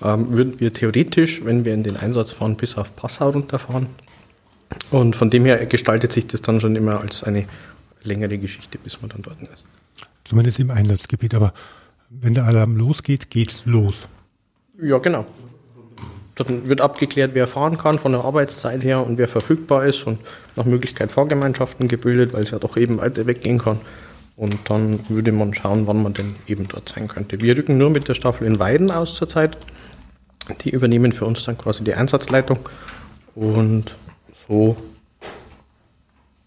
ähm, 0.00 0.30
würden 0.30 0.60
wir 0.60 0.72
theoretisch, 0.72 1.44
wenn 1.44 1.64
wir 1.64 1.74
in 1.74 1.82
den 1.82 1.96
Einsatz 1.96 2.30
fahren, 2.30 2.56
bis 2.56 2.76
auf 2.76 2.94
Passau 2.94 3.30
runterfahren. 3.30 3.88
Und 4.92 5.16
von 5.16 5.28
dem 5.28 5.44
her 5.44 5.66
gestaltet 5.66 6.12
sich 6.12 6.28
das 6.28 6.40
dann 6.40 6.60
schon 6.60 6.76
immer 6.76 7.00
als 7.00 7.24
eine 7.24 7.46
längere 8.04 8.38
Geschichte, 8.38 8.78
bis 8.78 9.02
man 9.02 9.10
dann 9.10 9.22
dort 9.22 9.42
ist. 9.42 9.64
Zumindest 10.24 10.60
im 10.60 10.70
Einsatzgebiet, 10.70 11.34
aber 11.34 11.52
wenn 12.10 12.34
der 12.34 12.44
Alarm 12.44 12.76
losgeht, 12.76 13.28
geht's 13.28 13.66
los. 13.66 14.08
Ja, 14.80 14.98
genau. 14.98 15.26
Dann 16.36 16.68
wird 16.68 16.80
abgeklärt, 16.80 17.30
wer 17.34 17.46
fahren 17.46 17.78
kann 17.78 17.98
von 17.98 18.12
der 18.12 18.24
Arbeitszeit 18.24 18.82
her 18.82 19.06
und 19.06 19.18
wer 19.18 19.28
verfügbar 19.28 19.86
ist 19.86 20.04
und 20.04 20.18
nach 20.56 20.64
Möglichkeit 20.64 21.12
Fahrgemeinschaften 21.12 21.86
gebildet, 21.86 22.32
weil 22.32 22.42
es 22.42 22.50
ja 22.50 22.58
doch 22.58 22.76
eben 22.76 22.98
weiter 22.98 23.26
weggehen 23.26 23.58
kann. 23.58 23.80
Und 24.36 24.58
dann 24.68 25.08
würde 25.08 25.30
man 25.30 25.54
schauen, 25.54 25.86
wann 25.86 26.02
man 26.02 26.14
denn 26.14 26.34
eben 26.48 26.66
dort 26.66 26.88
sein 26.88 27.06
könnte. 27.06 27.40
Wir 27.40 27.56
rücken 27.56 27.78
nur 27.78 27.90
mit 27.90 28.08
der 28.08 28.14
Staffel 28.14 28.48
in 28.48 28.58
Weiden 28.58 28.90
aus 28.90 29.14
zurzeit. 29.14 29.56
Die 30.62 30.70
übernehmen 30.70 31.12
für 31.12 31.24
uns 31.24 31.44
dann 31.44 31.56
quasi 31.56 31.84
die 31.84 31.94
Einsatzleitung 31.94 32.58
und 33.34 33.94
so 34.46 34.76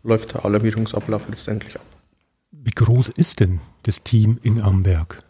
läuft 0.04 0.34
der 0.34 0.46
Alarmierungsablauf 0.46 1.24
letztendlich 1.30 1.76
ab. 1.76 1.86
Wie 2.52 2.72
groß 2.72 3.10
ist 3.10 3.40
denn 3.40 3.60
das 3.84 4.04
Team 4.04 4.40
in 4.44 4.62
Amberg? 4.62 5.24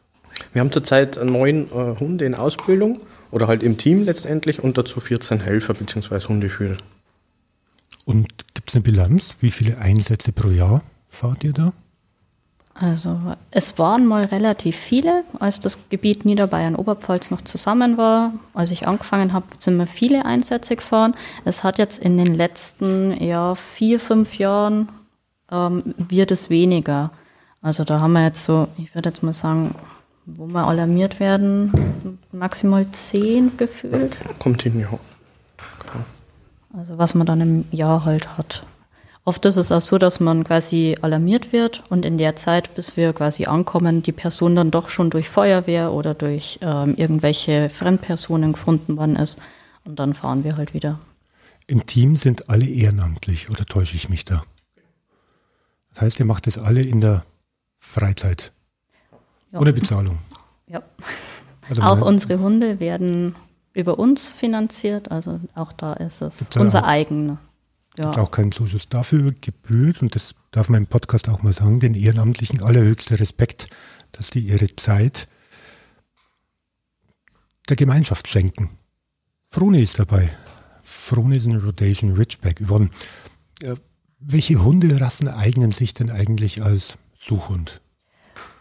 Wir 0.54 0.62
haben 0.62 0.72
zurzeit 0.72 1.20
neun 1.24 1.68
äh, 1.72 2.00
Hunde 2.00 2.26
in 2.26 2.36
Ausbildung 2.36 3.00
oder 3.32 3.48
halt 3.48 3.64
im 3.64 3.78
Team 3.78 4.04
letztendlich 4.04 4.64
und 4.64 4.78
dazu 4.78 5.00
14 5.00 5.42
Helfer 5.42 5.74
bzw. 5.74 6.28
Hundeführer. 6.28 6.78
Und 8.06 8.28
gibt 8.54 8.70
es 8.70 8.76
eine 8.76 8.84
Bilanz? 8.84 9.36
Wie 9.42 9.52
viele 9.52 9.78
Einsätze 9.78 10.32
pro 10.32 10.50
Jahr 10.50 10.82
fahrt 11.10 11.44
ihr 11.44 11.54
da? 11.54 11.74
Also 12.80 13.20
es 13.50 13.80
waren 13.80 14.06
mal 14.06 14.26
relativ 14.26 14.76
viele, 14.76 15.24
als 15.40 15.60
das 15.60 15.80
Gebiet 15.90 16.26
Niederbayern-Oberpfalz 16.26 17.32
noch 17.32 17.42
zusammen 17.42 17.98
war. 17.98 18.34
Als 18.54 18.70
ich 18.70 18.88
angefangen 18.88 19.34
habe, 19.34 19.48
sind 19.58 19.78
wir 19.78 19.88
viele 19.88 20.26
Einsätze 20.26 20.76
gefahren. 20.76 21.16
Es 21.44 21.64
hat 21.64 21.80
jetzt 21.80 21.98
in 21.98 22.18
den 22.18 22.36
letzten 22.36 23.22
ja, 23.24 23.56
vier, 23.56 24.00
fünf 24.00 24.38
Jahren 24.38 24.90
ähm, 25.52 25.96
wird 25.98 26.30
es 26.30 26.52
weniger. 26.52 27.12
Also 27.64 27.84
da 27.84 28.00
haben 28.00 28.14
wir 28.14 28.24
jetzt 28.24 28.44
so, 28.44 28.68
ich 28.78 28.94
würde 28.94 29.10
jetzt 29.10 29.24
mal 29.24 29.34
sagen, 29.34 29.74
wo 30.28 30.48
wir 30.48 30.68
alarmiert 30.68 31.20
werden, 31.20 32.20
maximal 32.32 32.86
zehn 32.92 33.56
gefühlt. 33.58 34.18
Kommt 34.40 34.62
hin, 34.62 34.80
ja. 34.80 34.90
Also 36.74 36.98
was 36.98 37.16
man 37.16 37.26
dann 37.26 37.42
im 37.42 37.66
Jahr 37.72 38.04
halt 38.06 38.38
hat. 38.38 38.64
Oft 39.24 39.46
ist 39.46 39.58
es 39.58 39.72
auch 39.72 39.82
so, 39.82 39.98
dass 39.98 40.20
man 40.20 40.44
quasi 40.44 40.96
alarmiert 41.02 41.52
wird 41.52 41.84
und 41.90 42.06
in 42.06 42.18
der 42.18 42.36
Zeit, 42.36 42.76
bis 42.76 42.96
wir 42.96 43.14
quasi 43.14 43.46
ankommen, 43.46 44.04
die 44.04 44.12
Person 44.12 44.56
dann 44.56 44.72
doch 44.72 44.90
schon 44.90 45.10
durch 45.10 45.30
Feuerwehr 45.30 45.92
oder 45.92 46.14
durch 46.14 46.60
ähm, 46.62 46.96
irgendwelche 46.96 47.70
Fremdpersonen 47.70 48.54
gefunden 48.54 48.96
worden 48.98 49.16
ist. 49.16 49.38
Und 49.84 50.00
dann 50.00 50.14
fahren 50.14 50.44
wir 50.44 50.56
halt 50.56 50.74
wieder. 50.74 51.00
Im 51.68 51.86
Team 51.86 52.16
sind 52.16 52.50
alle 52.50 52.66
ehrenamtlich 52.68 53.50
oder 53.50 53.66
täusche 53.66 53.96
ich 53.96 54.08
mich 54.08 54.24
da? 54.24 54.44
Das 55.94 56.02
heißt, 56.02 56.20
ihr 56.20 56.26
macht 56.26 56.48
das 56.48 56.58
alle 56.58 56.82
in 56.82 57.02
der 57.02 57.26
Freizeit. 57.80 58.54
Ja. 59.52 59.60
Ohne 59.60 59.74
Bezahlung. 59.74 60.18
Ja. 60.68 60.84
Also 61.70 61.82
auch 61.82 62.02
unsere 62.02 62.40
Hunde 62.40 62.80
werden 62.80 63.36
über 63.74 64.00
uns 64.00 64.30
finanziert, 64.30 65.12
also 65.12 65.40
auch 65.54 65.72
da 65.72 65.94
ist 65.94 66.22
es 66.22 66.46
unser 66.56 66.86
eigener. 66.86 67.38
Ja. 67.98 68.06
Gibt 68.06 68.18
auch 68.18 68.32
keinen 68.32 68.52
Zuschuss 68.52 68.90
dafür 68.90 69.34
gebührt 69.40 70.02
und 70.02 70.16
das 70.16 70.34
darf 70.52 70.70
man 70.70 70.84
im 70.84 70.88
Podcast 70.88 71.30
auch 71.30 71.44
mal 71.44 71.54
sagen, 71.54 71.80
den 71.80 71.94
Ehrenamtlichen 71.94 72.62
allerhöchster 72.62 73.20
Respekt, 73.20 73.70
dass 74.12 74.30
die 74.30 74.40
ihre 74.40 74.76
Zeit 74.76 75.28
der 77.70 77.76
Gemeinschaft 77.76 78.28
schenken. 78.28 78.72
Froni 79.50 79.82
ist 79.82 80.00
dabei. 80.00 80.32
Froni 80.84 81.38
ist 81.38 81.46
ein 81.46 81.58
Rotation 81.58 82.14
Ridgeback. 82.14 82.62
Yvonne, 82.62 82.90
äh, 83.62 83.76
welche 84.20 84.64
Hunderassen 84.64 85.28
eignen 85.28 85.72
sich 85.72 85.94
denn 85.94 86.10
eigentlich 86.10 86.64
als 86.64 86.98
Suchhund? 87.20 87.82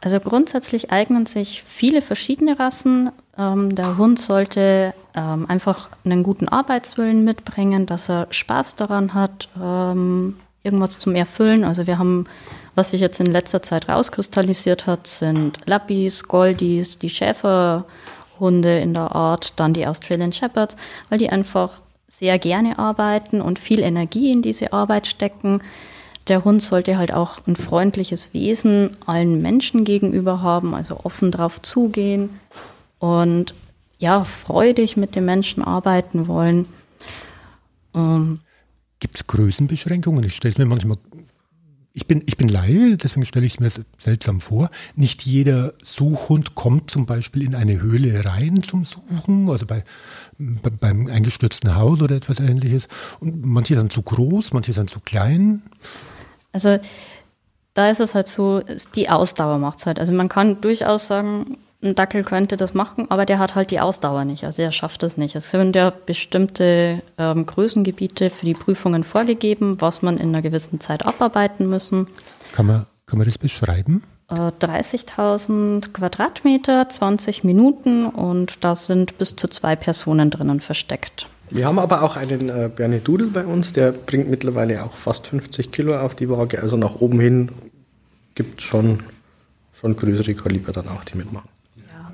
Also 0.01 0.21
grundsätzlich 0.21 0.91
eignen 0.91 1.27
sich 1.27 1.65
viele 1.67 2.03
verschiedene 2.03 2.59
Rassen. 2.59 3.11
Ähm, 3.39 3.75
der 3.75 3.97
Hund 3.97 4.19
sollte 4.19 4.95
ähm, 5.15 5.47
einfach 5.49 5.89
einen 6.05 6.23
guten 6.23 6.49
Arbeitswillen 6.49 7.25
mitbringen, 7.25 7.87
dass 7.87 8.09
er 8.09 8.27
Spaß 8.31 8.77
daran 8.77 9.15
hat, 9.15 9.49
ähm, 9.61 10.37
irgendwas 10.63 10.99
zum 10.99 11.15
Erfüllen. 11.15 11.65
Also 11.65 11.87
wir 11.87 11.99
haben, 11.99 12.27
was 12.75 12.91
sich 12.91 13.01
jetzt 13.01 13.21
in 13.21 13.27
letzter 13.27 13.63
Zeit 13.63 13.89
rauskristallisiert 13.89 14.87
hat, 14.87 15.07
sind 15.07 15.59
Lappies, 15.65 16.25
Goldies, 16.25 16.99
die 16.99 17.11
Schäferhunde 17.11 18.79
in 18.79 18.93
der 18.93 19.15
Art, 19.15 19.55
dann 19.57 19.73
die 19.73 19.87
Australian 19.87 20.33
Shepherds, 20.33 20.77
weil 21.09 21.19
die 21.19 21.31
einfach 21.31 21.81
sehr 22.09 22.39
gerne 22.39 22.79
arbeiten 22.79 23.41
und 23.41 23.59
viel 23.59 23.81
Energie 23.81 24.31
in 24.31 24.43
diese 24.43 24.73
Arbeit 24.73 25.07
stecken 25.07 25.63
der 26.29 26.45
Hund 26.45 26.63
sollte 26.63 26.99
halt 26.99 27.13
auch 27.13 27.47
ein 27.47 27.57
freundliches 27.57 28.35
Wesen 28.35 28.97
allen 29.07 29.41
Menschen 29.43 29.85
gegenüber 29.85 30.43
haben, 30.43 30.75
also 30.75 31.01
offen 31.05 31.31
drauf 31.31 31.63
zugehen 31.63 32.31
und 32.99 33.55
ja, 33.99 34.25
freudig 34.25 34.97
mit 34.97 35.15
den 35.15 35.25
Menschen 35.25 35.63
arbeiten 35.63 36.27
wollen. 36.27 36.67
Ähm, 37.95 38.41
Gibt 38.99 39.17
es 39.17 39.27
Größenbeschränkungen? 39.27 40.25
Ich 40.25 40.37
stelle 40.37 40.53
es 40.53 40.59
mir 40.59 40.67
manchmal, 40.67 40.99
ich 41.93 42.07
bin, 42.07 42.23
ich 42.27 42.37
bin 42.37 42.49
Laie, 42.49 42.97
deswegen 42.99 43.25
stelle 43.25 43.47
ich 43.47 43.55
es 43.55 43.61
mir 43.61 43.71
seltsam 43.99 44.41
vor. 44.41 44.69
Nicht 44.97 45.23
jeder 45.23 45.73
Suchhund 45.83 46.55
kommt 46.55 46.91
zum 46.91 47.07
Beispiel 47.07 47.43
in 47.43 47.55
eine 47.55 47.81
Höhle 47.81 48.25
rein 48.25 48.63
zum 48.63 48.85
Suchen, 48.85 49.49
also 49.49 49.65
bei, 49.65 49.83
bei 50.39 50.71
beim 50.71 51.07
eingestürzten 51.07 51.75
Haus 51.75 52.03
oder 52.03 52.17
etwas 52.17 52.39
ähnliches. 52.39 52.89
Und 53.21 53.47
manche 53.47 53.77
sind 53.77 53.93
zu 53.93 54.03
groß, 54.03 54.53
manche 54.53 54.75
sind 54.75 54.91
zu 54.91 55.01
klein. 55.01 55.63
Also 56.57 56.79
da 57.75 57.91
ist 57.91 58.01
es 58.01 58.15
halt 58.15 58.29
so, 58.29 58.63
die 58.95 59.11
Ausdauer 59.11 59.59
macht 59.59 59.81
es 59.81 59.87
halt. 59.87 60.01
Also 60.01 60.15
man 60.15 60.31
kann 60.31 60.63
durchaus 60.63 61.07
sagen, 61.07 61.59
ein 61.83 61.95
Dackel 61.95 62.25
könnte 62.25 62.57
das 62.57 62.73
machen, 62.73 63.11
aber 63.11 63.27
der 63.27 63.39
hat 63.39 63.55
halt 63.55 63.71
die 63.71 63.79
Ausdauer 63.79 64.25
nicht. 64.25 64.45
Also 64.45 64.63
er 64.63 64.73
schafft 64.73 65.03
es 65.03 65.19
nicht. 65.19 65.37
Es 65.37 65.51
sind 65.51 65.77
ja 65.77 65.91
bestimmte 65.91 67.03
ähm, 67.19 67.45
Größengebiete 67.45 68.31
für 68.31 68.47
die 68.47 68.55
Prüfungen 68.55 69.05
vorgegeben, 69.05 69.83
was 69.83 70.01
man 70.01 70.17
in 70.17 70.31
einer 70.31 70.41
gewissen 70.41 70.81
Zeit 70.81 71.05
abarbeiten 71.05 71.69
müssen. 71.69 72.07
Kann 72.53 72.65
man, 72.65 72.87
kann 73.05 73.19
man 73.19 73.27
das 73.27 73.37
beschreiben? 73.37 74.03
30.000 74.31 75.77
äh, 75.77 75.89
Quadratmeter, 75.93 76.89
20 76.89 77.45
Minuten 77.45 78.07
und 78.07 78.65
da 78.65 78.75
sind 78.75 79.19
bis 79.19 79.37
zu 79.37 79.47
zwei 79.49 79.77
Personen 79.77 80.31
drinnen 80.31 80.61
versteckt. 80.63 81.29
Wir 81.51 81.67
haben 81.67 81.79
aber 81.79 82.03
auch 82.03 82.17
einen 82.17 82.49
äh, 82.49 82.71
Bernie 82.75 82.99
Dudel 82.99 83.29
bei 83.29 83.45
uns, 83.45 83.73
der 83.73 83.93
bringt 83.93 84.29
mittlerweile 84.29 84.85
auch 84.85 84.93
fast 84.93 85.27
50 85.27 85.71
Kilo 85.71 85.99
auf 85.99 86.15
die 86.15 86.29
Waage. 86.29 86.61
Also 86.61 86.77
nach 86.77 86.97
oben 86.97 87.21
hin 87.21 87.53
gibt 88.35 88.61
es 88.61 88.67
schon, 88.67 89.01
schon 89.73 89.95
größere 89.95 90.35
Kaliber 90.35 90.73
dann 90.73 90.89
auch, 90.89 91.05
die 91.05 91.17
mitmachen. 91.17 91.49
Ja. 91.77 92.13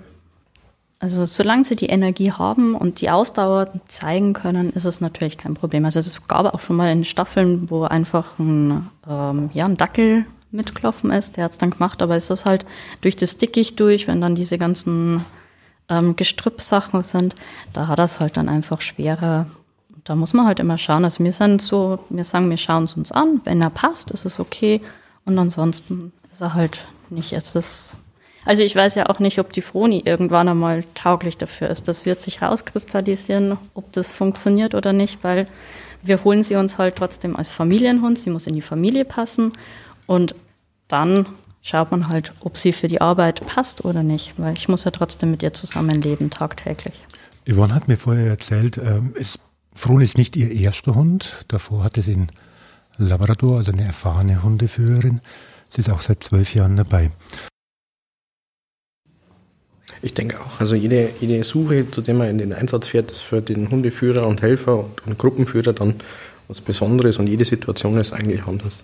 Also 0.99 1.25
solange 1.27 1.65
sie 1.65 1.77
die 1.77 1.87
Energie 1.87 2.31
haben 2.31 2.75
und 2.75 3.01
die 3.01 3.09
Ausdauer 3.09 3.73
zeigen 3.89 4.35
können, 4.35 4.71
ist 4.71 4.85
es 4.85 5.01
natürlich 5.01 5.39
kein 5.39 5.55
Problem. 5.55 5.85
Also 5.87 6.01
es 6.01 6.27
gab 6.27 6.53
auch 6.55 6.61
schon 6.61 6.77
mal 6.77 6.93
in 6.93 7.05
Staffeln, 7.05 7.71
wo 7.71 7.85
einfach 7.85 8.39
ein, 8.39 8.89
ähm, 9.09 9.51
ja, 9.55 9.65
ein 9.65 9.77
Dackel 9.79 10.27
mitgelaufen 10.51 11.11
ist, 11.11 11.39
der 11.39 11.45
hat 11.45 11.53
es 11.53 11.59
dann 11.59 11.71
gemacht, 11.71 12.03
aber 12.03 12.17
es 12.17 12.29
ist 12.29 12.45
halt 12.45 12.67
durch 13.01 13.17
das 13.17 13.39
Dickicht 13.39 13.81
durch, 13.81 14.07
wenn 14.07 14.21
dann 14.21 14.35
diese 14.35 14.59
ganzen 14.59 15.25
ähm, 15.93 16.17
Gestrüppsachen 16.17 17.03
sind, 17.03 17.35
da 17.73 17.89
hat 17.89 17.99
es 17.99 18.21
halt 18.21 18.37
dann 18.37 18.49
einfach 18.49 18.81
schwerer. 18.81 19.47
da 20.05 20.17
muss 20.17 20.33
man 20.33 20.47
halt 20.47 20.59
immer 20.59 20.79
schauen. 20.79 21.05
Also 21.05 21.23
wir 21.23 21.33
sind 21.33 21.63
so, 21.63 21.99
wir 22.09 22.25
sagen, 22.25 22.51
wir 22.51 22.57
schauen 22.57 22.85
es 22.85 22.95
uns 22.95 23.13
an. 23.13 23.41
Wenn 23.45 23.61
er 23.61 23.71
passt, 23.71 24.11
ist 24.11 24.25
es 24.25 24.41
okay. 24.41 24.81
Und 25.25 25.39
ansonsten 25.39 26.13
ist 26.33 26.41
er 26.41 26.55
halt 26.55 26.87
nicht. 27.11 27.33
Es 27.33 27.55
ist, 27.55 27.95
also 28.45 28.63
ich 28.63 28.75
weiß 28.75 28.97
ja 28.97 29.09
auch 29.09 29.21
nicht, 29.21 29.39
ob 29.39 29.53
die 29.53 29.63
Froni 29.63 30.03
irgendwann 30.05 30.49
einmal 30.49 30.85
tauglich 30.95 31.37
dafür 31.37 31.69
ist. 31.69 31.87
Das 31.87 32.05
wird 32.07 32.21
sich 32.21 32.43
rauskristallisieren, 32.43 33.59
ob 33.75 33.93
das 33.93 34.11
funktioniert 34.11 34.75
oder 34.75 34.93
nicht, 34.93 35.23
weil 35.23 35.47
wir 36.03 36.25
holen 36.25 36.43
sie 36.43 36.57
uns 36.57 36.79
halt 36.79 36.97
trotzdem 36.97 37.37
als 37.37 37.51
Familienhund. 37.51 38.19
Sie 38.19 38.31
muss 38.31 38.49
in 38.49 38.55
die 38.55 38.63
Familie 38.63 39.05
passen. 39.05 39.53
Und 40.07 40.35
dann 40.89 41.27
schaut 41.63 41.91
man 41.91 42.09
halt, 42.09 42.35
ob 42.41 42.57
sie 42.57 42.73
für 42.73 42.89
die 42.89 43.01
Arbeit 43.01 43.47
passt 43.47 43.85
oder 43.85 44.03
nicht, 44.03 44.35
weil 44.37 44.55
ich 44.55 44.69
muss 44.69 44.85
ja 44.85 44.91
trotzdem 44.91 45.31
mit 45.31 45.43
ihr 45.43 45.53
zusammenleben 45.55 46.29
tagtäglich. 46.31 47.03
Yvonne 47.49 47.75
hat 47.75 47.89
mir 47.89 47.97
vorher 47.97 48.27
erzählt, 48.27 48.79
ähm, 48.79 49.15
ist, 49.15 49.39
Frohn 49.73 50.01
ist 50.01 50.19
nicht 50.19 50.37
ihr 50.37 50.51
erster 50.51 50.95
Hund. 50.95 51.45
Davor 51.49 51.83
hatte 51.83 52.03
sie 52.03 52.15
einen 52.15 52.29
Labrador, 52.99 53.59
also 53.59 53.73
eine 53.73 53.85
erfahrene 53.85 54.43
Hundeführerin. 54.43 55.21
Sie 55.71 55.81
ist 55.81 55.91
auch 55.91 56.03
seit 56.03 56.23
zwölf 56.23 56.55
Jahren 56.55 56.77
dabei. 56.77 57.11
Ich 60.03 60.15
denke 60.15 60.41
auch, 60.41 60.61
also 60.61 60.75
jede, 60.75 61.11
jede 61.21 61.45
Suche, 61.45 61.91
zu 61.91 62.03
der 62.03 62.15
man 62.15 62.29
in 62.29 62.39
den 62.39 62.53
Einsatz 62.53 62.89
fährt, 62.89 63.11
ist 63.11 63.21
für 63.21 63.41
den 63.41 63.71
Hundeführer 63.71 64.27
und 64.27 64.43
Helfer 64.43 64.81
und, 64.81 65.07
und 65.07 65.19
Gruppenführer 65.19 65.73
dann 65.73 65.95
was 66.49 66.61
Besonderes 66.61 67.19
und 67.19 67.29
jede 67.29 67.45
Situation 67.45 67.99
ist 67.99 68.13
eigentlich 68.13 68.45
anders. 68.45 68.79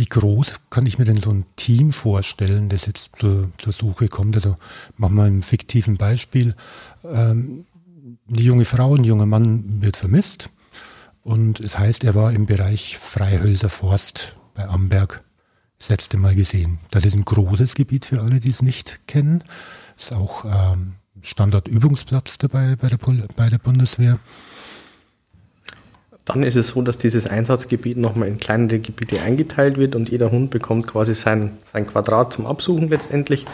Wie 0.00 0.06
groß 0.06 0.60
kann 0.70 0.86
ich 0.86 0.98
mir 0.98 1.04
denn 1.04 1.20
so 1.20 1.28
ein 1.28 1.44
Team 1.56 1.92
vorstellen, 1.92 2.70
das 2.70 2.86
jetzt 2.86 3.10
zur, 3.18 3.50
zur 3.58 3.74
Suche 3.74 4.08
kommt? 4.08 4.34
Also 4.34 4.56
machen 4.96 5.14
wir 5.16 5.24
ein 5.24 5.42
fiktiven 5.42 5.98
Beispiel. 5.98 6.54
Ähm, 7.04 7.66
eine 8.26 8.40
junge 8.40 8.64
Frau, 8.64 8.94
ein 8.94 9.04
junger 9.04 9.26
Mann 9.26 9.82
wird 9.82 9.98
vermisst 9.98 10.48
und 11.22 11.60
es 11.60 11.78
heißt, 11.78 12.02
er 12.04 12.14
war 12.14 12.32
im 12.32 12.46
Bereich 12.46 12.96
Freihölzer 12.96 13.68
Forst 13.68 14.36
bei 14.54 14.66
Amberg 14.66 15.22
das 15.78 15.90
letzte 15.90 16.16
Mal 16.16 16.34
gesehen. 16.34 16.78
Das 16.90 17.04
ist 17.04 17.14
ein 17.14 17.26
großes 17.26 17.74
Gebiet 17.74 18.06
für 18.06 18.22
alle, 18.22 18.40
die 18.40 18.52
es 18.52 18.62
nicht 18.62 19.06
kennen. 19.06 19.44
Ist 19.98 20.14
auch 20.14 20.46
ähm, 20.46 20.94
Standardübungsplatz 21.20 22.38
dabei 22.38 22.74
bei 22.74 22.88
der, 22.88 22.98
bei 23.36 23.50
der 23.50 23.58
Bundeswehr. 23.58 24.18
Dann 26.32 26.44
ist 26.44 26.54
es 26.54 26.68
so, 26.68 26.82
dass 26.82 26.96
dieses 26.96 27.26
Einsatzgebiet 27.26 27.96
nochmal 27.96 28.28
in 28.28 28.38
kleinere 28.38 28.78
Gebiete 28.78 29.20
eingeteilt 29.20 29.78
wird 29.78 29.96
und 29.96 30.10
jeder 30.10 30.30
Hund 30.30 30.50
bekommt 30.50 30.86
quasi 30.86 31.14
sein, 31.14 31.58
sein 31.64 31.86
Quadrat 31.86 32.32
zum 32.32 32.46
Absuchen 32.46 32.88
letztendlich. 32.88 33.46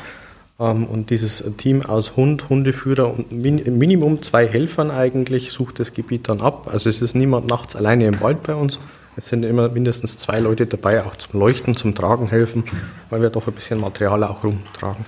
Ähm, 0.59 0.85
und 0.85 1.09
dieses 1.11 1.43
Team 1.57 1.83
aus 1.83 2.17
Hund, 2.17 2.51
Hundeführer 2.51 3.13
und 3.13 3.33
min 3.33 3.79
Minimum 3.79 4.21
zwei 4.21 4.47
Helfern 4.47 4.91
eigentlich 4.91 5.53
sucht 5.53 5.81
das 5.81 5.95
Gebiet 5.95 6.29
dann 6.29 6.41
ab. 6.41 6.69
Also 6.71 6.91
es 6.91 7.01
ist 7.01 7.15
niemand 7.15 7.47
nachts 7.47 7.77
alleine 7.77 8.07
im 8.07 8.21
Wald 8.21 8.43
bei 8.43 8.55
uns. 8.55 8.79
Es 9.17 9.29
sind 9.29 9.45
immer 9.45 9.71
mindestens 9.71 10.19
zwei 10.19 10.41
Leute 10.41 10.67
dabei, 10.67 11.03
auch 11.05 11.17
zum 11.17 11.41
Leuchten, 11.41 11.75
zum 11.75 11.95
Tragen 11.95 12.29
helfen, 12.29 12.65
weil 13.09 13.23
wir 13.23 13.31
doch 13.31 13.47
ein 13.47 13.55
bisschen 13.55 13.81
Material 13.81 14.23
auch 14.25 14.45
rumtragen. 14.45 15.07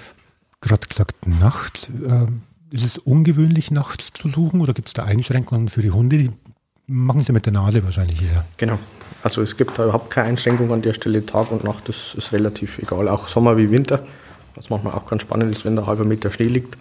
Gerade 0.62 0.86
gesagt, 0.88 1.26
Nacht. 1.26 1.90
Äh, 2.06 2.26
ist 2.70 2.84
es 2.84 2.98
ungewöhnlich, 2.98 3.70
nachts 3.70 4.10
zu 4.12 4.28
suchen 4.28 4.60
oder 4.60 4.74
gibt 4.74 4.88
es 4.88 4.94
da 4.94 5.04
Einschränkungen 5.04 5.68
für 5.68 5.82
die 5.82 5.90
Hunde? 5.90 6.18
Die 6.18 6.30
machen 6.88 7.22
sie 7.22 7.32
mit 7.32 7.46
der 7.46 7.52
Nase 7.52 7.84
wahrscheinlich 7.84 8.20
eher. 8.22 8.44
Genau. 8.56 8.78
Also 9.22 9.42
es 9.42 9.56
gibt 9.56 9.78
da 9.78 9.84
überhaupt 9.84 10.10
keine 10.10 10.28
Einschränkung 10.28 10.72
an 10.72 10.82
der 10.82 10.94
Stelle. 10.94 11.24
Tag 11.24 11.50
und 11.52 11.62
Nacht 11.64 11.88
ist, 11.88 12.14
ist 12.16 12.32
relativ 12.32 12.78
egal. 12.78 13.08
Auch 13.08 13.28
Sommer 13.28 13.56
wie 13.56 13.70
Winter. 13.70 14.06
Was 14.54 14.70
manchmal 14.70 14.94
auch 14.94 15.06
ganz 15.06 15.22
spannend 15.22 15.54
ist, 15.54 15.64
wenn 15.64 15.76
da 15.76 15.86
halber 15.86 16.04
Meter 16.04 16.32
Schnee 16.32 16.48
liegt. 16.48 16.76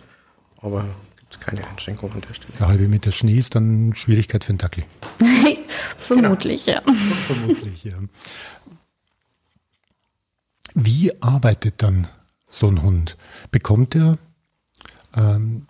Aber 0.61 0.85
gibt 1.17 1.33
es 1.33 1.39
keine 1.39 1.67
Einschränkung 1.67 2.11
an 2.13 2.21
der 2.21 2.33
Stelle. 2.33 2.53
Der 2.57 2.67
halbe 2.67 2.87
Meter 2.87 3.11
Schnee 3.11 3.37
ist 3.37 3.53
dann 3.53 3.93
Schwierigkeit 3.95 4.43
für 4.43 4.53
den 4.53 4.59
Dackel. 4.59 4.85
Vermutlich, 5.97 6.65
genau. 6.65 6.81
ja. 6.85 6.93
Vermutlich, 7.27 7.83
ja. 7.83 7.97
Wie 10.73 11.21
arbeitet 11.21 11.81
dann 11.81 12.07
so 12.49 12.67
ein 12.67 12.81
Hund? 12.81 13.17
Bekommt 13.51 13.95
er 13.95 14.17
ähm, 15.15 15.66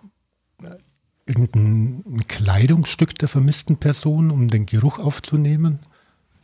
irgendein 1.28 2.22
Kleidungsstück 2.26 3.18
der 3.18 3.28
vermissten 3.28 3.76
Person, 3.76 4.30
um 4.30 4.48
den 4.48 4.66
Geruch 4.66 4.98
aufzunehmen? 4.98 5.78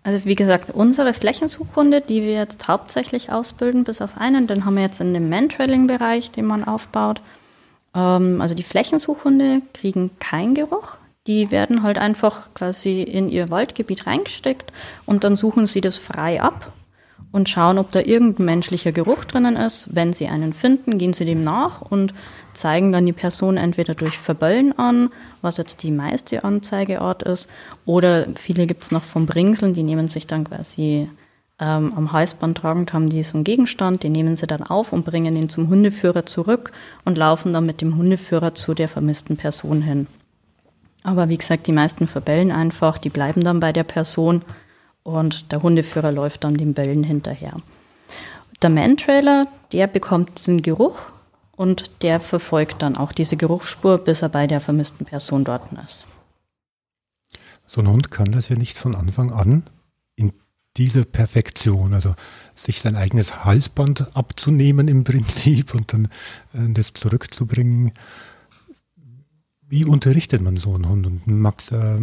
Also 0.02 0.26
wie 0.26 0.34
gesagt, 0.34 0.70
unsere 0.70 1.14
Flächensuchhunde, 1.14 2.02
die 2.02 2.22
wir 2.22 2.34
jetzt 2.34 2.68
hauptsächlich 2.68 3.32
ausbilden, 3.32 3.84
bis 3.84 4.02
auf 4.02 4.18
einen, 4.18 4.46
den 4.46 4.66
haben 4.66 4.76
wir 4.76 4.82
jetzt 4.82 5.00
in 5.00 5.14
dem 5.14 5.30
Mantrailing-Bereich, 5.30 6.30
den 6.30 6.44
man 6.44 6.62
aufbaut. 6.62 7.22
Ähm, 7.94 8.40
also 8.42 8.54
die 8.54 8.62
Flächensuchhunde 8.62 9.62
kriegen 9.72 10.10
keinen 10.18 10.54
Geruch. 10.54 10.98
Die 11.26 11.50
werden 11.50 11.82
halt 11.82 11.96
einfach 11.96 12.52
quasi 12.52 13.02
in 13.02 13.30
ihr 13.30 13.50
Waldgebiet 13.50 14.06
reingesteckt 14.06 14.72
und 15.06 15.24
dann 15.24 15.36
suchen 15.36 15.66
sie 15.66 15.80
das 15.80 15.96
frei 15.96 16.42
ab 16.42 16.74
und 17.34 17.48
schauen, 17.48 17.78
ob 17.78 17.90
da 17.90 17.98
irgendein 17.98 18.46
menschlicher 18.46 18.92
Geruch 18.92 19.24
drinnen 19.24 19.56
ist. 19.56 19.88
Wenn 19.90 20.12
sie 20.12 20.28
einen 20.28 20.52
finden, 20.52 20.98
gehen 20.98 21.12
sie 21.14 21.24
dem 21.24 21.40
nach 21.40 21.80
und 21.80 22.14
zeigen 22.52 22.92
dann 22.92 23.06
die 23.06 23.12
Person 23.12 23.56
entweder 23.56 23.96
durch 23.96 24.16
Verböllen 24.18 24.78
an, 24.78 25.10
was 25.42 25.56
jetzt 25.56 25.82
die 25.82 25.90
meiste 25.90 26.44
Anzeigeart 26.44 27.24
ist, 27.24 27.50
oder 27.86 28.28
viele 28.36 28.68
gibt 28.68 28.84
es 28.84 28.92
noch 28.92 29.02
vom 29.02 29.26
Bringseln, 29.26 29.74
die 29.74 29.82
nehmen 29.82 30.06
sich 30.06 30.28
dann 30.28 30.44
quasi 30.44 31.10
ähm, 31.58 31.92
am 31.96 32.12
Halsband 32.12 32.56
tragend, 32.56 32.92
haben 32.92 33.08
die 33.08 33.24
so 33.24 33.36
einen 33.36 33.42
Gegenstand, 33.42 34.04
den 34.04 34.12
nehmen 34.12 34.36
sie 34.36 34.46
dann 34.46 34.62
auf 34.62 34.92
und 34.92 35.04
bringen 35.04 35.34
ihn 35.34 35.48
zum 35.48 35.68
Hundeführer 35.68 36.26
zurück 36.26 36.70
und 37.04 37.18
laufen 37.18 37.52
dann 37.52 37.66
mit 37.66 37.80
dem 37.80 37.96
Hundeführer 37.96 38.54
zu 38.54 38.74
der 38.74 38.88
vermissten 38.88 39.36
Person 39.36 39.82
hin. 39.82 40.06
Aber 41.02 41.28
wie 41.28 41.38
gesagt, 41.38 41.66
die 41.66 41.72
meisten 41.72 42.06
verbellen 42.06 42.52
einfach, 42.52 42.96
die 42.96 43.10
bleiben 43.10 43.42
dann 43.42 43.58
bei 43.58 43.72
der 43.72 43.82
Person 43.82 44.42
und 45.04 45.52
der 45.52 45.62
Hundeführer 45.62 46.10
läuft 46.10 46.42
dann 46.42 46.56
den 46.56 46.74
Bällen 46.74 47.04
hinterher. 47.04 47.56
Der 48.62 48.70
Man-Trailer, 48.70 49.46
der 49.72 49.86
bekommt 49.86 50.38
diesen 50.38 50.62
Geruch 50.62 51.12
und 51.56 52.02
der 52.02 52.18
verfolgt 52.18 52.82
dann 52.82 52.96
auch 52.96 53.12
diese 53.12 53.36
Geruchsspur, 53.36 53.98
bis 53.98 54.22
er 54.22 54.30
bei 54.30 54.46
der 54.46 54.60
vermissten 54.60 55.06
Person 55.06 55.44
dort 55.44 55.70
ist. 55.86 56.06
So 57.66 57.80
ein 57.80 57.88
Hund 57.88 58.10
kann 58.10 58.30
das 58.30 58.48
ja 58.48 58.56
nicht 58.56 58.78
von 58.78 58.94
Anfang 58.94 59.32
an 59.32 59.64
in 60.16 60.32
dieser 60.76 61.04
Perfektion, 61.04 61.94
also 61.94 62.14
sich 62.54 62.80
sein 62.80 62.96
eigenes 62.96 63.44
Halsband 63.44 64.16
abzunehmen 64.16 64.88
im 64.88 65.04
Prinzip 65.04 65.74
und 65.74 65.92
dann 65.92 66.06
äh, 66.54 66.72
das 66.72 66.92
zurückzubringen. 66.94 67.92
Wie 69.62 69.84
unterrichtet 69.84 70.42
man 70.42 70.56
so 70.56 70.74
einen 70.74 70.88
Hund? 70.88 71.06
Und 71.06 71.26
Max, 71.26 71.70
äh, 71.70 71.98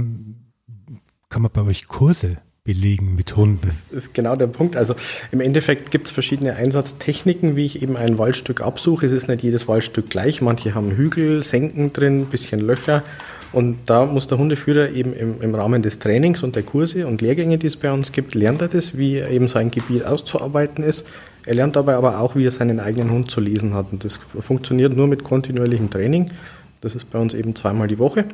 kann 1.30 1.42
man 1.42 1.52
bei 1.52 1.62
euch 1.62 1.88
Kurse 1.88 2.38
belegen 2.64 3.16
mit 3.16 3.36
Hunden. 3.36 3.60
Das 3.66 4.04
ist 4.04 4.14
genau 4.14 4.36
der 4.36 4.46
Punkt. 4.46 4.76
Also 4.76 4.96
im 5.32 5.42
Endeffekt 5.42 5.90
gibt 5.90 6.08
es 6.08 6.12
verschiedene 6.12 6.56
Einsatztechniken, 6.56 7.56
wie 7.56 7.66
ich 7.66 7.82
eben 7.82 7.98
ein 7.98 8.20
Waldstück 8.20 8.62
absuche. 8.62 9.08
Es 9.08 9.12
ist 9.12 9.28
nicht 9.28 9.42
jedes 9.42 9.68
Waldstück 9.68 10.12
gleich. 10.12 10.42
Manche 10.42 10.76
haben 10.76 10.92
Hügel, 10.92 11.42
Senken 11.42 11.92
drin, 11.92 12.28
bisschen 12.28 12.60
Löcher. 12.60 13.04
Und 13.52 13.78
da 13.88 14.06
muss 14.06 14.28
der 14.28 14.38
Hundeführer 14.38 14.92
eben 14.92 15.14
im, 15.14 15.42
im 15.42 15.56
Rahmen 15.56 15.82
des 15.82 15.98
Trainings 15.98 16.44
und 16.44 16.56
der 16.56 16.64
Kurse 16.64 17.08
und 17.08 17.22
Lehrgänge, 17.22 17.58
die 17.58 17.68
es 17.68 17.76
bei 17.76 17.92
uns 17.92 18.12
gibt, 18.12 18.36
lernt 18.36 18.62
er 18.62 18.68
das, 18.68 18.96
wie 18.96 19.18
eben 19.18 19.48
so 19.48 19.58
ein 19.58 19.72
Gebiet 19.72 20.06
auszuarbeiten 20.06 20.84
ist. 20.84 21.06
Er 21.46 21.56
lernt 21.56 21.76
dabei 21.76 21.96
aber 21.96 22.20
auch, 22.20 22.36
wie 22.36 22.46
er 22.46 22.52
seinen 22.52 22.80
eigenen 22.80 23.10
Hund 23.10 23.32
zu 23.32 23.42
lesen 23.42 23.74
hat. 23.74 23.92
Und 23.92 24.06
das 24.06 24.18
funktioniert 24.18 24.96
nur 24.96 25.08
mit 25.08 25.24
kontinuierlichem 25.24 25.90
Training. 25.90 26.30
Das 26.80 26.94
ist 26.94 27.10
bei 27.10 27.18
uns 27.18 27.34
eben 27.34 27.56
zweimal 27.56 27.88
die 27.88 27.98
Woche. 27.98 28.26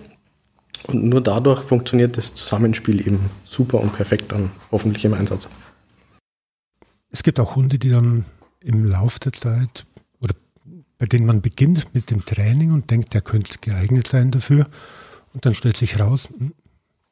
Und 0.88 1.04
nur 1.04 1.22
dadurch 1.22 1.64
funktioniert 1.64 2.18
das 2.18 2.34
Zusammenspiel 2.34 3.06
eben 3.06 3.30
super 3.44 3.80
und 3.80 3.94
perfekt 3.94 4.32
dann 4.32 4.52
hoffentlich 4.72 5.04
im 5.06 5.14
Einsatz. 5.14 5.50
Es 7.10 7.24
gibt 7.24 7.40
auch 7.40 7.56
Hunde, 7.56 7.78
die 7.78 7.90
dann 7.90 8.26
im 8.62 8.86
Laufe 8.86 9.20
der 9.20 9.34
Zeit 9.34 9.86
oder 10.20 10.34
bei 10.98 11.06
denen 11.06 11.26
man 11.26 11.42
beginnt 11.42 11.94
mit 11.94 12.10
dem 12.10 12.26
Training 12.26 12.72
und 12.72 12.90
denkt, 12.90 13.14
der 13.14 13.22
könnte 13.22 13.58
geeignet 13.60 14.08
sein 14.08 14.32
dafür. 14.32 14.68
Und 15.34 15.46
dann 15.46 15.54
stellt 15.54 15.78
sich 15.78 16.00
raus, 16.00 16.30
hm, 16.38 16.54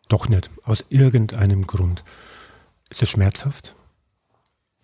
doch 0.07 0.29
nicht, 0.29 0.49
aus 0.63 0.85
irgendeinem 0.89 1.67
Grund. 1.67 2.03
Ist 2.89 3.01
es 3.01 3.09
schmerzhaft? 3.09 3.74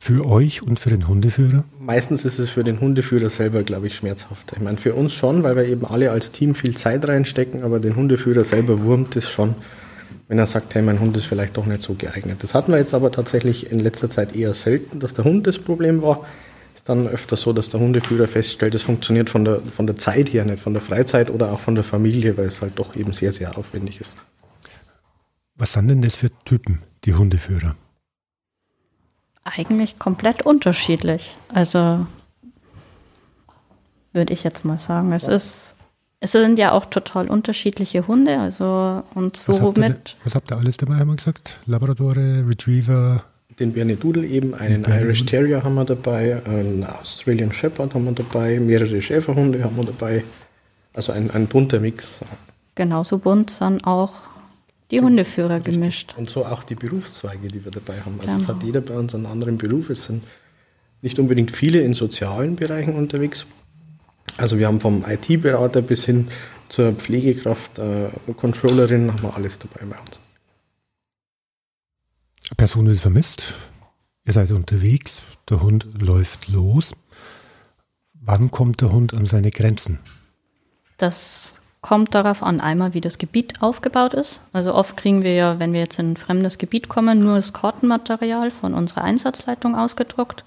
Für 0.04 0.26
euch 0.26 0.64
und 0.64 0.80
für 0.80 0.90
den 0.90 1.08
Hundeführer? 1.08 1.64
Meistens 1.80 2.26
ist 2.26 2.40
es 2.40 2.50
für 2.50 2.64
den 2.64 2.82
Hundeführer 2.82 3.30
selber, 3.30 3.62
glaube 3.62 3.86
ich, 3.86 3.94
schmerzhaft. 3.94 4.52
Ich 4.52 4.60
meine, 4.60 4.78
für 4.78 4.96
uns 4.96 5.14
schon, 5.14 5.44
weil 5.44 5.56
wir 5.56 5.66
eben 5.66 5.86
alle 5.86 6.10
als 6.10 6.32
Team 6.32 6.56
viel 6.56 6.76
Zeit 6.76 7.08
reinstecken, 7.08 7.62
aber 7.62 7.80
den 7.80 7.96
Hundeführer 7.96 8.44
selber 8.44 8.82
wurmt 8.82 9.16
es 9.16 9.30
schon, 9.30 9.54
wenn 10.28 10.40
er 10.40 10.48
sagt, 10.48 10.74
hey, 10.74 10.82
mein 10.82 11.00
Hund 11.00 11.16
ist 11.18 11.26
vielleicht 11.26 11.56
doch 11.56 11.68
nicht 11.68 11.84
so 11.84 11.94
geeignet. 11.94 12.42
Das 12.42 12.56
hatten 12.56 12.72
wir 12.72 12.80
jetzt 12.80 12.96
aber 12.96 13.12
tatsächlich 13.12 13.72
in 13.72 13.78
letzter 13.78 14.10
Zeit 14.10 14.36
eher 14.36 14.56
selten, 14.56 15.00
dass 15.00 15.14
der 15.14 15.24
Hund 15.24 15.46
das 15.46 15.60
Problem 15.60 16.02
war. 16.02 16.26
Ist 16.74 16.90
dann 16.90 17.08
öfter 17.08 17.38
so, 17.38 17.54
dass 17.54 17.70
der 17.70 17.80
Hundeführer 17.80 18.28
feststellt, 18.28 18.74
es 18.74 18.82
funktioniert 18.82 19.30
von 19.30 19.46
der, 19.46 19.60
von 19.60 19.86
der 19.86 19.98
Zeit 19.98 20.34
her 20.34 20.46
nicht, 20.46 20.64
von 20.64 20.74
der 20.74 20.82
Freizeit 20.82 21.30
oder 21.30 21.52
auch 21.52 21.60
von 21.60 21.76
der 21.76 21.84
Familie, 21.84 22.36
weil 22.38 22.48
es 22.48 22.60
halt 22.60 22.74
doch 22.80 22.96
eben 22.96 23.14
sehr, 23.14 23.32
sehr 23.32 23.56
aufwendig 23.56 24.02
ist. 24.02 24.12
Was 25.56 25.74
sind 25.74 25.90
denn 25.90 26.02
das 26.02 26.16
für 26.16 26.32
Typen, 26.44 26.80
die 27.06 27.14
Hundeführer? 27.14 27.76
Eigentlich 29.44 29.98
komplett 30.00 30.44
unterschiedlich. 30.46 31.38
Also 31.50 32.06
würde 34.14 34.34
ich 34.34 34.44
jetzt 34.44 34.66
mal 34.66 34.80
sagen. 34.80 35.12
Es 35.14 35.28
ist 35.28 35.76
Es 36.20 36.34
sind 36.34 36.60
ja 36.60 36.72
auch 36.74 36.86
total 36.86 37.28
unterschiedliche 37.30 38.06
Hunde, 38.08 38.40
also 38.40 39.02
und 39.16 39.36
so 39.38 39.54
was 39.54 39.62
habt 39.62 39.78
ihr, 39.80 39.90
mit. 39.90 40.18
was 40.24 40.36
habt 40.36 40.52
ihr 40.52 40.58
alles 40.58 40.78
dabei, 40.78 40.96
haben 40.96 41.10
wir 41.10 41.16
gesagt? 41.16 41.58
Labradore, 41.66 42.46
Retriever, 42.48 43.24
Den 43.58 43.74
Bernedoodle 43.74 44.28
eben, 44.28 44.54
einen 44.54 44.84
Irish. 44.86 45.26
Terrier 45.26 45.64
haben 45.64 45.74
wir 45.76 45.86
dabei, 45.86 46.42
einen 46.46 46.84
Australian 46.84 47.52
Shepherd 47.52 47.96
haben 47.96 48.06
wir 48.06 48.12
dabei, 48.12 48.60
mehrere 48.60 49.02
Schäferhunde 49.02 49.64
haben 49.64 49.76
wir 49.78 49.86
dabei. 49.86 50.24
Also 50.94 51.12
ein, 51.12 51.32
ein 51.32 51.48
bunter 51.48 51.80
Mix. 51.80 52.20
Genauso 52.76 53.18
bunt 53.18 53.50
sind 53.50 53.86
auch 53.88 54.14
die 54.92 55.00
Hundeführer 55.02 55.60
gemischt. 55.62 56.16
Und 56.18 56.30
so 56.30 56.46
auch 56.46 56.64
die 56.64 56.76
Berufszweige, 56.76 57.48
die 57.48 57.64
wir 57.64 57.72
dabei 57.72 58.02
haben. 58.02 58.20
Also 58.20 58.32
es 58.34 58.38
Genau. 58.44 58.56
hat 58.56 58.64
jeder 58.64 58.82
bei 58.82 58.94
uns 58.94 59.16
einen 59.16 59.26
anderen 59.26 59.58
Beruf. 59.58 59.90
Es 59.90 60.06
sind 60.06 60.24
nicht 61.02 61.18
unbedingt 61.18 61.52
viele 61.52 61.82
in 61.82 61.94
sozialen 61.94 62.56
Bereichen 62.58 62.96
unterwegs. 62.96 63.46
Also 64.38 64.58
wir 64.60 64.68
haben 64.68 64.80
vom 64.80 65.04
IT-Berater 65.08 65.82
bis 65.82 66.06
hin 66.06 66.28
zur 66.70 66.94
Pflegekraft, 66.94 67.80
äh, 67.80 68.10
Controllerin, 68.38 69.12
haben 69.12 69.24
wir 69.24 69.36
alles 69.36 69.60
dabei 69.60 69.86
bei 69.86 69.98
uns. 70.00 70.20
Person 72.58 72.88
ist 72.88 73.02
vermisst, 73.02 73.54
ihr 74.26 74.34
seid 74.34 74.52
unterwegs, 74.52 75.22
der 75.50 75.62
Hund 75.62 75.88
läuft 76.00 76.48
los. 76.50 76.94
Wann 78.14 78.52
kommt 78.52 78.82
der 78.82 78.92
Hund 78.92 79.14
an 79.14 79.26
seine 79.26 79.52
Grenzen? 79.52 80.00
Das 80.98 81.61
kommt 81.82 82.14
darauf 82.14 82.44
an, 82.44 82.62
einmal 82.62 82.94
wie 82.94 83.02
das 83.02 83.18
Gebiet 83.18 83.62
aufgebaut 83.62 84.14
ist. 84.14 84.42
Also 84.54 84.74
oft 84.74 84.96
kriegen 84.96 85.24
wir 85.24 85.34
ja, 85.34 85.60
wenn 85.60 85.74
wir 85.74 85.80
jetzt 85.80 85.98
in 86.00 86.12
ein 86.12 86.18
fremdes 86.18 86.58
Gebiet 86.58 86.90
kommen, 86.90 87.20
nur 87.20 87.36
das 87.36 87.54
Kartenmaterial 87.54 88.52
von 88.52 88.74
unserer 88.74 89.04
Einsatzleitung 89.04 89.76
ausgedruckt. 89.76 90.44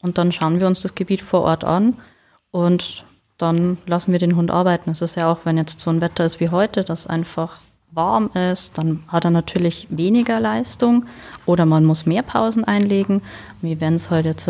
Und 0.00 0.18
dann 0.18 0.30
schauen 0.30 0.60
wir 0.60 0.66
uns 0.68 0.82
das 0.82 0.94
Gebiet 0.94 1.22
vor 1.22 1.42
Ort 1.42 1.64
an 1.64 1.96
und 2.52 3.04
dann 3.38 3.78
lassen 3.86 4.12
wir 4.12 4.18
den 4.18 4.36
Hund 4.36 4.50
arbeiten. 4.50 4.90
Es 4.90 5.02
ist 5.02 5.16
ja 5.16 5.30
auch, 5.30 5.40
wenn 5.44 5.56
jetzt 5.56 5.80
so 5.80 5.90
ein 5.90 6.00
Wetter 6.00 6.24
ist 6.24 6.38
wie 6.40 6.50
heute, 6.50 6.84
das 6.84 7.06
einfach 7.06 7.58
warm 7.90 8.30
ist, 8.34 8.78
dann 8.78 9.02
hat 9.08 9.24
er 9.24 9.30
natürlich 9.30 9.86
weniger 9.90 10.38
Leistung 10.38 11.06
oder 11.46 11.66
man 11.66 11.84
muss 11.84 12.06
mehr 12.06 12.22
Pausen 12.22 12.64
einlegen. 12.64 13.22
Wie 13.60 13.80
wenn 13.80 13.94
es 13.94 14.10
halt 14.10 14.26
jetzt 14.26 14.48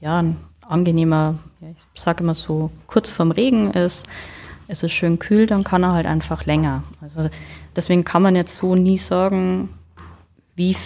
ja, 0.00 0.18
ein 0.18 0.36
angenehmer, 0.66 1.34
ich 1.60 2.00
sage 2.00 2.22
immer 2.22 2.34
so, 2.34 2.70
kurz 2.86 3.10
vorm 3.10 3.30
Regen 3.30 3.70
ist, 3.72 4.06
es 4.68 4.82
ist 4.82 4.92
schön 4.92 5.18
kühl, 5.18 5.46
dann 5.46 5.64
kann 5.64 5.82
er 5.82 5.92
halt 5.92 6.06
einfach 6.06 6.46
länger. 6.46 6.82
Also 7.00 7.28
deswegen 7.76 8.04
kann 8.04 8.22
man 8.22 8.36
jetzt 8.36 8.56
so 8.56 8.74
nie 8.74 8.98
sagen, 8.98 9.68
wie 10.56 10.76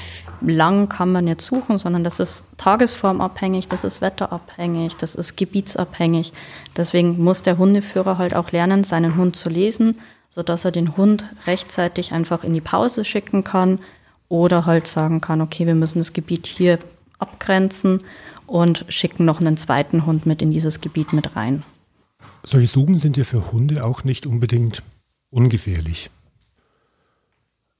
lang 0.40 0.88
kann 0.88 1.12
man 1.12 1.26
jetzt 1.26 1.44
suchen, 1.44 1.78
sondern 1.78 2.02
das 2.02 2.20
ist 2.20 2.44
tagesformabhängig, 2.56 3.68
das 3.68 3.84
ist 3.84 4.00
wetterabhängig, 4.00 4.96
das 4.96 5.14
ist 5.14 5.36
gebietsabhängig. 5.36 6.32
Deswegen 6.76 7.22
muss 7.22 7.42
der 7.42 7.58
Hundeführer 7.58 8.18
halt 8.18 8.34
auch 8.34 8.50
lernen, 8.50 8.84
seinen 8.84 9.16
Hund 9.16 9.36
zu 9.36 9.50
lesen, 9.50 9.98
sodass 10.30 10.64
er 10.64 10.70
den 10.70 10.96
Hund 10.96 11.26
rechtzeitig 11.46 12.12
einfach 12.12 12.44
in 12.44 12.54
die 12.54 12.60
Pause 12.60 13.04
schicken 13.04 13.44
kann 13.44 13.78
oder 14.28 14.64
halt 14.64 14.86
sagen 14.86 15.20
kann, 15.20 15.40
okay, 15.40 15.66
wir 15.66 15.74
müssen 15.74 15.98
das 15.98 16.12
Gebiet 16.12 16.46
hier 16.46 16.78
abgrenzen 17.18 18.02
und 18.46 18.86
schicken 18.88 19.24
noch 19.24 19.40
einen 19.40 19.56
zweiten 19.56 20.06
Hund 20.06 20.24
mit 20.24 20.40
in 20.40 20.50
dieses 20.50 20.80
Gebiet 20.80 21.12
mit 21.12 21.36
rein. 21.36 21.62
Solche 22.44 22.68
Suchen 22.68 22.98
sind 22.98 23.16
ja 23.16 23.24
für 23.24 23.52
Hunde 23.52 23.84
auch 23.84 24.04
nicht 24.04 24.26
unbedingt 24.26 24.82
ungefährlich. 25.30 26.10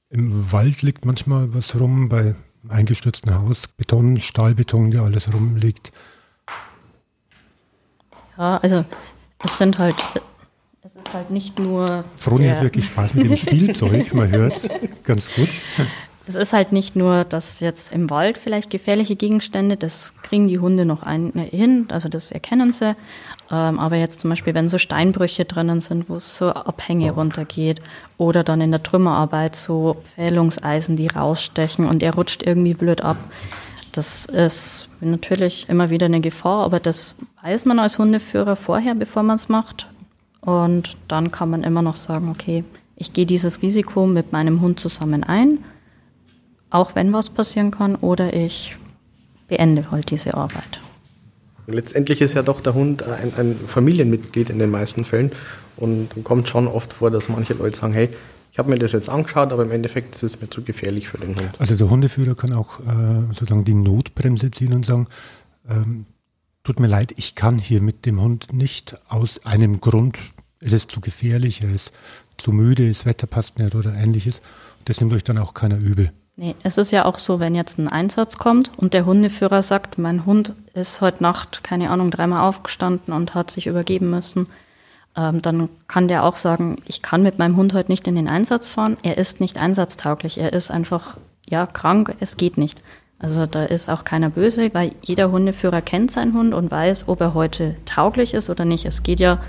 Im 0.09 0.51
Wald 0.51 0.81
liegt 0.81 1.05
manchmal 1.05 1.53
was 1.53 1.79
rum, 1.79 2.09
bei 2.09 2.19
einem 2.19 2.35
eingestürzten 2.71 3.33
Haus, 3.33 3.67
Beton, 3.67 4.19
Stahlbeton, 4.19 4.91
der 4.91 5.03
alles 5.03 5.31
rumliegt. 5.33 5.91
Ja, 8.37 8.57
also 8.57 8.85
es 9.43 9.57
sind 9.57 9.77
halt, 9.77 9.95
es 10.81 10.95
ist 10.95 11.13
halt 11.13 11.29
nicht 11.29 11.59
nur. 11.59 12.03
Froni 12.15 12.47
hat 12.47 12.63
wirklich 12.63 12.87
Spaß 12.87 13.13
mit 13.13 13.25
dem 13.25 13.35
Spielzeug, 13.35 14.13
man 14.13 14.31
hört 14.31 14.69
ganz 15.03 15.29
gut. 15.33 15.49
Es 16.29 16.35
ist 16.35 16.53
halt 16.53 16.71
nicht 16.71 16.95
nur, 16.95 17.23
dass 17.23 17.59
jetzt 17.59 17.91
im 17.91 18.11
Wald 18.11 18.37
vielleicht 18.37 18.69
gefährliche 18.69 19.15
Gegenstände, 19.15 19.77
das 19.77 20.13
kriegen 20.21 20.47
die 20.47 20.59
Hunde 20.59 20.85
noch 20.85 21.01
ein, 21.01 21.31
hin, 21.33 21.87
also 21.89 22.07
das 22.07 22.29
erkennen 22.29 22.71
sie. 22.71 22.95
Ähm, 23.49 23.79
aber 23.79 23.95
jetzt 23.95 24.19
zum 24.19 24.29
Beispiel, 24.29 24.53
wenn 24.53 24.69
so 24.69 24.77
Steinbrüche 24.77 25.45
drinnen 25.45 25.81
sind, 25.81 26.07
wo 26.07 26.17
es 26.17 26.37
so 26.37 26.51
Abhänge 26.51 27.13
runtergeht 27.13 27.81
oder 28.19 28.43
dann 28.43 28.61
in 28.61 28.69
der 28.69 28.83
Trümmerarbeit 28.83 29.55
so 29.55 29.97
Pfählungseisen, 30.03 30.97
die 30.97 31.07
rausstechen 31.07 31.87
und 31.87 32.03
er 32.03 32.13
rutscht 32.13 32.43
irgendwie 32.43 32.75
blöd 32.75 33.01
ab. 33.01 33.17
Das 33.91 34.27
ist 34.27 34.87
natürlich 35.01 35.67
immer 35.67 35.89
wieder 35.89 36.05
eine 36.05 36.21
Gefahr, 36.21 36.63
aber 36.63 36.79
das 36.79 37.15
weiß 37.41 37.65
man 37.65 37.79
als 37.79 37.97
Hundeführer 37.97 38.55
vorher, 38.55 38.93
bevor 38.93 39.23
man 39.23 39.37
es 39.37 39.49
macht. 39.49 39.87
Und 40.41 40.95
dann 41.07 41.31
kann 41.31 41.49
man 41.49 41.63
immer 41.63 41.81
noch 41.81 41.95
sagen, 41.95 42.29
okay, 42.29 42.63
ich 42.97 43.13
gehe 43.13 43.25
dieses 43.25 43.63
Risiko 43.63 44.05
mit 44.05 44.31
meinem 44.31 44.61
Hund 44.61 44.79
zusammen 44.79 45.23
ein 45.23 45.57
auch 46.69 46.95
wenn 46.95 47.13
was 47.13 47.29
passieren 47.29 47.71
kann, 47.71 47.95
oder 47.95 48.33
ich 48.33 48.75
beende 49.47 49.91
halt 49.91 50.11
diese 50.11 50.35
Arbeit. 50.35 50.81
Letztendlich 51.67 52.21
ist 52.21 52.33
ja 52.33 52.41
doch 52.41 52.61
der 52.61 52.73
Hund 52.73 53.03
ein, 53.03 53.31
ein 53.37 53.55
Familienmitglied 53.67 54.49
in 54.49 54.59
den 54.59 54.71
meisten 54.71 55.05
Fällen 55.05 55.31
und 55.77 56.09
kommt 56.23 56.49
schon 56.49 56.67
oft 56.67 56.93
vor, 56.93 57.11
dass 57.11 57.29
manche 57.29 57.53
Leute 57.53 57.77
sagen, 57.77 57.93
hey, 57.93 58.09
ich 58.51 58.57
habe 58.57 58.69
mir 58.71 58.79
das 58.79 58.91
jetzt 58.91 59.09
angeschaut, 59.09 59.51
aber 59.51 59.63
im 59.63 59.71
Endeffekt 59.71 60.15
ist 60.15 60.23
es 60.23 60.41
mir 60.41 60.49
zu 60.49 60.63
gefährlich 60.63 61.07
für 61.07 61.19
den 61.19 61.29
Hund. 61.29 61.49
Also 61.59 61.75
der 61.75 61.89
Hundeführer 61.89 62.35
kann 62.35 62.53
auch 62.53 62.79
äh, 62.79 63.33
sozusagen 63.33 63.63
die 63.63 63.75
Notbremse 63.75 64.49
ziehen 64.49 64.73
und 64.73 64.85
sagen, 64.85 65.07
ähm, 65.69 66.05
tut 66.63 66.79
mir 66.79 66.87
leid, 66.87 67.13
ich 67.17 67.35
kann 67.35 67.59
hier 67.59 67.81
mit 67.81 68.05
dem 68.05 68.19
Hund 68.19 68.51
nicht 68.51 68.97
aus 69.07 69.45
einem 69.45 69.79
Grund, 69.79 70.17
es 70.59 70.73
ist 70.73 70.91
zu 70.91 70.99
gefährlich, 70.99 71.61
er 71.61 71.73
ist 71.73 71.91
zu 72.37 72.51
müde, 72.51 72.87
das 72.87 73.05
Wetter 73.05 73.27
passt 73.27 73.59
nicht 73.59 73.75
oder 73.75 73.93
ähnliches. 73.93 74.41
Das 74.85 74.99
nimmt 74.99 75.13
euch 75.13 75.23
dann 75.23 75.37
auch 75.37 75.53
keiner 75.53 75.77
übel. 75.77 76.11
Nee, 76.41 76.55
es 76.63 76.77
ist 76.77 76.91
ja 76.91 77.03
auch 77.03 77.17
so, 77.17 77.41
wenn 77.41 77.53
jetzt 77.53 77.77
ein 77.79 77.89
Einsatz 77.89 78.37
kommt 78.37 78.71
und 78.77 78.93
der 78.93 79.05
Hundeführer 79.05 79.61
sagt, 79.61 79.97
mein 79.97 80.25
Hund 80.25 80.53
ist 80.73 81.01
heute 81.01 81.21
Nacht, 81.21 81.65
keine 81.65 81.89
Ahnung, 81.89 82.11
dreimal 82.11 82.47
aufgestanden 82.47 83.13
und 83.13 83.35
hat 83.35 83.51
sich 83.51 83.67
übergeben 83.67 84.09
müssen, 84.09 84.47
ähm, 85.17 85.41
dann 85.41 85.67
kann 85.89 86.07
der 86.07 86.23
auch 86.23 86.37
sagen, 86.37 86.77
ich 86.85 87.01
kann 87.01 87.23
mit 87.23 87.39
meinem 87.39 87.57
Hund 87.57 87.73
heute 87.73 87.91
nicht 87.91 88.07
in 88.07 88.15
den 88.15 88.29
Einsatz 88.29 88.67
fahren, 88.67 88.95
er 89.03 89.17
ist 89.17 89.41
nicht 89.41 89.57
einsatztauglich, 89.57 90.37
er 90.37 90.53
ist 90.53 90.71
einfach, 90.71 91.17
ja, 91.45 91.65
krank, 91.65 92.15
es 92.21 92.37
geht 92.37 92.57
nicht. 92.57 92.81
Also 93.19 93.45
da 93.45 93.65
ist 93.65 93.89
auch 93.89 94.05
keiner 94.05 94.29
böse, 94.29 94.73
weil 94.73 94.93
jeder 95.01 95.31
Hundeführer 95.31 95.81
kennt 95.81 96.09
seinen 96.09 96.33
Hund 96.33 96.53
und 96.53 96.71
weiß, 96.71 97.09
ob 97.09 97.19
er 97.19 97.33
heute 97.33 97.75
tauglich 97.83 98.33
ist 98.33 98.49
oder 98.49 98.63
nicht. 98.63 98.85
Es 98.85 99.03
geht 99.03 99.19
ja 99.19 99.41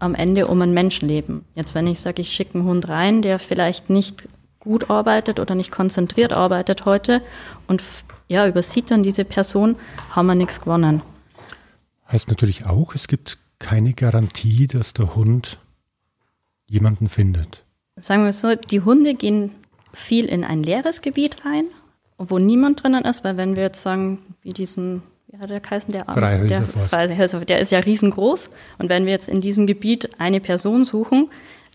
am 0.00 0.14
Ende 0.14 0.48
um 0.48 0.60
ein 0.60 0.74
Menschenleben. 0.74 1.46
Jetzt, 1.54 1.74
wenn 1.74 1.86
ich 1.86 2.00
sage, 2.00 2.20
ich 2.20 2.30
schicke 2.30 2.56
einen 2.56 2.68
Hund 2.68 2.90
rein, 2.90 3.22
der 3.22 3.38
vielleicht 3.38 3.88
nicht 3.88 4.28
gut 4.60 4.90
arbeitet 4.90 5.40
oder 5.40 5.54
nicht 5.54 5.72
konzentriert 5.72 6.32
arbeitet 6.32 6.84
heute 6.84 7.22
und 7.66 7.82
ja, 8.28 8.46
übersieht 8.46 8.90
dann 8.90 9.02
diese 9.02 9.24
Person, 9.24 9.76
haben 10.10 10.26
wir 10.26 10.34
nichts 10.34 10.60
gewonnen. 10.60 11.02
Heißt 12.12 12.28
natürlich 12.28 12.66
auch, 12.66 12.94
es 12.94 13.08
gibt 13.08 13.38
keine 13.58 13.92
Garantie, 13.92 14.66
dass 14.66 14.92
der 14.92 15.16
Hund 15.16 15.58
jemanden 16.66 17.08
findet. 17.08 17.64
Sagen 17.96 18.22
wir 18.22 18.30
es 18.30 18.40
so, 18.40 18.54
die 18.54 18.80
Hunde 18.80 19.14
gehen 19.14 19.52
viel 19.92 20.26
in 20.26 20.44
ein 20.44 20.62
leeres 20.62 21.02
Gebiet 21.02 21.44
rein, 21.44 21.64
wo 22.18 22.38
niemand 22.38 22.82
drinnen 22.82 23.04
ist, 23.04 23.24
weil 23.24 23.36
wenn 23.36 23.56
wir 23.56 23.64
jetzt 23.64 23.82
sagen, 23.82 24.22
wie 24.42 24.52
diesen, 24.52 25.02
wie 25.26 25.38
hat 25.38 25.50
der 25.50 25.60
geheißen, 25.60 25.92
der 25.92 26.04
Freihölzer 26.04 27.38
der, 27.38 27.46
der 27.46 27.60
ist 27.60 27.72
ja 27.72 27.80
riesengroß 27.80 28.50
und 28.78 28.88
wenn 28.88 29.04
wir 29.04 29.12
jetzt 29.12 29.28
in 29.28 29.40
diesem 29.40 29.66
Gebiet 29.66 30.10
eine 30.18 30.40
Person 30.40 30.84
suchen, 30.84 31.30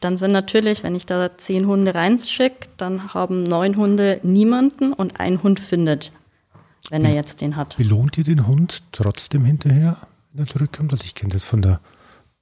dann 0.06 0.18
sind 0.18 0.32
natürlich, 0.32 0.84
wenn 0.84 0.94
ich 0.94 1.08
da 1.08 1.36
zehn 1.36 1.66
Hunde 1.66 1.96
reinschicke, 1.96 2.70
dann 2.78 3.16
haben 3.16 3.42
neun 3.42 3.76
Hunde 3.76 4.20
niemanden 4.22 4.94
und 4.94 5.20
ein 5.20 5.42
Hund 5.42 5.60
findet, 5.60 6.12
wenn 6.92 7.04
er 7.04 7.16
jetzt 7.16 7.42
den 7.42 7.56
hat. 7.56 7.76
Belohnt 7.76 8.16
ihr 8.20 8.24
den 8.24 8.46
Hund 8.46 8.84
trotzdem 8.92 9.46
hinterher, 9.46 9.98
wenn 10.32 10.46
er 10.46 10.48
zurückkommt? 10.48 10.92
Also 10.92 11.06
ich 11.06 11.16
kenne 11.16 11.34
das 11.34 11.44
von 11.44 11.64
der 11.64 11.80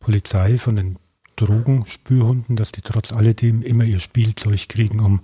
Polizei, 0.02 0.58
von 0.58 0.76
den 0.76 0.98
Drogenspürhunden, 1.38 2.58
dass 2.58 2.74
die 2.74 2.82
trotz 2.82 3.14
alledem 3.14 3.62
immer 3.62 3.86
ihr 3.86 4.02
Spielzeug 4.02 4.68
kriegen, 4.68 5.00
um 5.00 5.22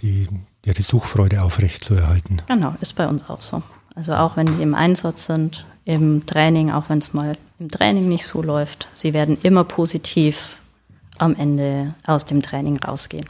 die, 0.00 0.26
ja, 0.64 0.72
die 0.72 0.82
Suchfreude 0.82 1.42
aufrechtzuerhalten. 1.42 2.40
Genau, 2.46 2.76
ist 2.80 2.96
bei 2.96 3.06
uns 3.06 3.28
auch 3.28 3.42
so. 3.42 3.62
Also 3.94 4.14
auch 4.14 4.38
wenn 4.38 4.46
die 4.46 4.62
im 4.62 4.74
Einsatz 4.74 5.26
sind, 5.26 5.66
im 5.84 6.24
Training, 6.24 6.70
auch 6.70 6.88
wenn 6.88 6.98
es 6.98 7.12
mal 7.12 7.36
im 7.58 7.70
Training 7.70 8.08
nicht 8.08 8.24
so 8.24 8.40
läuft, 8.40 8.88
sie 8.94 9.12
werden 9.12 9.36
immer 9.42 9.64
positiv 9.64 10.57
am 11.18 11.34
Ende 11.34 11.94
aus 12.04 12.24
dem 12.24 12.42
Training 12.42 12.78
rausgehen. 12.78 13.28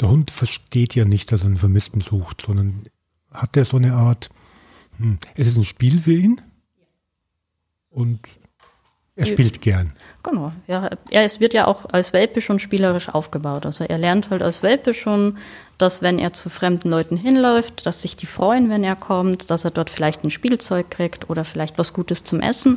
Der 0.00 0.10
Hund 0.10 0.30
versteht 0.30 0.94
ja 0.94 1.04
nicht, 1.04 1.32
dass 1.32 1.40
er 1.40 1.46
einen 1.46 1.56
Vermissten 1.56 2.00
sucht, 2.00 2.42
sondern 2.46 2.82
hat 3.30 3.56
er 3.56 3.64
so 3.64 3.76
eine 3.76 3.94
Art, 3.94 4.28
hm, 4.98 5.18
es 5.34 5.46
ist 5.46 5.56
ein 5.56 5.64
Spiel 5.64 5.98
für 6.00 6.12
ihn 6.12 6.40
und 7.88 8.20
Er 9.16 9.24
spielt 9.24 9.62
gern. 9.62 9.94
Genau, 10.22 10.52
ja. 10.66 10.90
Er 11.10 11.24
es 11.24 11.40
wird 11.40 11.54
ja 11.54 11.66
auch 11.66 11.86
als 11.90 12.12
Welpe 12.12 12.42
schon 12.42 12.58
spielerisch 12.58 13.08
aufgebaut. 13.08 13.64
Also 13.64 13.84
er 13.84 13.96
lernt 13.96 14.28
halt 14.28 14.42
als 14.42 14.62
Welpe 14.62 14.92
schon, 14.92 15.38
dass 15.78 16.02
wenn 16.02 16.18
er 16.18 16.34
zu 16.34 16.50
fremden 16.50 16.90
Leuten 16.90 17.16
hinläuft, 17.16 17.86
dass 17.86 18.02
sich 18.02 18.16
die 18.16 18.26
freuen, 18.26 18.68
wenn 18.68 18.84
er 18.84 18.94
kommt, 18.94 19.50
dass 19.50 19.64
er 19.64 19.70
dort 19.70 19.88
vielleicht 19.88 20.22
ein 20.22 20.30
Spielzeug 20.30 20.90
kriegt 20.90 21.30
oder 21.30 21.46
vielleicht 21.46 21.78
was 21.78 21.94
Gutes 21.94 22.24
zum 22.24 22.40
Essen. 22.40 22.76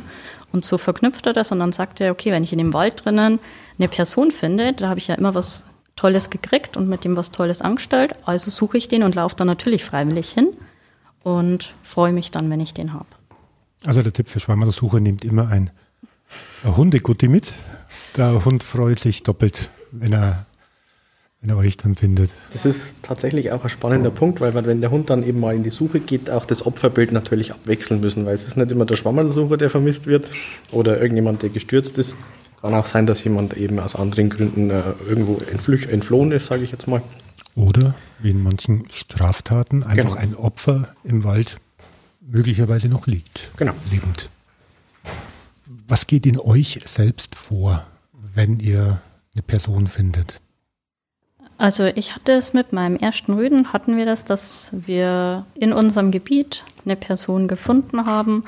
Und 0.50 0.64
so 0.64 0.78
verknüpft 0.78 1.26
er 1.26 1.34
das 1.34 1.52
und 1.52 1.58
dann 1.58 1.72
sagt 1.72 2.00
er, 2.00 2.10
okay, 2.10 2.32
wenn 2.32 2.42
ich 2.42 2.52
in 2.52 2.58
dem 2.58 2.72
Wald 2.72 3.04
drinnen 3.04 3.38
eine 3.78 3.88
Person 3.88 4.30
finde, 4.30 4.72
da 4.72 4.88
habe 4.88 4.98
ich 4.98 5.08
ja 5.08 5.14
immer 5.16 5.34
was 5.34 5.66
Tolles 5.96 6.30
gekriegt 6.30 6.78
und 6.78 6.88
mit 6.88 7.04
dem 7.04 7.16
was 7.16 7.30
Tolles 7.30 7.60
angestellt, 7.60 8.14
also 8.24 8.50
suche 8.50 8.78
ich 8.78 8.88
den 8.88 9.02
und 9.02 9.14
laufe 9.14 9.36
da 9.36 9.44
natürlich 9.44 9.84
freiwillig 9.84 10.30
hin 10.30 10.48
und 11.22 11.74
freue 11.82 12.12
mich 12.12 12.30
dann, 12.30 12.48
wenn 12.48 12.60
ich 12.60 12.72
den 12.72 12.94
habe. 12.94 13.06
Also 13.84 14.02
der 14.02 14.12
Tipp 14.12 14.28
für 14.28 14.40
Schwammerlsucher 14.40 15.00
nimmt 15.00 15.24
immer 15.24 15.48
ein 15.48 15.70
Hundegutti 16.64 17.28
mit. 17.28 17.52
Der 18.16 18.44
Hund 18.44 18.62
freut 18.62 18.98
sich 18.98 19.22
doppelt, 19.22 19.70
wenn 19.90 20.12
er, 20.12 20.46
wenn 21.40 21.50
er 21.50 21.56
euch 21.56 21.76
dann 21.76 21.96
findet. 21.96 22.30
Das 22.52 22.64
ist 22.66 22.94
tatsächlich 23.02 23.50
auch 23.52 23.64
ein 23.64 23.70
spannender 23.70 24.10
Punkt, 24.10 24.40
weil 24.40 24.52
man, 24.52 24.66
wenn 24.66 24.80
der 24.80 24.90
Hund 24.90 25.10
dann 25.10 25.22
eben 25.22 25.40
mal 25.40 25.54
in 25.54 25.62
die 25.64 25.70
Suche 25.70 26.00
geht, 26.00 26.30
auch 26.30 26.44
das 26.44 26.64
Opferbild 26.66 27.12
natürlich 27.12 27.52
abwechseln 27.52 28.00
müssen, 28.00 28.26
weil 28.26 28.34
es 28.34 28.44
ist 28.46 28.56
nicht 28.56 28.70
immer 28.70 28.84
der 28.86 28.96
Schwammerlsucher, 28.96 29.56
der 29.56 29.70
vermisst 29.70 30.06
wird 30.06 30.28
oder 30.70 31.00
irgendjemand, 31.00 31.42
der 31.42 31.50
gestürzt 31.50 31.98
ist. 31.98 32.14
Kann 32.60 32.74
auch 32.74 32.86
sein, 32.86 33.06
dass 33.06 33.24
jemand 33.24 33.54
eben 33.56 33.78
aus 33.80 33.96
anderen 33.96 34.28
Gründen 34.28 34.70
äh, 34.70 34.82
irgendwo 35.08 35.38
entflohen 35.48 36.30
ist, 36.32 36.46
sage 36.46 36.62
ich 36.62 36.70
jetzt 36.72 36.86
mal. 36.86 37.00
Oder 37.54 37.94
wie 38.18 38.30
in 38.30 38.42
manchen 38.42 38.86
Straftaten 38.92 39.82
einfach 39.82 40.10
Genau. 40.10 40.14
ein 40.20 40.36
Opfer 40.36 40.94
im 41.02 41.24
Wald 41.24 41.56
möglicherweise 42.20 42.88
noch 42.88 43.06
liegt. 43.06 43.48
Genau. 43.56 43.72
Lebend. 43.90 44.28
Was 45.90 46.06
geht 46.06 46.24
in 46.24 46.38
euch 46.38 46.78
selbst 46.84 47.34
vor, 47.34 47.84
wenn 48.12 48.60
ihr 48.60 49.00
eine 49.34 49.42
Person 49.42 49.88
findet? 49.88 50.40
Also 51.58 51.84
ich 51.84 52.14
hatte 52.14 52.30
es 52.30 52.52
mit 52.52 52.72
meinem 52.72 52.94
ersten 52.94 53.32
Rüden, 53.32 53.72
hatten 53.72 53.96
wir 53.96 54.06
das, 54.06 54.24
dass 54.24 54.70
wir 54.70 55.46
in 55.54 55.72
unserem 55.72 56.12
Gebiet 56.12 56.62
eine 56.84 56.94
Person 56.94 57.48
gefunden 57.48 58.06
haben. 58.06 58.44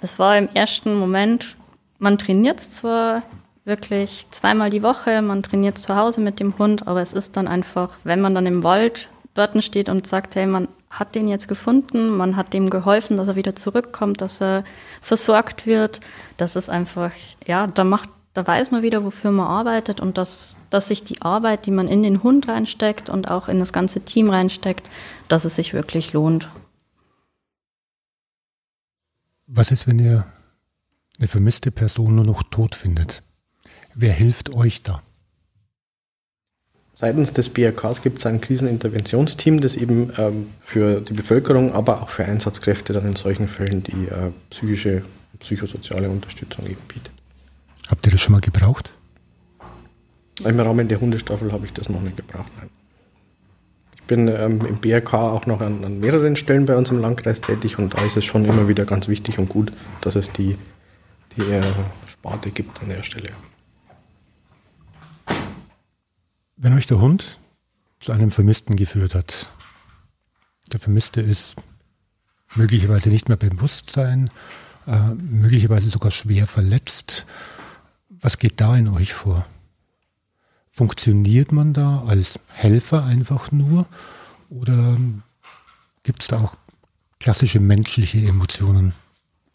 Es 0.00 0.18
war 0.18 0.38
im 0.38 0.48
ersten 0.48 0.98
Moment, 0.98 1.58
man 1.98 2.16
trainiert 2.16 2.60
zwar 2.60 3.24
wirklich 3.66 4.30
zweimal 4.30 4.70
die 4.70 4.82
Woche, 4.82 5.20
man 5.20 5.42
trainiert 5.42 5.76
zu 5.76 5.94
Hause 5.96 6.22
mit 6.22 6.40
dem 6.40 6.56
Hund, 6.56 6.86
aber 6.86 7.02
es 7.02 7.12
ist 7.12 7.36
dann 7.36 7.46
einfach, 7.46 7.98
wenn 8.04 8.22
man 8.22 8.34
dann 8.34 8.46
im 8.46 8.64
Wald 8.64 9.10
dort 9.34 9.62
steht 9.62 9.90
und 9.90 10.06
sagt, 10.06 10.34
hey, 10.34 10.46
man 10.46 10.68
hat 10.90 11.14
den 11.14 11.28
jetzt 11.28 11.48
gefunden, 11.48 12.16
man 12.16 12.36
hat 12.36 12.52
dem 12.52 12.70
geholfen, 12.70 13.16
dass 13.16 13.28
er 13.28 13.36
wieder 13.36 13.56
zurückkommt, 13.56 14.20
dass 14.20 14.40
er 14.40 14.64
versorgt 15.00 15.66
wird, 15.66 16.00
das 16.36 16.56
ist 16.56 16.70
einfach, 16.70 17.12
ja, 17.46 17.66
da 17.66 17.84
macht 17.84 18.10
da 18.36 18.46
weiß 18.46 18.70
man 18.70 18.82
wieder, 18.82 19.02
wofür 19.02 19.30
man 19.30 19.46
arbeitet 19.46 19.98
und 19.98 20.18
dass, 20.18 20.58
dass 20.68 20.88
sich 20.88 21.02
die 21.02 21.22
Arbeit, 21.22 21.64
die 21.64 21.70
man 21.70 21.88
in 21.88 22.02
den 22.02 22.22
Hund 22.22 22.48
reinsteckt 22.48 23.08
und 23.08 23.30
auch 23.30 23.48
in 23.48 23.58
das 23.58 23.72
ganze 23.72 24.00
Team 24.00 24.28
reinsteckt, 24.28 24.86
dass 25.28 25.46
es 25.46 25.56
sich 25.56 25.72
wirklich 25.72 26.12
lohnt. 26.12 26.50
Was 29.46 29.70
ist, 29.70 29.86
wenn 29.86 29.98
ihr 29.98 30.26
eine 31.18 31.28
vermisste 31.28 31.70
Person 31.70 32.14
nur 32.14 32.26
noch 32.26 32.42
tot 32.42 32.74
findet? 32.74 33.22
Wer 33.94 34.12
hilft 34.12 34.52
euch 34.52 34.82
da? 34.82 35.00
Seitens 36.98 37.34
des 37.34 37.50
BRKs 37.50 38.00
gibt 38.00 38.18
es 38.18 38.26
ein 38.26 38.40
Kriseninterventionsteam, 38.40 39.60
das 39.60 39.76
eben 39.76 40.12
ähm, 40.16 40.46
für 40.60 41.02
die 41.02 41.12
Bevölkerung, 41.12 41.74
aber 41.74 42.00
auch 42.00 42.08
für 42.08 42.24
Einsatzkräfte 42.24 42.94
dann 42.94 43.06
in 43.06 43.16
solchen 43.16 43.48
Fällen 43.48 43.82
die 43.82 44.06
äh, 44.06 44.30
psychische, 44.48 45.02
psychosoziale 45.38 46.08
Unterstützung 46.08 46.64
eben 46.64 46.80
bietet. 46.88 47.12
Habt 47.88 48.06
ihr 48.06 48.12
das 48.12 48.20
schon 48.22 48.32
mal 48.32 48.40
gebraucht? 48.40 48.90
Im 50.42 50.58
Rahmen 50.58 50.88
der 50.88 50.98
Hundestaffel 50.98 51.52
habe 51.52 51.66
ich 51.66 51.74
das 51.74 51.90
noch 51.90 52.00
nicht 52.00 52.16
gebraucht. 52.16 52.50
Nein. 52.56 52.70
Ich 53.94 54.02
bin 54.04 54.28
ähm, 54.28 54.64
im 54.66 54.78
BRK 54.78 55.14
auch 55.14 55.44
noch 55.44 55.60
an, 55.60 55.84
an 55.84 56.00
mehreren 56.00 56.36
Stellen 56.36 56.64
bei 56.64 56.76
uns 56.76 56.90
im 56.90 57.00
Landkreis 57.00 57.42
tätig 57.42 57.78
und 57.78 57.92
da 57.92 58.04
ist 58.06 58.16
es 58.16 58.24
schon 58.24 58.46
immer 58.46 58.68
wieder 58.68 58.86
ganz 58.86 59.06
wichtig 59.06 59.38
und 59.38 59.50
gut, 59.50 59.70
dass 60.00 60.14
es 60.14 60.32
die, 60.32 60.56
die 61.36 61.42
äh, 61.42 61.60
Sparte 62.06 62.50
gibt 62.50 62.80
an 62.80 62.88
der 62.88 63.02
Stelle. 63.02 63.30
Wenn 66.58 66.72
euch 66.72 66.86
der 66.86 67.00
Hund 67.00 67.38
zu 68.00 68.12
einem 68.12 68.30
Vermissten 68.30 68.76
geführt 68.76 69.14
hat, 69.14 69.50
der 70.72 70.80
Vermisste 70.80 71.20
ist 71.20 71.54
möglicherweise 72.54 73.10
nicht 73.10 73.28
mehr 73.28 73.36
Bewusstsein, 73.36 74.30
äh, 74.86 75.14
möglicherweise 75.14 75.90
sogar 75.90 76.10
schwer 76.10 76.46
verletzt, 76.46 77.26
was 78.08 78.38
geht 78.38 78.58
da 78.62 78.74
in 78.74 78.88
euch 78.88 79.12
vor? 79.12 79.44
Funktioniert 80.70 81.52
man 81.52 81.74
da 81.74 82.04
als 82.06 82.38
Helfer 82.48 83.04
einfach 83.04 83.52
nur 83.52 83.86
oder 84.48 84.98
gibt 86.04 86.22
es 86.22 86.28
da 86.28 86.40
auch 86.40 86.56
klassische 87.20 87.60
menschliche 87.60 88.26
Emotionen? 88.26 88.94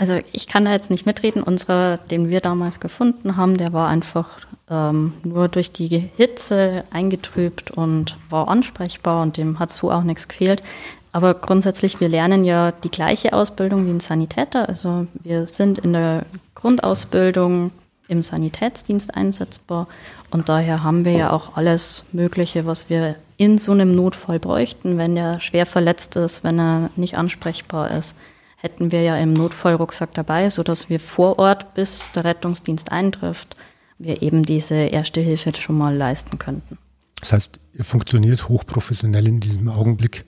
Also 0.01 0.17
ich 0.31 0.47
kann 0.47 0.65
da 0.65 0.71
jetzt 0.71 0.89
nicht 0.89 1.05
mitreden. 1.05 1.43
Unserer, 1.43 1.97
den 1.97 2.31
wir 2.31 2.39
damals 2.39 2.79
gefunden 2.79 3.37
haben, 3.37 3.57
der 3.57 3.71
war 3.71 3.87
einfach 3.87 4.29
ähm, 4.67 5.13
nur 5.23 5.47
durch 5.47 5.71
die 5.71 6.09
Hitze 6.17 6.83
eingetrübt 6.89 7.69
und 7.69 8.17
war 8.27 8.47
ansprechbar 8.47 9.21
und 9.21 9.37
dem 9.37 9.59
hat 9.59 9.69
so 9.69 9.91
auch 9.91 10.01
nichts 10.01 10.27
gefehlt. 10.27 10.63
Aber 11.11 11.35
grundsätzlich, 11.35 11.99
wir 11.99 12.09
lernen 12.09 12.43
ja 12.45 12.71
die 12.71 12.89
gleiche 12.89 13.33
Ausbildung 13.33 13.85
wie 13.85 13.91
ein 13.91 13.99
Sanitäter. 13.99 14.67
Also 14.67 15.05
wir 15.21 15.45
sind 15.45 15.77
in 15.77 15.93
der 15.93 16.25
Grundausbildung 16.55 17.69
im 18.07 18.23
Sanitätsdienst 18.23 19.13
einsetzbar 19.13 19.87
und 20.31 20.49
daher 20.49 20.83
haben 20.83 21.05
wir 21.05 21.11
ja 21.11 21.31
auch 21.31 21.55
alles 21.57 22.05
Mögliche, 22.11 22.65
was 22.65 22.89
wir 22.89 23.17
in 23.37 23.59
so 23.59 23.71
einem 23.71 23.93
Notfall 23.95 24.39
bräuchten, 24.39 24.97
wenn 24.97 25.13
der 25.13 25.39
schwer 25.39 25.67
verletzt 25.67 26.15
ist, 26.15 26.43
wenn 26.43 26.59
er 26.59 26.89
nicht 26.95 27.19
ansprechbar 27.19 27.91
ist 27.91 28.15
hätten 28.61 28.91
wir 28.91 29.01
ja 29.01 29.17
im 29.17 29.33
Notfallrucksack 29.33 30.13
dabei, 30.13 30.49
sodass 30.49 30.89
wir 30.89 30.99
vor 30.99 31.39
Ort, 31.39 31.73
bis 31.73 32.09
der 32.13 32.25
Rettungsdienst 32.25 32.91
eintrifft, 32.91 33.55
wir 33.97 34.21
eben 34.21 34.43
diese 34.43 34.75
erste 34.75 35.21
Hilfe 35.21 35.53
schon 35.55 35.77
mal 35.77 35.95
leisten 35.95 36.37
könnten. 36.37 36.77
Das 37.19 37.33
heißt, 37.33 37.59
ihr 37.73 37.85
funktioniert 37.85 38.49
hochprofessionell 38.49 39.27
in 39.27 39.39
diesem 39.39 39.69
Augenblick. 39.69 40.25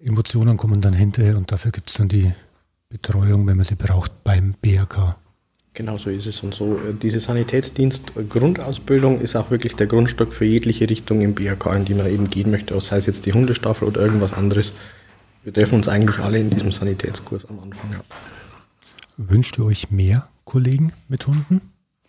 Emotionen 0.00 0.56
kommen 0.56 0.80
dann 0.80 0.92
hinterher 0.92 1.36
und 1.36 1.50
dafür 1.50 1.72
gibt 1.72 1.90
es 1.90 1.96
dann 1.96 2.08
die 2.08 2.32
Betreuung, 2.88 3.46
wenn 3.46 3.56
man 3.56 3.66
sie 3.66 3.74
braucht, 3.74 4.24
beim 4.24 4.54
BRK. 4.62 5.16
Genau 5.74 5.96
so 5.96 6.10
ist 6.10 6.26
es 6.26 6.42
und 6.42 6.54
so. 6.54 6.76
äh, 6.76 6.94
Diese 6.94 7.20
Sanitätsdienst-Grundausbildung 7.20 9.20
ist 9.20 9.36
auch 9.36 9.50
wirklich 9.50 9.76
der 9.76 9.86
Grundstock 9.86 10.34
für 10.34 10.44
jegliche 10.44 10.88
Richtung 10.88 11.20
im 11.20 11.34
BRK, 11.34 11.74
in 11.74 11.84
die 11.84 11.94
man 11.94 12.06
eben 12.06 12.30
gehen 12.30 12.50
möchte, 12.50 12.80
sei 12.80 12.96
es 12.96 13.06
jetzt 13.06 13.26
die 13.26 13.32
Hundestaffel 13.32 13.86
oder 13.86 14.00
irgendwas 14.00 14.32
anderes. 14.32 14.72
Wir 15.48 15.54
treffen 15.54 15.76
uns 15.76 15.88
eigentlich 15.88 16.18
alle 16.18 16.38
in 16.38 16.50
diesem 16.50 16.72
Sanitätskurs 16.72 17.46
am 17.46 17.58
Anfang. 17.60 17.90
Ja. 17.90 18.00
Wünscht 19.16 19.56
ihr 19.56 19.64
euch 19.64 19.90
mehr 19.90 20.28
Kollegen 20.44 20.92
mit 21.08 21.26
Hunden? 21.26 21.62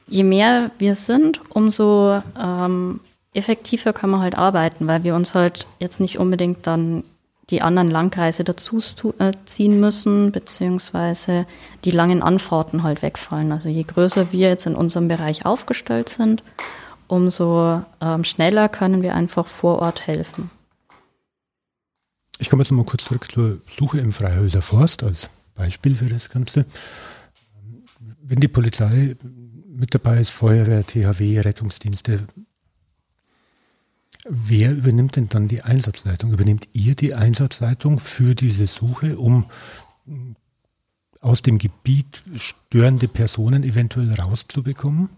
Je 0.08 0.26
mehr 0.26 0.72
wir 0.78 0.94
sind, 0.94 1.40
umso 1.48 2.22
ähm, 2.38 3.00
effektiver 3.34 3.94
können 3.94 4.12
wir 4.12 4.20
halt 4.20 4.38
arbeiten, 4.38 4.88
weil 4.88 5.06
wir 5.06 5.16
uns 5.16 5.36
halt 5.36 5.68
jetzt 5.80 6.02
nicht 6.02 6.20
unbedingt 6.20 6.68
dann 6.68 7.06
die 7.50 7.62
anderen 7.62 7.90
Landkreise 7.90 8.44
dazu 8.44 8.82
äh, 9.20 9.32
ziehen 9.46 9.80
müssen, 9.80 10.34
beziehungsweise 10.34 11.46
die 11.86 11.92
langen 11.92 12.22
Anfahrten 12.22 12.84
halt 12.84 13.02
wegfallen. 13.02 13.54
Also 13.54 13.70
je 13.70 13.84
größer 13.84 14.34
wir 14.34 14.50
jetzt 14.50 14.66
in 14.66 14.76
unserem 14.76 15.08
Bereich 15.08 15.46
aufgestellt 15.46 16.10
sind, 16.10 16.44
umso 17.08 17.84
ähm, 18.02 18.26
schneller 18.26 18.68
können 18.68 19.02
wir 19.02 19.16
einfach 19.16 19.48
vor 19.48 19.80
Ort 19.80 20.08
helfen. 20.08 20.52
Ich 22.42 22.50
komme 22.50 22.64
jetzt 22.64 22.72
mal 22.72 22.86
kurz 22.86 23.04
zurück 23.04 23.30
zur 23.30 23.60
Suche 23.78 24.00
im 24.00 24.14
Freihölzer 24.14 24.62
Forst 24.62 25.04
als 25.04 25.30
Beispiel 25.56 25.94
für 25.96 26.08
das 26.08 26.30
Ganze. 26.30 26.66
Wenn 28.22 28.40
die 28.40 28.48
Polizei 28.48 29.18
mit 29.68 29.94
dabei 29.94 30.22
ist, 30.22 30.30
Feuerwehr, 30.30 30.86
THW, 30.86 31.40
Rettungsdienste, 31.40 32.26
wer 34.28 34.72
übernimmt 34.72 35.18
denn 35.18 35.28
dann 35.28 35.50
die 35.50 35.64
Einsatzleitung? 35.64 36.32
Übernehmt 36.32 36.70
ihr 36.72 36.96
die 36.96 37.14
Einsatzleitung 37.14 38.00
für 38.00 38.36
diese 38.36 38.68
Suche, 38.68 39.18
um 39.18 39.46
aus 41.20 41.42
dem 41.42 41.58
Gebiet 41.58 42.24
störende 42.36 43.10
Personen 43.10 43.64
eventuell 43.64 44.14
rauszubekommen? 44.14 45.10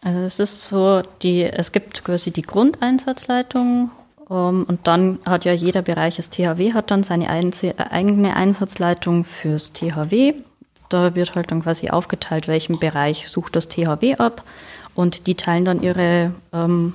Also 0.00 0.20
es 0.20 0.38
ist 0.38 0.68
so, 0.68 1.02
die, 1.22 1.42
es 1.42 1.72
gibt 1.72 2.04
quasi 2.04 2.30
die 2.30 2.42
Grundeinsatzleitung 2.42 3.90
und 4.30 4.78
dann 4.84 5.18
hat 5.24 5.44
ja 5.44 5.52
jeder 5.52 5.82
Bereich, 5.82 6.16
das 6.16 6.30
THW 6.30 6.72
hat 6.72 6.92
dann 6.92 7.02
seine 7.02 7.26
äh, 7.26 7.74
eigene 7.78 8.36
Einsatzleitung 8.36 9.24
fürs 9.24 9.72
THW. 9.72 10.34
Da 10.88 11.16
wird 11.16 11.34
halt 11.34 11.50
dann 11.50 11.62
quasi 11.62 11.90
aufgeteilt, 11.90 12.46
welchen 12.46 12.78
Bereich 12.78 13.26
sucht 13.26 13.56
das 13.56 13.66
THW 13.66 14.16
ab 14.16 14.44
und 14.94 15.26
die 15.26 15.34
teilen 15.34 15.64
dann 15.64 15.82
ihre 15.82 16.32
ähm, 16.52 16.94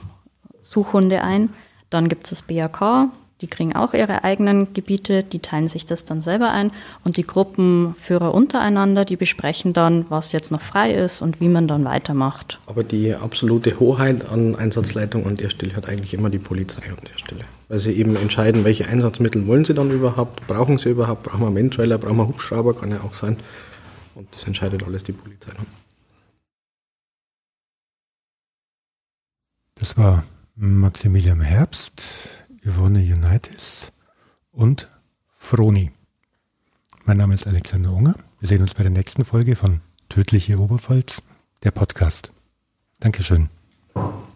Suchhunde 0.62 1.24
ein. 1.24 1.54
Dann 1.90 2.08
gibt 2.08 2.24
es 2.26 2.30
das 2.30 2.42
BAK, 2.42 3.10
Die 3.42 3.48
kriegen 3.48 3.76
auch 3.76 3.94
ihre 3.94 4.24
eigenen 4.24 4.74
Gebiete, 4.74 5.22
die 5.22 5.40
teilen 5.40 5.68
sich 5.68 5.86
das 5.86 6.06
dann 6.06 6.22
selber 6.22 6.52
ein 6.52 6.72
und 7.04 7.18
die 7.18 7.28
Gruppenführer 7.28 8.34
untereinander, 8.34 9.04
die 9.04 9.18
besprechen 9.18 9.74
dann, 9.74 10.06
was 10.10 10.32
jetzt 10.32 10.52
noch 10.52 10.62
frei 10.62 10.94
ist 10.94 11.22
und 11.22 11.42
wie 11.42 11.50
man 11.50 11.68
dann 11.68 11.84
weitermacht. 11.84 12.62
Aber 12.66 12.86
die 12.86 13.14
absolute 13.14 13.78
Hoheit 13.78 14.30
an 14.30 14.56
Einsatzleitung 14.56 15.28
an 15.28 15.36
der 15.36 15.50
Stelle 15.50 15.76
hat 15.76 15.90
eigentlich 15.90 16.14
immer 16.14 16.30
die 16.30 16.40
Polizei 16.40 16.84
an 16.90 17.04
der 17.12 17.18
Stelle. 17.18 17.42
Weil 17.68 17.80
sie 17.80 17.92
eben 17.92 18.16
entscheiden, 18.16 18.64
welche 18.64 18.88
Einsatzmittel 18.88 19.46
wollen 19.48 19.66
sie 19.66 19.74
dann 19.74 19.92
überhaupt, 19.92 20.48
brauchen 20.48 20.78
sie 20.78 20.90
überhaupt, 20.90 21.24
brauchen 21.24 21.42
wir 21.42 21.52
Mentrailer, 21.52 21.98
brauchen 21.98 22.18
wir 22.18 22.28
Hubschrauber, 22.28 22.74
kann 22.74 22.92
ja 22.92 23.02
auch 23.02 23.16
sein. 23.16 23.36
Und 24.16 24.34
das 24.34 24.46
entscheidet 24.46 24.84
alles 24.84 25.04
die 25.04 25.12
Polizei. 25.12 25.52
Dann. 25.54 25.66
Das 29.78 29.98
war 29.98 30.24
Maximilian 30.56 31.42
Herbst, 31.42 32.02
Yvonne 32.66 33.00
Unitis 33.00 33.92
und 34.52 34.90
Froni. 35.36 35.92
Mein 37.06 37.18
Name 37.18 37.36
ist 37.36 37.46
Alexander 37.46 37.94
Unger. 37.94 38.16
Wir 38.40 38.50
sehen 38.50 38.64
uns 38.64 38.74
bei 38.74 38.82
der 38.82 38.92
nächsten 38.92 39.24
Folge 39.24 39.56
von 39.56 39.82
Tödliche 40.10 40.58
Oberpfalz, 40.58 41.22
der 41.64 41.70
Podcast. 41.70 42.32
Dankeschön. 43.00 43.50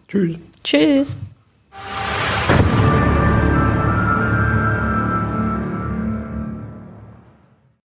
Tschüss. 0.06 0.38
Tschüss. 0.62 1.16